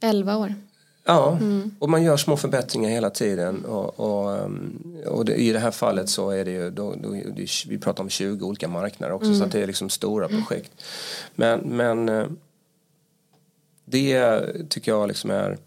11 0.00 0.36
år? 0.36 0.54
Ja, 1.08 1.36
mm. 1.40 1.70
och 1.78 1.90
man 1.90 2.02
gör 2.02 2.16
små 2.16 2.36
förbättringar 2.36 2.90
hela 2.90 3.10
tiden. 3.10 3.64
Och, 3.64 4.00
och, 4.00 4.36
ehm, 4.36 4.96
och 5.06 5.24
det, 5.24 5.34
i 5.34 5.52
det 5.52 5.58
här 5.58 5.70
fallet 5.70 6.08
så 6.08 6.30
är 6.30 6.44
det 6.44 6.50
ju, 6.50 6.70
då, 6.70 6.94
då, 7.02 7.16
vi 7.68 7.78
pratar 7.78 8.02
om 8.02 8.08
20 8.08 8.46
olika 8.46 8.68
marknader 8.68 9.14
också 9.14 9.26
mm. 9.26 9.38
så 9.38 9.44
att 9.44 9.52
det 9.52 9.62
är 9.62 9.66
liksom 9.66 9.90
stora 9.90 10.28
projekt. 10.28 10.72
Men, 11.34 11.60
men 11.60 12.08
eh, 12.08 12.26
det 13.84 14.40
tycker 14.68 14.92
jag 14.92 15.08
liksom 15.08 15.30
är 15.30 15.58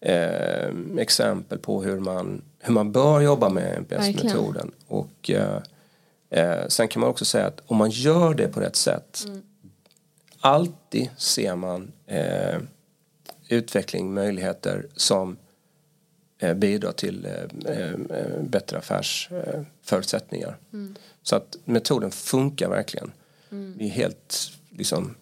eh, 0.00 0.98
exempel 0.98 1.58
på 1.58 1.82
hur 1.82 2.00
man, 2.00 2.42
hur 2.58 2.74
man 2.74 2.92
bör 2.92 3.20
jobba 3.20 3.48
med 3.48 3.78
NPS-metoden. 3.78 4.70
Och 4.88 5.30
eh, 5.30 5.58
eh, 6.30 6.68
sen 6.68 6.88
kan 6.88 7.00
man 7.00 7.10
också 7.10 7.24
säga 7.24 7.46
att 7.46 7.62
om 7.66 7.76
man 7.76 7.90
gör 7.90 8.34
det 8.34 8.48
på 8.48 8.60
rätt 8.60 8.76
sätt 8.76 9.24
mm. 9.26 9.42
alltid 10.40 11.10
ser 11.16 11.56
man 11.56 11.92
eh, 12.06 12.58
utveckling, 13.52 14.14
möjligheter 14.14 14.86
som 14.96 15.36
eh, 16.38 16.54
bidrar 16.54 16.92
till 16.92 17.26
eh, 17.26 17.76
eh, 17.76 18.42
bättre 18.42 18.78
affärsförutsättningar. 18.78 20.56
Mm. 20.72 20.94
Så 21.22 21.36
att 21.36 21.56
metoden 21.64 22.10
funkar 22.10 22.68
verkligen. 22.68 23.12
Mm. 23.50 23.74
Vi 23.78 23.86
är 23.86 23.90
helt 23.90 24.50
liksom 24.70 25.14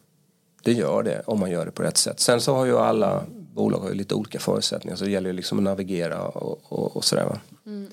det 0.63 0.73
gör 0.73 1.03
det 1.03 1.23
om 1.27 1.41
man 1.41 1.51
gör 1.51 1.67
det 1.67 1.73
på 1.73 1.83
rätt 1.83 1.97
sätt. 1.97 2.21
Sen 2.21 2.41
så 2.41 2.55
har 2.55 2.65
ju 2.65 2.79
alla 2.79 3.25
bolag 3.55 3.79
har 3.79 3.89
ju 3.89 3.95
lite 3.95 4.15
olika 4.15 4.39
förutsättningar 4.39 4.97
så 4.97 5.05
det 5.05 5.11
gäller 5.11 5.31
ju 5.31 5.37
liksom 5.37 5.59
att 5.59 5.65
navigera 5.65 6.23
och, 6.23 6.61
och, 6.69 6.97
och 6.97 7.05
sådär. 7.05 7.25
Va? 7.25 7.41
Mm. 7.67 7.91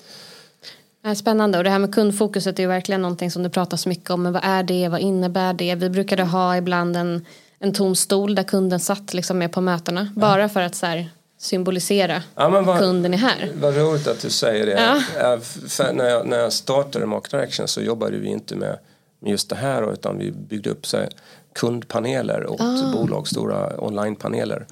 Spännande 1.16 1.58
och 1.58 1.64
det 1.64 1.70
här 1.70 1.78
med 1.78 1.94
kundfokuset 1.94 2.58
är 2.58 2.62
ju 2.62 2.68
verkligen 2.68 3.02
någonting 3.02 3.30
som 3.30 3.42
det 3.42 3.50
pratas 3.50 3.86
mycket 3.86 4.10
om. 4.10 4.22
Men 4.22 4.32
vad 4.32 4.44
är 4.44 4.62
det? 4.62 4.88
Vad 4.88 5.00
innebär 5.00 5.52
det? 5.52 5.74
Vi 5.74 5.90
brukade 5.90 6.22
ha 6.22 6.56
ibland 6.56 6.96
en, 6.96 7.26
en 7.60 7.72
tom 7.72 7.94
stol 7.94 8.34
där 8.34 8.42
kunden 8.42 8.80
satt 8.80 9.14
liksom 9.14 9.38
med 9.38 9.52
på 9.52 9.60
mötena. 9.60 10.00
Ja. 10.14 10.20
Bara 10.20 10.48
för 10.48 10.60
att 10.60 10.74
så 10.74 10.86
här, 10.86 11.10
symbolisera 11.38 12.22
ja, 12.34 12.48
vad, 12.48 12.78
kunden 12.78 13.14
är 13.14 13.18
här. 13.18 13.50
Vad 13.60 13.76
roligt 13.76 14.06
att 14.06 14.20
du 14.20 14.30
säger 14.30 14.66
det. 14.66 15.00
Ja. 15.18 15.38
när, 15.92 16.04
jag, 16.08 16.26
när 16.26 16.38
jag 16.38 16.52
startade 16.52 17.06
Market 17.06 17.34
Action 17.34 17.68
så 17.68 17.80
jobbade 17.80 18.18
vi 18.18 18.28
inte 18.28 18.56
med, 18.56 18.78
med 19.20 19.30
just 19.30 19.48
det 19.48 19.56
här 19.56 19.92
utan 19.92 20.18
vi 20.18 20.30
byggde 20.32 20.70
upp 20.70 20.86
så 20.86 20.96
här, 20.96 21.08
kundpaneler 21.54 22.46
åt 22.46 22.60
Ah. 22.60 22.92
bolag, 22.92 23.28
stora 23.28 23.80
onlinepaneler. 23.80 24.66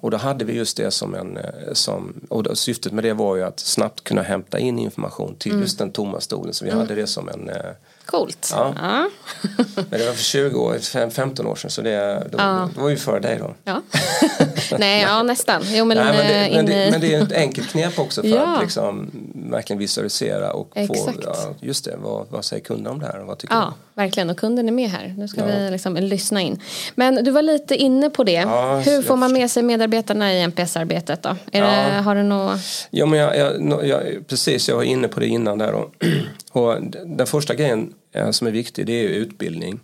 Och 0.00 0.10
då 0.10 0.16
hade 0.16 0.44
vi 0.44 0.52
just 0.52 0.76
det 0.76 0.90
som 0.90 1.14
en, 1.14 1.36
eh, 1.36 1.44
som, 1.72 2.14
och 2.28 2.42
då, 2.42 2.54
syftet 2.54 2.92
med 2.92 3.04
det 3.04 3.12
var 3.12 3.36
ju 3.36 3.42
att 3.42 3.60
snabbt 3.60 4.04
kunna 4.04 4.22
hämta 4.22 4.58
in 4.58 4.78
information 4.78 5.34
till 5.38 5.52
Mm. 5.52 5.62
just 5.62 5.78
den 5.78 5.92
tomma 5.92 6.20
stolen. 6.20 6.54
Så 6.54 6.64
vi 6.64 6.70
hade 6.70 6.94
det 6.94 7.06
som 7.06 7.28
en, 7.28 7.48
eh, 7.48 7.56
Coolt. 8.06 8.48
Ja. 8.52 8.74
Ja. 8.76 9.08
men 9.74 10.00
det 10.00 10.06
var 10.06 10.12
för 10.12 10.22
20 10.22 10.58
år, 10.60 10.78
fem- 10.78 11.10
15 11.10 11.46
år 11.46 11.56
sedan 11.56 11.70
så 11.70 11.82
det, 11.82 12.26
då, 12.32 12.38
då 12.74 12.80
var 12.82 12.88
vi 12.88 12.96
före 12.96 13.20
dig 13.20 13.38
då. 13.38 13.54
Ja. 13.64 13.82
Nej, 14.78 15.02
ja 15.02 15.22
nästan. 15.22 15.62
Jo, 15.66 15.84
men, 15.84 15.96
Nej, 15.96 16.06
men, 16.06 16.26
det, 16.26 16.46
eh, 16.46 16.56
men, 16.56 16.66
det, 16.66 16.90
men 16.90 17.00
det 17.00 17.14
är 17.14 17.22
ett 17.22 17.32
enkelt 17.32 17.68
knep 17.70 17.98
också 17.98 18.22
för 18.22 18.28
Ja. 18.36 18.56
att 18.56 18.62
liksom 18.62 19.10
verkligen 19.50 19.78
visualisera 19.78 20.52
och 20.52 20.68
få, 20.74 20.80
Exakt. 20.92 21.18
ja, 21.24 21.34
just 21.60 21.84
det, 21.84 21.96
vad, 21.96 22.26
vad 22.30 22.44
säger 22.44 22.64
kunden 22.64 22.92
om 22.92 22.98
det 23.00 23.06
här 23.06 23.20
och 23.20 23.26
vad 23.26 23.38
tycker 23.38 23.54
Ja, 23.54 23.74
verkligen. 23.96 24.30
Och 24.30 24.36
kunden 24.36 24.68
är 24.68 24.72
med 24.72 24.90
här. 24.90 25.14
Nu 25.18 25.28
ska 25.28 25.40
Ja. 25.40 25.46
vi 25.46 25.70
liksom 25.70 25.94
lyssna 25.96 26.40
in. 26.40 26.60
Men 26.94 27.24
du 27.24 27.30
var 27.30 27.42
lite 27.42 27.76
inne 27.76 28.10
på 28.10 28.24
det. 28.24 28.32
Ja, 28.32 28.78
Hur 28.78 29.02
får 29.02 29.16
man 29.16 29.32
med 29.32 29.50
sig 29.50 29.62
medarbetarna 29.62 30.34
i 30.34 30.42
NPS-arbetet 30.42 31.22
då? 31.22 31.28
Är 31.52 31.60
Ja. 31.60 31.66
det, 31.66 32.02
har 32.02 32.14
du 32.14 32.22
något? 32.22 32.58
Ja, 32.90 33.06
men 33.06 33.18
jag, 33.18 33.36
jag, 33.38 33.86
jag, 33.86 34.02
precis, 34.28 34.68
jag 34.68 34.76
var 34.76 34.82
inne 34.82 35.08
på 35.08 35.20
det 35.20 35.26
innan 35.26 35.58
där. 35.58 35.74
Och 36.52 36.82
d- 36.82 36.98
den 37.06 37.26
första 37.26 37.54
grejen 37.54 37.92
eh, 38.12 38.30
som 38.30 38.46
är 38.46 38.50
viktig 38.50 38.86
det 38.86 38.92
är 39.04 39.08
utbildning. 39.08 39.80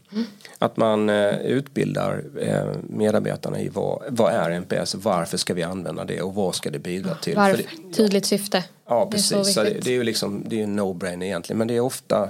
Att 0.58 0.76
man 0.76 1.08
eh, 1.10 1.36
utbildar 1.40 2.22
eh, 2.40 2.64
medarbetarna 2.88 3.60
i 3.60 3.68
vad, 3.68 4.02
vad 4.08 4.32
är 4.32 4.50
NPS, 4.50 4.94
varför 4.94 5.36
ska 5.38 5.54
vi 5.54 5.62
använda 5.62 6.04
det 6.04 6.20
och 6.22 6.34
vad 6.34 6.54
ska 6.54 6.70
det 6.70 6.78
bidra 6.78 7.14
till. 7.14 7.34
För 7.34 7.40
Varför? 7.40 7.56
det, 7.88 7.94
Tydligt 7.94 8.26
syfte. 8.26 8.64
Ja 8.88 9.08
Det 9.10 9.16
är 9.16 9.20
så 9.20 9.36
precis, 9.36 9.54
så 9.54 9.62
det, 9.62 9.86
är 9.86 9.90
ju 9.90 10.02
liksom, 10.02 10.44
det 10.46 10.58
är 10.60 10.64
en 10.64 10.80
no-brainer 10.80 11.24
egentligen 11.24 11.58
men 11.58 11.68
det 11.68 11.76
är 11.76 11.80
ofta 11.80 12.28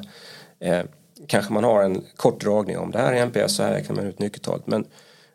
eh, 0.60 0.80
kanske 1.26 1.52
man 1.52 1.64
har 1.64 1.82
en 1.82 2.02
kort 2.16 2.40
dragning 2.40 2.78
om 2.78 2.90
det 2.90 2.98
här 2.98 3.12
är 3.12 3.26
NPS 3.26 3.56
så 3.56 3.62
här 3.62 3.72
räknar 3.72 3.96
man 3.96 4.06
ut 4.06 4.18
nyckeltalet 4.18 4.66
men 4.66 4.84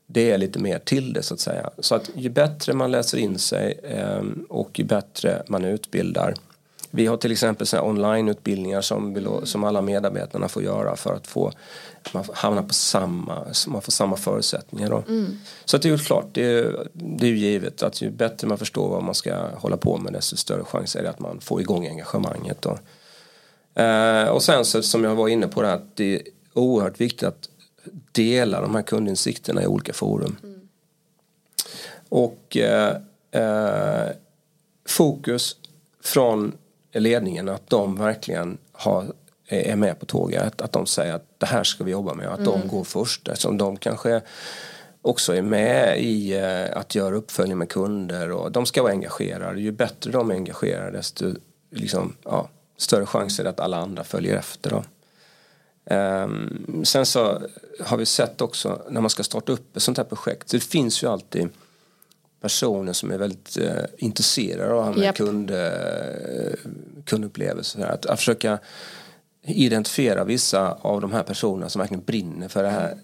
det 0.07 0.31
är 0.31 0.37
lite 0.37 0.59
mer 0.59 0.79
till 0.79 1.13
det 1.13 1.23
så 1.23 1.33
att 1.33 1.39
säga. 1.39 1.69
Så 1.79 1.95
att 1.95 2.09
ju 2.15 2.29
bättre 2.29 2.73
man 2.73 2.91
läser 2.91 3.17
in 3.17 3.39
sig 3.39 3.79
eh, 3.83 4.23
och 4.49 4.79
ju 4.79 4.85
bättre 4.85 5.43
man 5.47 5.65
utbildar 5.65 6.33
vi 6.91 7.05
har 7.05 7.17
till 7.17 7.31
exempel 7.31 7.67
onlineutbildningar 7.81 8.81
som, 8.81 9.41
som 9.43 9.63
alla 9.63 9.81
medarbetarna 9.81 10.47
får 10.47 10.63
göra 10.63 10.95
för 10.95 11.13
att 11.13 11.27
få 11.27 11.51
man 12.13 12.23
hamnar 12.33 12.63
på 12.63 12.73
samma, 12.73 13.45
man 13.67 13.81
får 13.81 13.91
samma 13.91 14.15
förutsättningar 14.15 14.89
då. 14.89 15.03
Så 15.65 15.75
att 15.75 15.81
det 15.81 15.89
är 15.89 15.91
ju 15.91 15.97
klart, 15.97 16.25
det 16.31 16.45
är, 16.45 16.87
det 16.93 17.25
är 17.25 17.29
ju 17.29 17.37
givet 17.37 17.83
att 17.83 18.01
ju 18.01 18.09
bättre 18.09 18.47
man 18.47 18.57
förstår 18.57 18.89
vad 18.89 19.03
man 19.03 19.15
ska 19.15 19.35
hålla 19.55 19.77
på 19.77 19.97
med 19.97 20.13
desto 20.13 20.37
större 20.37 20.63
chans 20.63 20.95
är 20.95 21.03
det 21.03 21.09
att 21.09 21.19
man 21.19 21.39
får 21.41 21.61
igång 21.61 21.87
engagemanget 21.87 22.61
då. 22.61 22.77
Eh, 23.77 24.27
och 24.27 24.43
sen 24.43 24.65
så 24.65 24.81
som 24.81 25.03
jag 25.03 25.15
var 25.15 25.27
inne 25.27 25.47
på 25.47 25.61
det 25.61 25.67
här, 25.67 25.75
att 25.75 25.95
det 25.95 26.15
är 26.15 26.21
oerhört 26.53 27.01
viktigt 27.01 27.27
att 27.27 27.49
dela 28.11 28.61
de 28.61 28.75
här 28.75 28.81
kundinsikterna 28.81 29.63
i 29.63 29.67
olika 29.67 29.93
forum. 29.93 30.35
Och 32.09 32.57
eh, 32.57 32.95
eh, 33.31 34.09
fokus 34.85 35.55
från 36.03 36.53
ledningen 36.93 37.49
att 37.49 37.69
de 37.69 37.95
verkligen 37.95 38.57
har, 38.71 39.13
är 39.47 39.75
med 39.75 39.99
på 39.99 40.05
tåget. 40.05 40.61
Att 40.61 40.71
de 40.71 40.85
säger 40.85 41.13
att 41.13 41.25
det 41.37 41.45
här 41.45 41.63
ska 41.63 41.83
vi 41.83 41.91
jobba 41.91 42.13
med 42.13 42.27
och 42.27 42.33
att 42.33 42.45
de 42.45 42.67
går 42.67 42.83
först. 42.83 43.27
Eftersom 43.27 43.57
de 43.57 43.77
kanske 43.77 44.21
också 45.01 45.35
är 45.35 45.41
med 45.41 45.99
i 45.99 46.37
eh, 46.37 46.77
att 46.77 46.95
göra 46.95 47.15
uppföljning 47.15 47.57
med 47.57 47.69
kunder 47.69 48.31
och 48.31 48.51
de 48.51 48.65
ska 48.65 48.81
vara 48.81 48.91
engagerade. 48.91 49.61
Ju 49.61 49.71
bättre 49.71 50.11
de 50.11 50.31
är 50.31 50.35
engagerade 50.35 50.91
desto 50.91 51.33
liksom, 51.71 52.15
ja, 52.23 52.49
större 52.77 53.05
chans 53.05 53.39
är 53.39 53.43
det 53.43 53.49
att 53.49 53.59
alla 53.59 53.77
andra 53.77 54.03
följer 54.03 54.37
efter. 54.37 54.69
Då. 54.69 54.83
Ehm, 55.85 56.85
sen 56.85 57.05
så 57.05 57.41
har 57.79 57.97
vi 57.97 58.05
sett 58.05 58.41
också 58.41 58.81
när 58.89 59.01
man 59.01 59.09
ska 59.09 59.23
starta 59.23 59.51
upp 59.51 59.77
ett 59.77 59.83
sånt 59.83 59.97
här 59.97 60.05
projekt. 60.05 60.51
Det 60.51 60.59
finns 60.59 61.03
ju 61.03 61.07
alltid 61.07 61.49
personer 62.41 62.93
som 62.93 63.11
är 63.11 63.17
väldigt 63.17 63.57
eh, 63.57 63.83
intresserade 63.97 64.73
av 64.73 64.97
med 64.97 65.05
Japp. 65.05 65.15
kund, 65.15 65.51
eh, 65.51 66.53
kundupplevelser. 67.05 67.85
Att, 67.85 68.05
att 68.05 68.19
försöka 68.19 68.59
identifiera 69.41 70.23
vissa 70.23 70.71
av 70.71 71.01
de 71.01 71.11
här 71.11 71.23
personerna 71.23 71.69
som 71.69 71.79
verkligen 71.79 72.03
brinner 72.03 72.47
för 72.47 72.63
det 72.63 72.69
här 72.69 72.97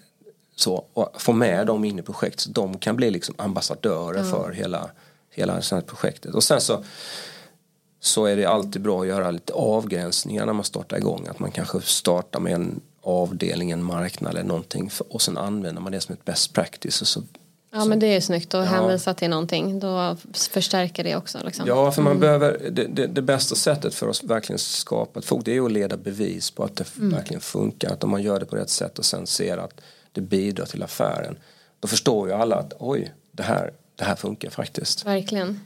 så, 0.56 0.86
och 0.94 1.22
få 1.22 1.34
med 1.34 1.68
dem 1.68 1.86
in 1.86 2.00
i 2.00 2.02
projektet 2.02 2.40
så 2.40 2.50
de 2.50 2.78
kan 2.78 2.96
bli 2.96 3.12
liksom 3.12 3.36
ambassadörer 3.38 4.24
för 4.24 4.52
hela, 4.52 4.90
hela 5.30 5.56
det 5.56 5.72
här 5.72 5.82
projektet. 5.82 6.36
Och 6.36 6.44
sen 6.44 6.62
så 6.62 6.84
så 8.06 8.26
är 8.26 8.36
det 8.36 8.46
alltid 8.46 8.82
bra 8.82 9.02
att 9.02 9.08
göra 9.08 9.32
lite 9.32 9.54
avgränsningar 9.54 10.46
när 10.46 10.54
man 10.54 10.64
startar 10.64 10.98
igång. 10.98 11.28
Att 11.30 11.40
man 11.40 11.52
kanske 11.52 11.82
startar 11.82 12.40
med 12.40 12.54
en 12.54 12.80
avdelning, 13.02 13.72
en 13.72 13.84
marknad 13.84 14.32
eller 14.32 14.44
någonting 14.44 14.92
och 15.10 15.22
sen 15.22 15.38
använder 15.38 15.82
man 15.82 15.92
det 15.92 16.02
som 16.02 16.14
ett 16.14 16.26
best 16.26 16.54
practice. 16.54 17.02
Och 17.02 17.08
så, 17.08 17.22
Ja 17.72 17.86
men 17.86 18.00
det 18.00 18.08
är 18.08 18.14
ju 18.14 18.22
snyggt 18.22 18.54
att 18.54 18.68
hänvisa 18.68 19.14
till 19.14 19.30
någonting. 19.30 19.80
Då 19.80 20.18
förstärker 20.34 21.04
det 21.04 21.16
också. 21.16 21.38
Liksom. 21.46 21.68
ja, 21.68 21.92
för 21.92 22.02
man 22.02 22.20
behöver, 22.20 22.70
det, 22.72 22.88
det, 22.88 23.08
det 23.08 23.22
bästa 23.22 23.56
sättet 23.56 23.94
för 23.94 24.08
oss 24.08 24.24
verkligen 24.24 24.60
skapa 24.60 25.20
ett 25.20 25.26
fokus 25.26 25.46
det 25.46 25.58
är 25.58 25.66
att 25.66 25.72
leda 25.72 25.98
bevis 25.98 26.52
på 26.52 26.64
att 26.64 26.76
det 26.76 26.86
verkligen 26.96 27.42
funkar. 27.42 27.94
Att 27.94 28.04
om 28.04 28.10
man 28.10 28.22
gör 28.22 28.40
det 28.40 28.46
på 28.46 28.56
rätt 28.56 28.70
sätt 28.70 29.00
och 29.00 29.06
sen 29.06 29.28
ser 29.28 29.58
att 29.58 29.82
det 30.12 30.22
bidrar 30.22 30.66
till 30.66 30.84
affären. 30.84 31.36
Då 31.80 31.88
förstår 31.88 32.28
ju 32.28 32.34
alla 32.34 32.56
att 32.56 32.74
oj, 32.80 33.14
det 33.32 33.44
här, 33.44 33.74
det 33.96 34.04
här 34.04 34.16
funkar 34.16 34.50
faktiskt. 34.50 35.06
Verkligen. 35.06 35.60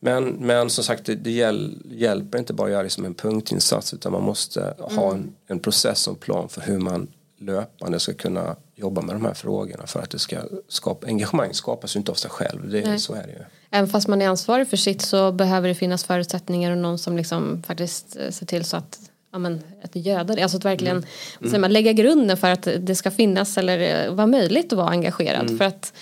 Men, 0.00 0.24
men 0.24 0.70
som 0.70 0.84
sagt 0.84 1.06
det, 1.06 1.14
det 1.14 1.30
hjäl, 1.30 1.78
hjälper 1.84 2.38
inte 2.38 2.52
bara 2.52 2.66
att 2.66 2.72
göra 2.72 2.82
det 2.82 2.90
som 2.90 3.04
en 3.04 3.14
punktinsats 3.14 3.94
utan 3.94 4.12
man 4.12 4.22
måste 4.22 4.74
ha 4.78 5.12
en, 5.12 5.34
en 5.46 5.58
process 5.58 6.06
och 6.06 6.12
en 6.12 6.18
plan 6.18 6.48
för 6.48 6.60
hur 6.60 6.78
man 6.78 7.08
löpande 7.38 8.00
ska 8.00 8.12
kunna 8.12 8.56
jobba 8.74 9.00
med 9.02 9.14
de 9.14 9.24
här 9.24 9.34
frågorna 9.34 9.86
för 9.86 10.00
att 10.00 10.10
det 10.10 10.18
ska 10.18 10.36
skapa, 10.68 11.06
engagemang 11.06 11.54
skapas 11.54 11.96
ju 11.96 11.98
inte 11.98 12.10
av 12.12 12.14
sig 12.14 12.30
själv, 12.30 12.70
det, 12.70 12.98
så 12.98 13.14
är 13.14 13.22
det 13.22 13.32
ju. 13.32 13.44
Även 13.70 13.88
fast 13.88 14.08
man 14.08 14.22
är 14.22 14.28
ansvarig 14.28 14.68
för 14.68 14.76
sitt 14.76 15.02
så 15.02 15.32
behöver 15.32 15.68
det 15.68 15.74
finnas 15.74 16.04
förutsättningar 16.04 16.70
och 16.70 16.78
någon 16.78 16.98
som 16.98 17.16
liksom 17.16 17.62
faktiskt 17.62 18.16
eh, 18.16 18.30
ser 18.30 18.46
till 18.46 18.64
så 18.64 18.76
att 18.76 18.98
Ja, 19.32 19.38
men, 19.38 19.62
att 19.82 19.96
göda 19.96 20.34
det, 20.34 20.42
alltså 20.42 20.56
att 20.58 20.64
verkligen 20.64 20.96
Mm. 20.96 21.06
säger 21.50 21.58
man, 21.58 21.72
lägga 21.72 21.92
grunden 21.92 22.36
för 22.36 22.50
att 22.50 22.68
det 22.78 22.94
ska 22.94 23.10
finnas 23.10 23.58
eller 23.58 24.06
eh, 24.06 24.14
vara 24.14 24.26
möjligt 24.26 24.72
att 24.72 24.76
vara 24.76 24.88
engagerad. 24.88 25.46
Mm. 25.46 25.58
För 25.58 25.64
att 25.64 25.92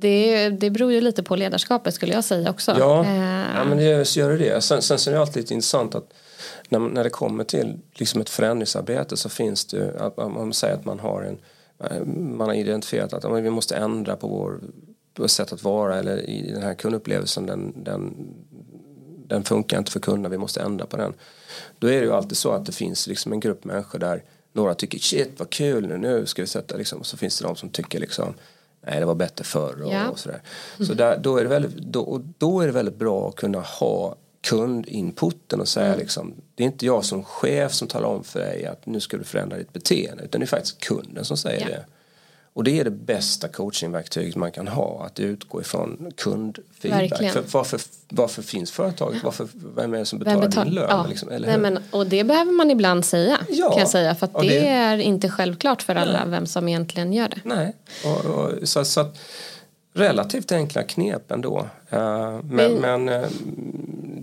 det, 0.00 0.48
det 0.48 0.70
beror 0.70 0.92
ju 0.92 1.00
lite 1.00 1.22
på 1.22 1.36
ledarskapet 1.36 1.94
skulle 1.94 2.12
jag 2.12 2.24
säga 2.24 2.50
också. 2.50 2.76
Ja, 2.78 3.04
Eh, 3.04 3.56
ja 3.56 3.64
men 3.64 3.78
det, 3.78 4.16
gör 4.16 4.30
det 4.30 4.36
det. 4.36 4.60
Sen, 4.60 4.82
sen 4.82 4.98
så 4.98 5.10
är 5.10 5.14
det 5.14 5.20
alltid 5.20 5.36
lite 5.36 5.54
intressant 5.54 5.94
att 5.94 6.12
när, 6.68 6.78
när 6.78 7.04
det 7.04 7.10
kommer 7.10 7.44
till 7.44 7.78
liksom 7.92 8.20
ett 8.20 8.30
förändringsarbete 8.30 9.16
så 9.16 9.28
finns 9.28 9.64
det 9.64 10.00
att 10.00 10.16
man, 10.16 10.32
man 10.32 10.52
säger 10.52 10.74
att 10.74 10.84
man 10.84 11.00
har 11.00 11.22
en 11.22 11.38
man 12.36 12.48
har 12.48 12.54
identifierat 12.54 13.12
att 13.12 13.44
vi 13.44 13.50
måste 13.50 13.76
ändra 13.76 14.16
på 14.16 14.28
vår 14.28 14.60
på 15.14 15.28
sätt 15.28 15.52
att 15.52 15.62
vara 15.62 15.98
eller 15.98 16.30
i 16.30 16.50
den 16.52 16.62
här 16.62 16.74
kundupplevelsen 16.74 17.46
den, 17.46 17.84
den, 17.84 18.14
den 19.26 19.44
funkar 19.44 19.78
inte 19.78 19.92
för 19.92 20.00
kunderna, 20.00 20.28
vi 20.28 20.38
måste 20.38 20.60
ändra 20.60 20.86
på 20.86 20.96
den. 20.96 21.14
Då 21.78 21.86
är 21.86 22.00
det 22.00 22.06
ju 22.06 22.12
alltid 22.12 22.36
så 22.36 22.50
att 22.50 22.66
det 22.66 22.72
finns 22.72 23.06
liksom 23.06 23.32
en 23.32 23.40
grupp 23.40 23.64
människor 23.64 23.98
där 23.98 24.22
några 24.52 24.74
tycker 24.74 24.98
shit 24.98 25.30
vad 25.36 25.50
kul 25.50 25.88
nu, 25.88 25.98
nu 25.98 26.26
ska 26.26 26.42
vi 26.42 26.48
sätta 26.48 26.76
liksom, 26.76 26.98
och 26.98 27.06
så 27.06 27.16
finns 27.16 27.38
det 27.38 27.46
de 27.46 27.56
som 27.56 27.68
tycker 27.68 28.00
liksom 28.00 28.34
nej 28.86 29.00
det 29.00 29.06
var 29.06 29.14
bättre 29.14 29.44
förr 29.44 29.82
och, 29.82 29.92
Ja. 29.92 30.08
och 30.08 30.18
sådär. 30.18 30.40
Så 30.86 30.94
där, 30.94 31.18
då, 31.18 31.36
är 31.36 31.42
det 31.42 31.48
väldigt, 31.48 31.76
då, 31.76 32.22
då 32.38 32.60
är 32.60 32.66
det 32.66 32.72
väldigt 32.72 32.96
bra 32.98 33.28
att 33.28 33.34
kunna 33.36 33.60
ha 33.60 34.16
kundinputen 34.40 35.60
och 35.60 35.68
säga 35.68 35.96
liksom 35.96 36.34
det 36.54 36.62
är 36.62 36.66
inte 36.66 36.86
jag 36.86 37.04
som 37.04 37.24
chef 37.24 37.72
som 37.72 37.88
talar 37.88 38.08
om 38.08 38.24
för 38.24 38.40
dig 38.40 38.66
att 38.66 38.86
nu 38.86 39.00
ska 39.00 39.16
du 39.16 39.24
förändra 39.24 39.56
ditt 39.56 39.72
beteende 39.72 40.24
utan 40.24 40.40
det 40.40 40.44
är 40.44 40.48
faktiskt 40.48 40.78
kunden 40.80 41.24
som 41.24 41.36
säger 41.36 41.60
Ja. 41.60 41.66
det. 41.66 41.84
Och 42.54 42.64
det 42.64 42.80
är 42.80 42.84
det 42.84 42.90
bästa 42.90 43.48
coachingverktyget 43.48 44.36
man 44.36 44.52
kan 44.52 44.68
ha 44.68 45.04
att 45.06 45.20
utgå 45.20 45.60
ifrån 45.60 46.12
kundfeedback. 46.16 47.00
Verkligen. 47.10 47.32
För 47.32 47.44
varför, 47.52 47.80
varför 48.08 48.42
finns 48.42 48.70
företaget? 48.70 49.22
Varför, 49.24 49.48
vem 49.76 49.94
är 49.94 49.98
det 49.98 50.04
som 50.04 50.18
betalar 50.18 50.48
betal- 50.48 50.64
din 50.64 50.74
lön? 50.74 50.86
ja. 50.90 51.06
Liksom, 51.08 51.28
eller 51.28 51.48
Nej, 51.48 51.58
men, 51.58 51.78
och 51.90 52.06
det 52.06 52.24
behöver 52.24 52.52
man 52.52 52.70
ibland 52.70 53.04
säga 53.04 53.38
Ja. 53.48 53.70
kan 53.70 53.78
jag 53.78 53.88
säga. 53.88 54.14
För 54.14 54.26
att 54.26 54.34
det, 54.34 54.48
det- 54.48 54.68
är 54.68 54.98
inte 54.98 55.28
självklart 55.28 55.82
för 55.82 55.94
alla 55.94 56.24
vem 56.26 56.46
som 56.46 56.68
egentligen 56.68 57.12
gör 57.12 57.28
det. 57.28 57.40
Nej, 57.44 57.76
och, 58.04 58.24
och, 58.24 58.68
så, 58.68 58.84
så 58.84 59.00
att 59.00 59.16
relativt 59.94 60.52
enkla 60.52 60.82
knep 60.82 61.30
ändå. 61.30 61.58
Uh, 61.92 61.98
men 61.98 62.40
Men- 62.42 62.72
men 62.80 63.08
eh, 63.08 63.28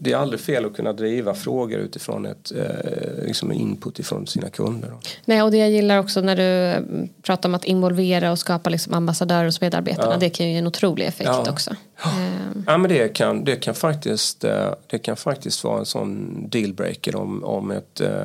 det 0.03 0.12
är 0.12 0.15
aldrig 0.17 0.39
fel 0.41 0.65
att 0.65 0.75
kunna 0.75 0.93
driva 0.93 1.34
frågor 1.34 1.79
utifrån 1.79 2.25
ett 2.25 2.51
uh, 2.55 3.25
liksom 3.25 3.51
input 3.51 3.99
ifrån 3.99 4.27
sina 4.27 4.49
kunder. 4.49 4.91
Nej, 5.25 5.41
och 5.41 5.51
det 5.51 5.57
jag 5.57 5.69
gillar 5.69 5.97
också 5.99 6.22
när 6.22 6.36
du 6.36 6.76
pratar 7.22 7.49
om 7.49 7.55
att 7.55 7.65
involvera 7.65 8.32
och 8.32 8.39
skapa 8.39 8.69
liksom 8.69 8.93
ambassadörer 8.93 9.45
hos 9.45 9.61
medarbetarna. 9.61 10.17
Det 10.17 10.30
kan 10.30 10.45
ju 10.45 10.51
ge 10.51 10.57
en 10.57 10.67
otrolig 10.67 11.05
effekt 11.05 11.30
Ja. 11.30 11.51
också. 11.51 11.72
Ehm, 12.05 12.63
Ja 12.67 12.78
men 12.78 12.89
det 12.89 13.07
kan, 13.07 13.43
det 13.45 13.55
kan, 13.55 13.74
faktiskt, 13.76 14.43
eh, 14.43 14.74
det 14.88 14.99
kan 14.99 15.15
faktiskt 15.17 15.63
vara 15.63 15.80
en 15.80 15.86
sån 15.86 16.43
dealbreaker 16.49 17.15
om, 17.15 17.43
om, 17.43 17.72
ett, 17.72 18.01
eh, 18.01 18.24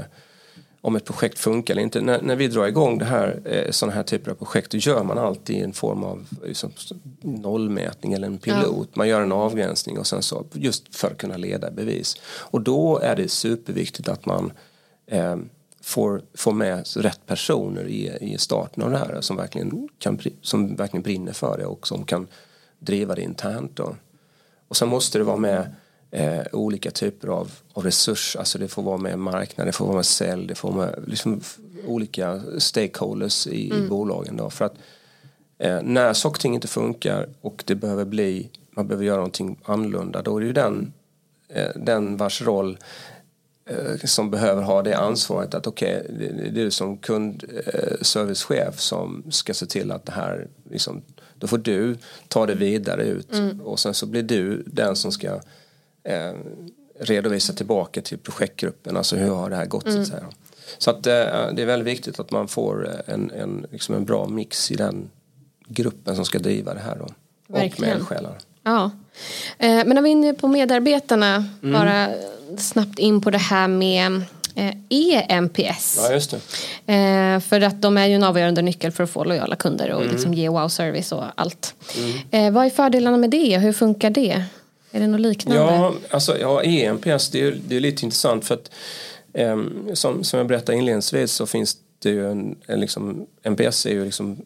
om 0.86 0.96
ett 0.96 1.04
projekt 1.04 1.38
funkar 1.38 1.74
eller 1.74 1.82
inte. 1.82 2.00
När, 2.00 2.22
när 2.22 2.36
vi 2.36 2.48
drar 2.48 2.66
igång 2.66 2.98
det 2.98 3.04
här, 3.04 3.40
eh, 3.44 3.70
sådana 3.70 3.94
här 3.94 4.02
typer 4.02 4.30
av 4.30 4.34
projekt 4.34 4.70
då 4.70 4.78
gör 4.78 5.04
man 5.04 5.18
alltid 5.18 5.62
en 5.62 5.72
form 5.72 6.04
av 6.04 6.26
liksom, 6.44 6.72
nollmätning 7.20 8.12
eller 8.12 8.26
en 8.26 8.38
pilot. 8.38 8.96
Man 8.96 9.08
gör 9.08 9.20
en 9.20 9.32
avgränsning 9.32 9.98
och 9.98 10.06
sen 10.06 10.22
så 10.22 10.46
just 10.52 10.96
för 10.96 11.10
att 11.10 11.18
kunna 11.18 11.36
leda 11.36 11.70
bevis. 11.70 12.16
Och 12.24 12.60
då 12.60 12.98
är 12.98 13.16
det 13.16 13.28
superviktigt 13.28 14.08
att 14.08 14.26
man 14.26 14.52
eh, 15.06 15.36
får, 15.80 16.22
får 16.34 16.52
med 16.52 16.86
rätt 16.96 17.26
personer 17.26 17.88
i, 17.88 18.16
i 18.20 18.38
starten 18.38 18.82
av 18.82 18.90
det 18.90 18.98
här 18.98 19.20
som 19.20 19.36
verkligen, 19.36 19.88
kan, 19.98 20.20
som 20.42 20.76
verkligen 20.76 21.02
brinner 21.02 21.32
för 21.32 21.58
det 21.58 21.66
och 21.66 21.86
som 21.86 22.04
kan 22.04 22.26
driva 22.78 23.14
det 23.14 23.22
internt. 23.22 23.76
Då. 23.76 23.96
Och 24.68 24.76
sen 24.76 24.88
måste 24.88 25.18
det 25.18 25.24
vara 25.24 25.36
med 25.36 25.74
eh, 26.10 26.42
olika 26.52 26.90
typer 26.90 27.28
av, 27.28 27.50
av 27.72 27.84
resurser, 27.84 28.38
alltså 28.38 28.58
det 28.58 28.68
får 28.68 28.82
vara 28.82 28.96
med 28.96 29.18
marknad, 29.18 29.66
det 29.66 29.72
får 29.72 29.84
vara 29.84 29.96
med 29.96 30.06
sälj, 30.06 30.46
det 30.46 30.54
får 30.54 30.72
vara 30.72 30.86
med 30.86 31.04
liksom, 31.06 31.40
olika 31.86 32.42
stakeholders 32.58 33.46
i, 33.46 33.70
mm. 33.70 33.84
i 33.84 33.88
bolagen. 33.88 34.36
Då, 34.36 34.50
för 34.50 34.64
att 34.64 34.74
eh, 35.58 35.82
när 35.82 36.12
saker 36.12 36.36
och 36.36 36.40
ting 36.40 36.54
inte 36.54 36.68
funkar 36.68 37.28
och 37.40 37.62
det 37.66 37.74
behöver 37.74 38.04
bli, 38.04 38.50
man 38.70 38.88
behöver 38.88 39.04
göra 39.04 39.16
någonting 39.16 39.58
annorlunda, 39.64 40.22
då 40.22 40.36
är 40.36 40.40
det 40.40 40.46
ju 40.46 40.52
den, 40.52 40.92
eh, 41.48 41.68
den 41.76 42.16
vars 42.16 42.42
roll 42.42 42.78
Eh, 43.70 43.96
som 44.04 44.30
behöver 44.30 44.62
ha 44.62 44.82
det 44.82 44.96
ansvaret 44.96 45.54
att 45.54 45.66
okej, 45.66 46.02
okay, 46.04 46.28
det 46.28 46.46
är 46.46 46.50
du 46.50 46.70
som 46.70 46.98
kundservicechef 46.98 48.74
eh, 48.74 48.76
som 48.76 49.24
ska 49.30 49.54
se 49.54 49.66
till 49.66 49.90
att 49.92 50.06
det 50.06 50.12
här, 50.12 50.48
liksom, 50.70 51.02
då 51.34 51.46
får 51.46 51.58
du 51.58 51.96
ta 52.28 52.46
det 52.46 52.54
vidare 52.54 53.04
ut 53.04 53.32
mm. 53.32 53.60
och 53.60 53.78
sen 53.78 53.94
så 53.94 54.06
blir 54.06 54.22
du 54.22 54.62
den 54.66 54.96
som 54.96 55.12
ska 55.12 55.40
eh, 56.06 56.32
redovisa 57.00 57.52
tillbaka 57.52 58.02
till 58.02 58.18
projektgruppen, 58.18 58.96
alltså 58.96 59.16
hur 59.16 59.30
har 59.30 59.50
det 59.50 59.56
här 59.56 59.66
gått 59.66 59.86
mm. 59.86 59.96
så 59.96 60.00
att 60.02 60.08
säga. 60.08 60.30
Så 60.78 60.90
att 60.90 61.06
eh, 61.06 61.12
det 61.52 61.62
är 61.62 61.66
väldigt 61.66 61.88
viktigt 61.88 62.20
att 62.20 62.30
man 62.30 62.48
får 62.48 63.02
en, 63.06 63.30
en, 63.30 63.66
liksom 63.72 63.94
en 63.94 64.04
bra 64.04 64.26
mix 64.28 64.70
i 64.70 64.74
den 64.74 65.10
gruppen 65.68 66.16
som 66.16 66.24
ska 66.24 66.38
driva 66.38 66.74
det 66.74 66.80
här 66.80 66.96
då. 66.96 67.06
Verkligen. 67.46 67.72
Och 67.72 67.80
med 67.80 67.96
eldsjälar. 67.96 68.38
Ja. 68.62 68.90
Eh, 69.58 69.68
men 69.68 69.88
när 69.88 70.02
vi 70.02 70.08
är 70.08 70.12
inne 70.12 70.34
på 70.34 70.48
medarbetarna, 70.48 71.34
mm. 71.62 71.72
bara 71.72 72.08
snabbt 72.58 72.98
in 72.98 73.20
på 73.20 73.30
det 73.30 73.38
här 73.38 73.68
med 73.68 74.22
EMPS. 74.88 75.98
Eh, 75.98 76.04
ja, 76.04 76.12
just 76.12 76.30
det. 76.30 76.94
Eh, 76.94 77.40
för 77.40 77.60
att 77.60 77.82
de 77.82 77.98
är 77.98 78.06
ju 78.06 78.14
en 78.14 78.24
avgörande 78.24 78.62
nyckel 78.62 78.92
för 78.92 79.04
att 79.04 79.10
få 79.10 79.24
lojala 79.24 79.56
kunder 79.56 79.92
och 79.92 80.00
mm. 80.00 80.12
liksom 80.12 80.34
ge 80.34 80.48
wow-service 80.48 81.12
och 81.12 81.24
allt. 81.34 81.74
Mm. 82.30 82.54
vad 82.54 82.66
är 82.66 82.70
fördelarna 82.70 83.16
med 83.16 83.30
det? 83.30 83.58
Hur 83.58 83.72
funkar 83.72 84.10
det? 84.10 84.44
Är 84.96 85.00
det 85.00 85.06
något 85.06 85.20
liknande? 85.20 85.62
Ja, 85.62 85.94
alltså, 86.10 86.38
ja 86.38 86.62
EMPS 86.62 87.30
det 87.30 87.40
är, 87.40 87.58
det 87.68 87.76
är 87.76 87.80
lite 87.80 88.04
intressant 88.04 88.44
för 88.44 88.54
att 88.54 88.70
eh, 89.32 89.56
som, 89.94 90.24
som 90.24 90.38
jag 90.38 90.46
berättade 90.46 90.78
inledningsvis 90.78 91.32
så 91.32 91.46
finns 91.46 91.76
det 91.98 92.10
ju 92.10 92.30
en, 92.30 92.56
en 92.66 92.80
liksom, 92.80 93.26
MPS 93.42 93.86
är 93.86 93.90
ju 93.90 94.04
liksom 94.04 94.36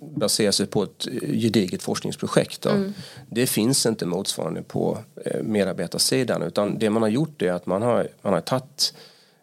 baserar 0.00 0.50
sig 0.50 0.66
på 0.66 0.82
ett 0.82 1.08
gediget 1.22 1.82
forskningsprojekt. 1.82 2.66
Mm. 2.66 2.94
Det 3.30 3.46
finns 3.46 3.86
inte 3.86 4.06
motsvarande 4.06 4.62
på 4.62 4.98
eh, 5.24 5.42
medarbetarsidan 5.42 6.42
utan 6.42 6.78
det 6.78 6.90
man 6.90 7.02
har 7.02 7.08
gjort 7.08 7.42
är 7.42 7.52
att 7.52 7.66
man 7.66 7.82
har, 7.82 8.08
man 8.22 8.32
har 8.32 8.40
tagit 8.40 8.94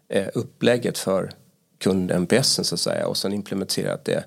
eh, 0.10 0.28
upplägget 0.34 0.98
för 0.98 1.32
kund-NPS 1.78 2.60
så 2.64 2.76
att 2.76 2.80
säga 2.80 3.08
och 3.08 3.18
sen 3.18 3.34
implementerat 3.34 4.06
det 4.06 4.24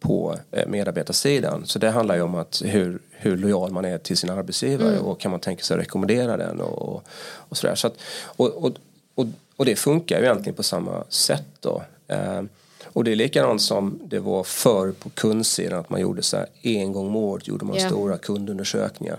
på 0.00 0.36
eh, 0.50 0.68
medarbetarsidan. 0.68 1.66
Så 1.66 1.78
det 1.78 1.90
handlar 1.90 2.14
ju 2.14 2.22
om 2.22 2.34
att 2.34 2.62
hur, 2.64 2.98
hur 3.10 3.36
lojal 3.36 3.72
man 3.72 3.84
är 3.84 3.98
till 3.98 4.16
sin 4.16 4.30
arbetsgivare 4.30 4.92
mm. 4.92 5.04
och 5.04 5.20
kan 5.20 5.30
man 5.30 5.40
tänka 5.40 5.62
sig 5.62 5.74
att 5.74 5.80
rekommendera 5.80 6.36
den 6.36 6.60
och, 6.60 7.02
och 7.22 7.56
sådär. 7.56 7.74
Så 7.74 7.86
att, 7.86 7.94
och, 8.24 8.64
och, 8.64 8.72
och, 9.14 9.26
och, 9.56 9.64
det 9.64 9.76
funkar 9.76 10.18
ju 10.18 10.24
egentligen 10.24 10.56
på 10.56 10.62
samma 10.62 11.04
sätt 11.08 11.46
då. 11.60 11.82
Eh, 12.08 12.42
och 12.84 13.04
det 13.04 13.12
är 13.12 13.16
likadant 13.16 13.62
som 13.62 14.00
det 14.04 14.18
var 14.18 14.44
förr 14.44 14.92
på 14.92 15.10
kundsidan 15.10 15.78
att 15.80 15.90
man 15.90 16.00
gjorde 16.00 16.22
så 16.22 16.36
här 16.36 16.46
en 16.62 16.92
gång 16.92 17.06
om 17.06 17.16
året 17.16 17.48
gjorde 17.48 17.64
man 17.64 17.76
yeah. 17.76 17.88
stora 17.88 18.18
kundundersökningar. 18.18 19.18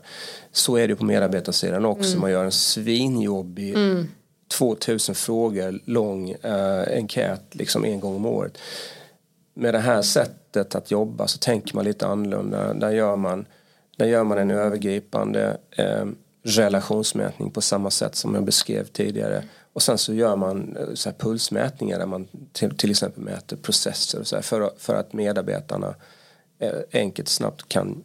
Så 0.52 0.78
är 0.78 0.88
det 0.88 0.96
på 0.96 1.06
medarbetarsidan 1.06 1.86
också. 1.86 2.10
Mm. 2.10 2.22
Man 2.22 2.32
gör 2.32 2.46
en 2.46 2.52
svinjobbig 2.52 3.70
mm. 3.76 4.08
2000 4.48 5.16
frågor 5.16 5.80
lång 5.86 6.36
uh, 6.46 6.84
enkät 6.88 7.42
liksom 7.52 7.86
en 7.86 8.00
gång 8.00 8.16
om 8.16 8.26
året. 8.26 8.58
Med 9.60 9.74
det 9.74 9.80
här 9.80 10.01
sättet 10.01 10.76
att 10.76 10.91
jobba 10.91 11.28
så 11.28 11.38
tänker 11.38 11.76
man 11.76 11.86
lite 11.86 12.08
annorlunda. 12.08 12.74
Där 12.74 12.91
gör 12.91 13.16
man, 13.16 13.45
där 13.97 14.05
gör 14.05 14.24
man 14.24 14.38
en 14.38 14.51
övergripande 14.51 15.58
uh, 15.80 16.05
relationsmätning 16.43 17.51
på 17.51 17.62
samma 17.62 17.89
sätt 17.89 18.16
som 18.16 18.36
jag 18.36 18.43
beskrev 18.43 18.84
tidigare. 18.84 19.43
Och 19.74 19.82
sen 19.82 19.97
så 19.97 20.14
gör 20.14 20.36
man 20.36 20.78
eh, 20.78 20.93
så 20.93 21.12
pulsmätningar 21.12 21.99
där 21.99 22.05
man 22.05 22.28
till, 22.51 22.78
till, 22.78 22.91
exempel 22.91 23.24
mäter 23.24 23.58
processer 23.58 24.20
och 24.20 24.28
så 24.28 24.41
för, 24.41 24.72
för 24.78 24.95
att 24.95 25.14
medarbetarna 25.14 25.95
eh, 26.60 26.80
enkelt 26.91 27.28
snabbt 27.28 27.70
kan 27.70 28.03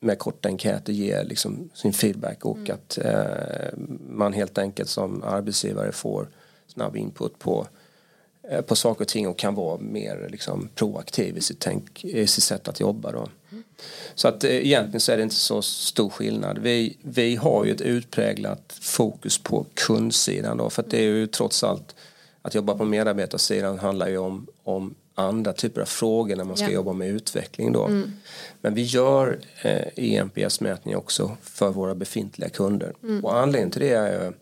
med 0.00 0.18
korta 0.18 0.48
enkäter 0.48 0.92
ge 0.92 1.22
liksom 1.22 1.70
sin 1.74 1.92
feedback 1.92 2.44
och 2.44 2.58
mm. 2.58 2.70
att 2.74 2.98
eh, 2.98 3.78
man 4.08 4.32
helt 4.32 4.58
enkelt 4.58 4.88
som 4.88 5.22
arbetsgivare 5.22 5.92
får 5.92 6.28
snabb 6.66 6.96
input 6.96 7.38
på, 7.38 7.60
eh, 7.60 7.66
på 8.66 8.76
saker 8.76 9.04
och 9.04 9.08
ting 9.08 9.28
och 9.28 9.38
kan 9.38 9.54
vara 9.54 9.78
mer 9.78 10.28
liksom, 10.30 10.68
proaktiv 10.74 11.36
i 11.36 11.40
sitt, 11.40 11.60
tänk, 11.60 12.04
i 12.04 12.26
sitt 12.26 12.44
sätt 12.44 12.68
att 12.68 12.80
jobba. 12.80 13.12
Då. 13.12 13.28
Så 14.14 14.28
att 14.28 14.44
eh, 14.44 14.50
egentligen 14.50 15.00
så 15.00 15.12
är 15.12 15.16
det 15.16 15.22
inte 15.22 15.34
så 15.34 15.62
stor 15.62 16.10
skillnad. 16.10 16.58
Vi, 16.58 16.96
vi 17.02 17.36
har 17.36 17.64
ju 17.64 17.72
ett 17.72 17.80
utpräglat 17.80 18.78
fokus 18.80 19.38
på 19.38 19.66
kundsidan 19.74 20.56
då 20.56 20.70
för 20.70 20.82
att 20.82 20.90
det 20.90 20.98
är 20.98 21.02
ju 21.02 21.26
trots 21.26 21.64
allt 21.64 21.94
att 22.42 22.54
jobba 22.54 22.74
på 22.74 22.84
medarbetarsidan 22.84 23.78
handlar 23.78 24.08
ju 24.08 24.18
om, 24.18 24.46
om 24.62 24.94
andra 25.14 25.52
typer 25.52 25.80
av 25.80 25.86
frågor 25.86 26.36
när 26.36 26.44
man 26.44 26.56
ska 26.56 26.66
ja. 26.66 26.72
jobba 26.72 26.92
med 26.92 27.08
utveckling 27.08 27.72
då. 27.72 27.84
Mm. 27.84 28.12
Men 28.60 28.74
vi 28.74 28.82
gör 28.82 29.38
eh, 29.62 29.86
EMPS-mätning 29.96 30.96
också 30.96 31.36
för 31.42 31.70
våra 31.70 31.94
befintliga 31.94 32.48
kunder. 32.48 32.92
Mm. 33.02 33.24
Och 33.24 33.36
anledningen 33.36 33.70
till 33.70 33.80
det 33.80 33.92
är 33.92 34.24
ju 34.24 34.32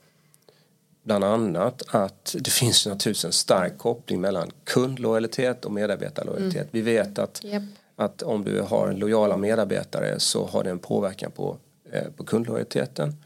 bland 1.04 1.24
annat 1.24 1.82
att 1.88 2.36
det 2.40 2.50
finns 2.50 2.86
naturligtvis 2.86 3.24
en 3.24 3.32
stark 3.32 3.78
koppling 3.78 4.20
mellan 4.20 4.50
kundlojalitet 4.64 5.64
och 5.64 5.72
medarbetarlojalitet. 5.72 6.56
Mm. 6.56 6.68
Vi 6.70 6.80
vet 6.80 7.18
att 7.18 7.44
yep 7.44 7.62
att 7.96 8.22
om 8.22 8.44
du 8.44 8.60
har 8.60 8.92
lojala 8.92 9.36
medarbetare 9.36 10.20
så 10.20 10.46
har 10.46 10.64
det 10.64 10.70
en 10.70 10.78
påverkan 10.78 11.30
på, 11.30 11.56
eh, 11.92 12.10
på 12.16 12.24
kundlojaliteten. 12.24 13.16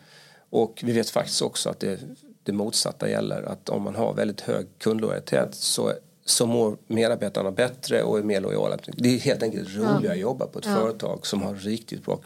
Och 0.50 0.80
vi 0.84 0.92
vet 0.92 1.10
faktiskt 1.10 1.42
också 1.42 1.70
att 1.70 1.80
det, 1.80 2.00
det 2.42 2.52
motsatta 2.52 3.10
gäller 3.10 3.42
att 3.42 3.68
om 3.68 3.82
man 3.82 3.94
har 3.94 4.14
väldigt 4.14 4.40
hög 4.40 4.66
kundlojalitet 4.78 5.54
så, 5.54 5.92
så 6.24 6.46
mår 6.46 6.76
medarbetarna 6.86 7.50
bättre 7.50 8.02
och 8.02 8.18
är 8.18 8.22
mer 8.22 8.40
lojala. 8.40 8.78
Det 8.86 9.08
är 9.14 9.18
helt 9.18 9.42
enkelt 9.42 9.76
roligare 9.76 10.04
ja. 10.04 10.12
att 10.12 10.18
jobba 10.18 10.46
på 10.46 10.58
ett 10.58 10.66
ja. 10.66 10.74
företag 10.74 11.26
som 11.26 11.42
har 11.42 11.54
riktigt 11.54 12.04
bra 12.04 12.16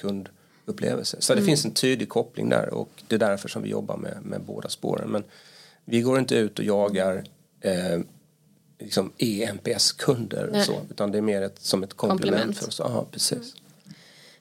kundupplevelse. 0.72 1.16
Så 1.20 1.32
mm. 1.32 1.42
det 1.42 1.46
finns 1.46 1.64
en 1.64 1.70
tydlig 1.70 2.08
koppling 2.08 2.48
där 2.48 2.74
och 2.74 3.02
det 3.08 3.14
är 3.14 3.18
därför 3.18 3.48
som 3.48 3.62
vi 3.62 3.68
jobbar 3.68 3.96
med, 3.96 4.18
med 4.22 4.40
båda 4.40 4.68
spåren. 4.68 5.10
Men 5.10 5.24
vi 5.84 6.00
går 6.00 6.18
inte 6.18 6.34
ut 6.34 6.58
och 6.58 6.64
jagar 6.64 7.24
eh, 7.60 8.00
liksom 8.78 9.12
EMPS-kunder 9.18 10.62
så, 10.66 10.80
utan 10.90 11.12
det 11.12 11.18
är 11.18 11.22
mer 11.22 11.42
ett, 11.42 11.58
som 11.58 11.82
ett 11.82 11.94
komplement, 11.94 12.30
komplement. 12.30 12.58
för 12.58 12.68
oss. 12.68 12.80
Aha, 12.80 13.06
precis. 13.10 13.32
Mm. 13.32 13.61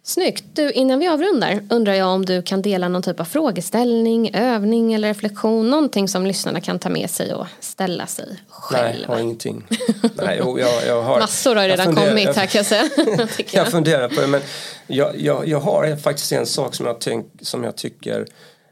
Snyggt. 0.04 0.44
Du, 0.54 0.72
innan 0.72 1.00
vi 1.00 1.08
avrundar 1.08 1.64
undrar 1.70 1.94
jag 1.94 2.08
om 2.08 2.26
du 2.26 2.42
kan 2.42 2.62
dela 2.62 2.88
någon 2.88 3.02
typ 3.02 3.20
av 3.20 3.26
frågeställning, 3.26 4.36
övning 4.36 4.94
eller 4.94 5.08
reflektion. 5.08 5.70
Någonting 5.70 6.08
som 6.08 6.26
lyssnarna 6.26 6.62
kan 6.62 6.80
ta 6.80 6.90
med 6.90 7.10
sig 7.10 7.34
och 7.34 7.48
ställa 7.60 8.08
sig 8.08 8.26
själva. 8.50 8.88
Nej, 8.88 9.00
jag 9.02 9.08
har 9.08 9.20
ingenting. 9.20 9.68
Nej, 10.14 10.38
jag, 10.38 10.60
jag 10.88 11.02
har, 11.02 11.20
Massor 11.20 11.56
har 11.56 11.68
redan 11.68 11.86
funderar, 11.86 12.08
kommit 12.08 12.36
här 12.36 12.46
kan 12.46 12.60
jag 12.60 12.66
säga. 12.66 12.90
jag, 12.98 13.30
jag 13.52 13.68
funderar 13.68 14.10
på 14.10 14.22
det 14.22 14.28
men 14.28 14.42
jag, 14.88 15.20
jag, 15.20 15.48
jag 15.48 15.60
har 15.60 15.96
faktiskt 15.96 16.32
en 16.32 16.46
sak 16.46 16.76
som 16.76 16.86
jag, 16.86 17.00
tänk, 17.00 17.26
som 17.42 17.64
jag 17.64 17.76
tycker 17.76 18.28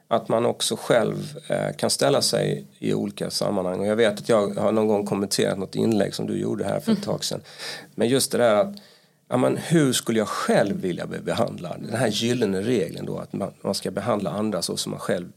att 0.08 0.30
man 0.30 0.46
också 0.46 0.76
själv 0.76 1.40
eh, 1.48 1.76
kan 1.78 1.90
ställa 1.90 2.22
sig 2.22 2.66
i 2.80 2.94
olika 2.94 3.30
sammanhang. 3.30 3.80
Och 3.80 3.88
jag 3.88 3.96
vet 3.96 4.20
att 4.20 4.30
jag 4.30 4.56
har 4.56 4.72
någon 4.72 4.88
gång 4.88 5.06
kommenterat 5.06 5.58
något 5.58 5.76
inlägg 5.76 6.16
som 6.16 6.28
du 6.28 6.40
gjorde 6.40 6.64
här 6.64 6.80
för 6.80 6.92
ett 6.92 6.98
mm. 6.98 7.02
tag 7.02 7.24
sedan. 7.24 7.42
Men 7.96 8.08
just 8.08 8.32
det 8.32 8.38
där 8.38 8.56
att 8.56 8.76
ja, 9.30 9.38
men 9.38 9.58
hur 9.58 9.94
skulle 9.94 10.20
jag 10.20 10.28
själv 10.28 10.82
vilja 10.82 11.08
bli 11.08 11.20
behandlad? 11.20 11.82
Den 11.82 11.96
här 11.96 12.08
gyllene 12.08 12.62
regeln 12.62 13.06
då 13.06 13.18
att 13.18 13.34
man, 13.34 13.54
man 13.62 13.76
ska 13.76 13.92
behandla 13.92 14.30
andra 14.30 14.62
så 14.62 14.78
som 14.78 14.92
man 14.92 15.00
själv 15.00 15.32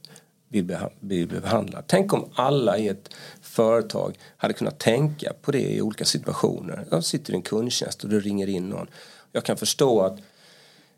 vill, 0.48 0.64
beha 0.64 0.90
bli 1.00 1.26
behandlad. 1.26 1.84
Tänk 1.86 2.12
om 2.12 2.30
alla 2.34 2.78
i 2.78 2.88
ett 2.88 3.14
företag 3.42 4.18
hade 4.36 4.54
kunnat 4.54 4.78
tänka 4.78 5.32
på 5.42 5.52
det 5.52 5.74
i 5.74 5.82
olika 5.82 6.04
situationer. 6.04 6.86
Jag 6.90 7.04
sitter 7.04 7.32
i 7.32 7.36
en 7.36 7.42
kundtjänst 7.42 8.04
och 8.04 8.10
det 8.10 8.20
ringer 8.20 8.48
in 8.48 8.68
någon. 8.68 8.86
Jag 9.32 9.44
kan 9.44 9.56
förstå 9.56 10.00
att, 10.00 10.18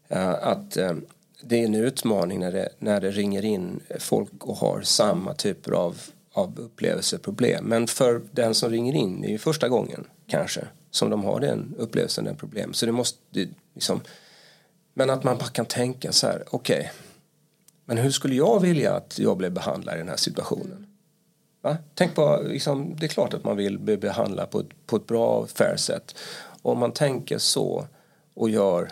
äh, 0.08 0.28
att 0.28 0.76
äh, 0.76 0.92
det 1.42 1.60
är 1.60 1.64
en 1.64 1.74
utmaning 1.74 2.40
när 2.40 2.52
det, 2.52 2.68
när 2.78 3.00
det 3.00 3.10
ringer 3.10 3.44
in 3.44 3.80
folk 3.98 4.44
och 4.44 4.56
har 4.56 4.82
samma 4.82 5.34
typer 5.34 5.72
av, 5.72 6.00
av 6.32 6.58
upplevelseproblem. 6.58 7.64
Men 7.64 7.86
för 7.86 8.22
den 8.32 8.54
som 8.54 8.70
ringer 8.70 8.94
in, 8.94 9.20
det 9.20 9.28
är 9.28 9.30
ju 9.32 9.38
första 9.38 9.68
gången 9.68 10.04
kanske 10.26 10.66
som 10.94 11.10
de 11.10 11.24
har 11.24 11.40
den 11.40 11.74
upplevelsen, 11.78 12.24
den 12.24 12.36
problem. 12.36 12.74
Så 12.74 12.86
det 12.86 12.92
måste 12.92 13.18
liksom, 13.74 14.00
men 14.94 15.10
att 15.10 15.24
man 15.24 15.38
bara 15.38 15.48
kan 15.48 15.66
tänka 15.66 16.12
så 16.12 16.26
här, 16.26 16.44
okej, 16.50 16.78
okay, 16.78 16.90
men 17.84 17.98
hur 17.98 18.10
skulle 18.10 18.34
jag 18.34 18.60
vilja 18.60 18.94
att 18.94 19.18
jag 19.18 19.36
blev 19.36 19.52
behandlad 19.52 19.94
i 19.94 19.98
den 19.98 20.08
här 20.08 20.16
situationen? 20.16 20.86
Va? 21.60 21.76
Tänk 21.94 22.14
på, 22.14 22.42
liksom, 22.44 22.96
det 22.96 23.06
är 23.06 23.08
klart 23.08 23.34
att 23.34 23.44
man 23.44 23.56
vill 23.56 23.78
bli 23.78 23.96
behandlad 23.96 24.50
på 24.50 24.60
ett, 24.60 24.86
på 24.86 24.96
ett 24.96 25.06
bra, 25.06 25.46
fair 25.46 25.76
sätt. 25.76 26.14
Om 26.62 26.78
man 26.78 26.92
tänker 26.92 27.38
så 27.38 27.86
och 28.34 28.50
gör 28.50 28.90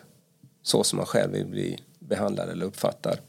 så 0.63 0.85
som 0.85 0.97
man 0.97 1.07
själv 1.07 1.33
vill 1.33 1.47
bli 1.47 1.79
behandlad 1.99 2.49
eller 2.49 2.67
uppfattar. 2.67 3.21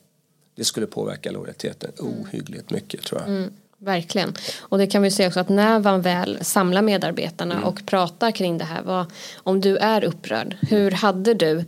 Det 0.56 0.64
skulle 0.64 0.86
påverka 0.86 1.32
lojaliteten 1.32 1.92
ohyggligt 2.00 2.70
mycket 2.72 3.02
tror 3.02 3.22
jag. 3.22 3.30
Mm. 3.30 3.54
Verkligen. 3.84 4.34
Och 4.60 4.78
det 4.78 4.88
kan 4.88 5.02
vi 5.02 5.12
se 5.12 5.28
också 5.28 5.40
att 5.40 5.50
när 5.50 5.80
man 5.80 6.02
väl 6.02 6.38
samlar 6.42 6.82
medarbetarna 6.82 7.56
mm. 7.56 7.68
och 7.68 7.86
pratar 7.86 8.32
kring 8.32 8.58
det 8.58 8.66
här. 8.66 8.82
Vad, 8.82 9.06
om 9.38 9.62
du 9.62 9.78
är 9.78 10.04
upprörd, 10.04 10.56
hur 10.62 10.92
hade 10.92 11.34
du 11.34 11.66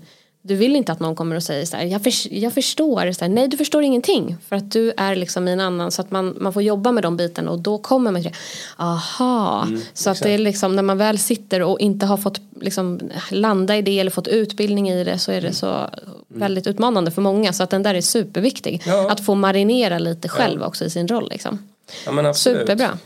du 0.48 0.56
vill 0.56 0.76
inte 0.76 0.92
att 0.92 1.00
någon 1.00 1.16
kommer 1.16 1.36
och 1.36 1.44
säger 1.44 1.66
så 1.66 1.78
här, 1.78 1.86
jag, 1.86 2.04
för, 2.04 2.34
jag 2.34 2.54
förstår, 2.54 3.12
så 3.12 3.26
här, 3.26 3.30
nej 3.30 3.48
du 3.48 3.58
förstår 3.58 3.84
ingenting. 3.84 4.38
För 4.48 4.56
att 4.56 4.72
du 4.72 4.94
är 4.98 5.16
liksom 5.16 5.48
i 5.48 5.52
en 5.52 5.60
annan, 5.60 5.92
så 5.92 6.02
att 6.02 6.12
man, 6.12 6.36
man 6.40 6.54
får 6.54 6.62
jobba 6.62 6.92
med 6.92 7.04
de 7.04 7.18
bitarna 7.18 7.52
och 7.52 7.60
då 7.60 7.78
kommer 7.78 8.12
man 8.12 8.22
till 8.22 8.32
aha. 8.78 9.64
Mm, 9.68 9.82
så 9.94 10.10
att 10.10 10.24
det 10.24 10.32
är 10.32 10.38
liksom 10.38 10.76
när 10.76 10.84
man 10.84 10.98
väl 10.98 11.18
sitter 11.18 11.62
och 11.62 11.80
inte 11.80 12.06
har 12.06 12.18
fått 12.18 12.42
liksom, 12.62 13.00
landa 13.32 13.78
i 13.78 13.82
det 13.82 14.00
eller 14.00 14.12
fått 14.12 14.28
utbildning 14.28 14.90
i 14.90 15.04
det 15.04 15.20
så 15.20 15.32
är 15.32 15.42
det 15.42 15.54
så 15.54 15.68
mm. 15.68 15.90
väldigt 16.28 16.68
utmanande 16.68 17.12
för 17.12 17.22
många. 17.22 17.54
Så 17.54 17.64
att 17.64 17.70
den 17.70 17.84
där 17.84 17.96
är 17.96 18.02
superviktig. 18.02 18.84
Ja. 18.86 19.12
Att 19.12 19.26
få 19.26 19.36
marinera 19.36 20.00
lite 20.00 20.30
själv 20.30 20.62
ja. 20.62 20.68
också 20.68 20.86
i 20.86 20.90
sin 20.90 21.08
roll. 21.08 21.30
Liksom. 21.30 21.60
Ja, 22.06 22.34
Superbra. 22.34 22.98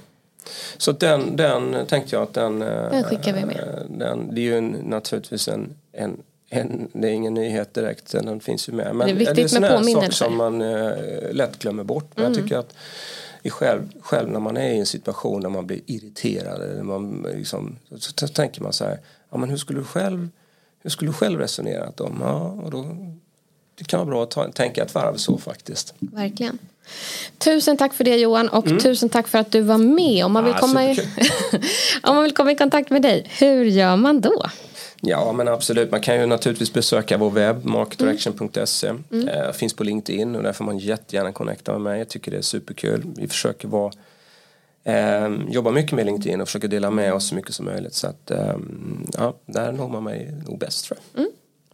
Så 0.77 0.91
den, 0.91 1.35
den 1.35 1.85
tänkte 1.87 2.15
jag 2.15 2.23
att 2.23 2.33
den... 2.33 2.59
Den 2.59 3.03
skickar 3.03 3.33
vi 3.33 3.45
med. 3.45 3.57
Eh, 3.57 3.97
den, 3.97 4.35
det 4.35 4.41
är 4.41 4.43
ju 4.43 4.61
naturligtvis 4.61 5.47
en, 5.47 5.75
en 5.91 6.23
en, 6.51 6.87
det 6.93 7.07
är 7.07 7.11
ingen 7.11 7.33
nyhet 7.33 7.73
direkt, 7.73 8.11
den 8.11 8.39
finns 8.39 8.69
ju 8.69 8.73
med. 8.73 8.95
Men 8.95 9.07
det 9.07 9.13
är 9.13 9.15
viktigt 9.15 9.51
det 9.51 9.57
är 9.57 9.61
med 9.61 9.77
påminnelser. 9.77 10.25
som 10.25 10.37
man 10.37 10.61
eh, 10.61 10.93
lätt 11.31 11.59
glömmer 11.59 11.83
bort. 11.83 12.11
Men 12.15 12.25
mm. 12.25 12.33
jag 12.33 12.43
tycker 12.43 12.57
att 12.57 12.75
i 13.43 13.49
själv, 13.49 13.81
själv 14.01 14.29
när 14.29 14.39
man 14.39 14.57
är 14.57 14.69
i 14.69 14.79
en 14.79 14.85
situation 14.85 15.41
där 15.41 15.49
man 15.49 15.67
blir 15.67 15.81
irriterad 15.85 16.61
eller 16.61 16.83
man 16.83 17.27
liksom, 17.35 17.75
så, 17.89 18.11
så 18.15 18.27
tänker 18.27 18.61
man 18.61 18.73
så 18.73 18.85
här, 18.85 18.99
ja 19.29 19.37
men 19.37 19.49
hur 19.49 19.57
skulle 19.57 19.79
du 19.79 19.85
själv, 19.85 20.29
hur 20.83 20.89
skulle 20.89 21.09
du 21.09 21.13
själv 21.13 21.39
resonerat 21.39 22.01
om? 22.01 22.17
Ja, 22.21 22.41
och 22.41 22.71
då, 22.71 22.95
det 23.75 23.83
kan 23.83 23.99
vara 23.99 24.09
bra 24.09 24.23
att 24.23 24.31
ta, 24.31 24.51
tänka 24.51 24.83
ett 24.83 24.95
varv 24.95 25.15
så 25.15 25.37
faktiskt. 25.37 25.93
Verkligen. 25.99 26.59
Tusen 27.37 27.77
tack 27.77 27.93
för 27.93 28.03
det 28.03 28.15
Johan 28.15 28.49
och 28.49 28.67
mm. 28.67 28.79
tusen 28.79 29.09
tack 29.09 29.27
för 29.27 29.37
att 29.37 29.51
du 29.51 29.61
var 29.61 29.77
med. 29.77 30.25
Om 30.25 30.31
man, 30.31 30.45
vill 30.45 30.53
komma 30.53 30.85
i, 30.85 30.99
om 32.03 32.15
man 32.15 32.23
vill 32.23 32.33
komma 32.33 32.51
i 32.51 32.55
kontakt 32.55 32.89
med 32.89 33.01
dig, 33.01 33.31
hur 33.39 33.65
gör 33.65 33.95
man 33.95 34.21
då? 34.21 34.45
Ja 35.01 35.31
men 35.31 35.47
absolut, 35.47 35.91
man 35.91 36.01
kan 36.01 36.19
ju 36.19 36.25
naturligtvis 36.25 36.73
besöka 36.73 37.17
vår 37.17 37.29
webb 37.29 37.65
marketdirection.se. 37.65 38.87
Mm. 39.11 39.27
Eh, 39.27 39.51
finns 39.51 39.73
på 39.73 39.83
LinkedIn 39.83 40.35
och 40.35 40.43
där 40.43 40.53
får 40.53 40.65
man 40.65 40.77
jättegärna 40.77 41.31
connecta 41.31 41.71
med 41.71 41.81
mig. 41.81 41.99
Jag 41.99 42.09
tycker 42.09 42.31
det 42.31 42.37
är 42.37 42.41
superkul. 42.41 43.03
Vi 43.15 43.27
försöker 43.27 43.67
vara 43.67 43.91
eh, 44.83 45.29
jobba 45.49 45.71
mycket 45.71 45.91
med 45.91 46.05
LinkedIn 46.05 46.41
och 46.41 46.47
försöker 46.47 46.67
dela 46.67 46.91
med 46.91 47.13
oss 47.13 47.27
så 47.27 47.35
mycket 47.35 47.53
som 47.53 47.65
möjligt. 47.65 47.93
Så 47.93 48.07
att 48.07 48.31
eh, 48.31 48.55
ja, 49.17 49.35
där 49.45 49.71
når 49.71 49.89
man 49.89 50.03
mig 50.03 50.33
nog 50.47 50.59
bäst 50.59 50.85
tror 50.85 50.99
jag. 51.13 51.19
Mm. 51.19 51.31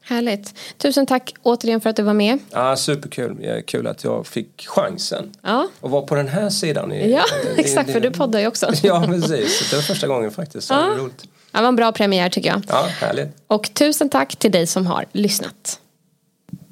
Härligt. 0.08 0.54
Tusen 0.78 1.06
tack 1.06 1.34
återigen 1.44 1.82
för 1.82 1.90
att 1.90 1.96
du 1.96 2.04
var 2.04 2.14
med. 2.14 2.40
Ja, 2.52 2.76
superkul. 2.76 3.64
Kul 3.68 3.88
att 3.88 4.04
jag 4.04 4.28
fick 4.28 4.68
chansen. 4.68 5.32
Ja. 5.42 5.68
Och 5.80 5.92
vara 5.92 6.02
på 6.02 6.16
den 6.16 6.28
här 6.28 6.50
sidan. 6.50 6.92
I, 6.92 7.12
ja, 7.12 7.24
i, 7.58 7.60
exakt. 7.62 7.90
I, 7.90 7.94
för 7.94 8.00
du 8.00 8.12
poddar 8.12 8.40
ju 8.40 8.48
också. 8.48 8.72
ja, 8.84 9.04
precis. 9.08 9.70
Det 9.70 9.76
var 9.76 9.84
första 9.84 10.08
gången 10.08 10.32
faktiskt. 10.32 10.68
Så 10.68 10.74
ja. 10.74 10.78
det 10.78 11.02
roligt. 11.02 11.24
Det 11.52 11.62
var 11.62 11.68
en 11.68 11.76
bra 11.76 11.92
premiär 11.92 12.30
tycker 12.30 12.50
jag. 12.50 12.62
Ja, 12.68 12.88
härligt. 13.02 13.30
Och 13.48 13.74
tusen 13.74 14.10
tack 14.10 14.36
till 14.36 14.52
dig 14.52 14.68
som 14.68 14.88
har 14.88 15.06
lyssnat. 15.12 15.80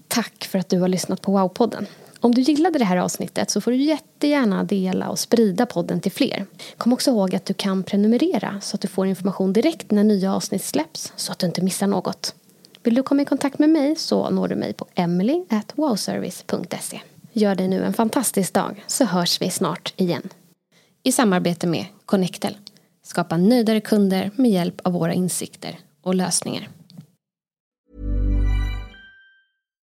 Tack 0.07 0.47
för 0.51 0.59
att 0.59 0.69
du 0.69 0.79
har 0.79 0.87
lyssnat 0.87 1.21
på 1.21 1.37
Wow-podden. 1.37 1.85
Om 2.19 2.35
du 2.35 2.41
gillade 2.41 2.79
det 2.79 2.85
här 2.85 2.97
avsnittet 2.97 3.49
så 3.49 3.61
får 3.61 3.71
du 3.71 3.77
jättegärna 3.77 4.63
dela 4.63 5.09
och 5.09 5.19
sprida 5.19 5.65
podden 5.65 5.99
till 5.99 6.11
fler. 6.11 6.45
Kom 6.77 6.93
också 6.93 7.11
ihåg 7.11 7.35
att 7.35 7.45
du 7.45 7.53
kan 7.53 7.83
prenumerera 7.83 8.59
så 8.61 8.75
att 8.75 8.81
du 8.81 8.87
får 8.87 9.07
information 9.07 9.53
direkt 9.53 9.91
när 9.91 10.03
nya 10.03 10.33
avsnitt 10.33 10.63
släpps 10.63 11.13
så 11.15 11.31
att 11.31 11.39
du 11.39 11.45
inte 11.45 11.61
missar 11.61 11.87
något. 11.87 12.35
Vill 12.83 12.95
du 12.95 13.03
komma 13.03 13.21
i 13.21 13.25
kontakt 13.25 13.59
med 13.59 13.69
mig 13.69 13.95
så 13.95 14.29
når 14.29 14.47
du 14.47 14.55
mig 14.55 14.73
på 14.73 14.87
emily.wowservice.se. 14.95 17.01
Gör 17.33 17.55
dig 17.55 17.67
nu 17.67 17.83
en 17.83 17.93
fantastisk 17.93 18.53
dag 18.53 18.83
så 18.87 19.05
hörs 19.05 19.41
vi 19.41 19.49
snart 19.49 19.93
igen. 19.97 20.29
I 21.03 21.11
samarbete 21.11 21.67
med 21.67 21.85
Connectel 22.05 22.57
skapa 23.03 23.37
nöjdare 23.37 23.81
kunder 23.81 24.31
med 24.35 24.51
hjälp 24.51 24.81
av 24.83 24.93
våra 24.93 25.13
insikter 25.13 25.79
och 26.01 26.15
lösningar. 26.15 26.69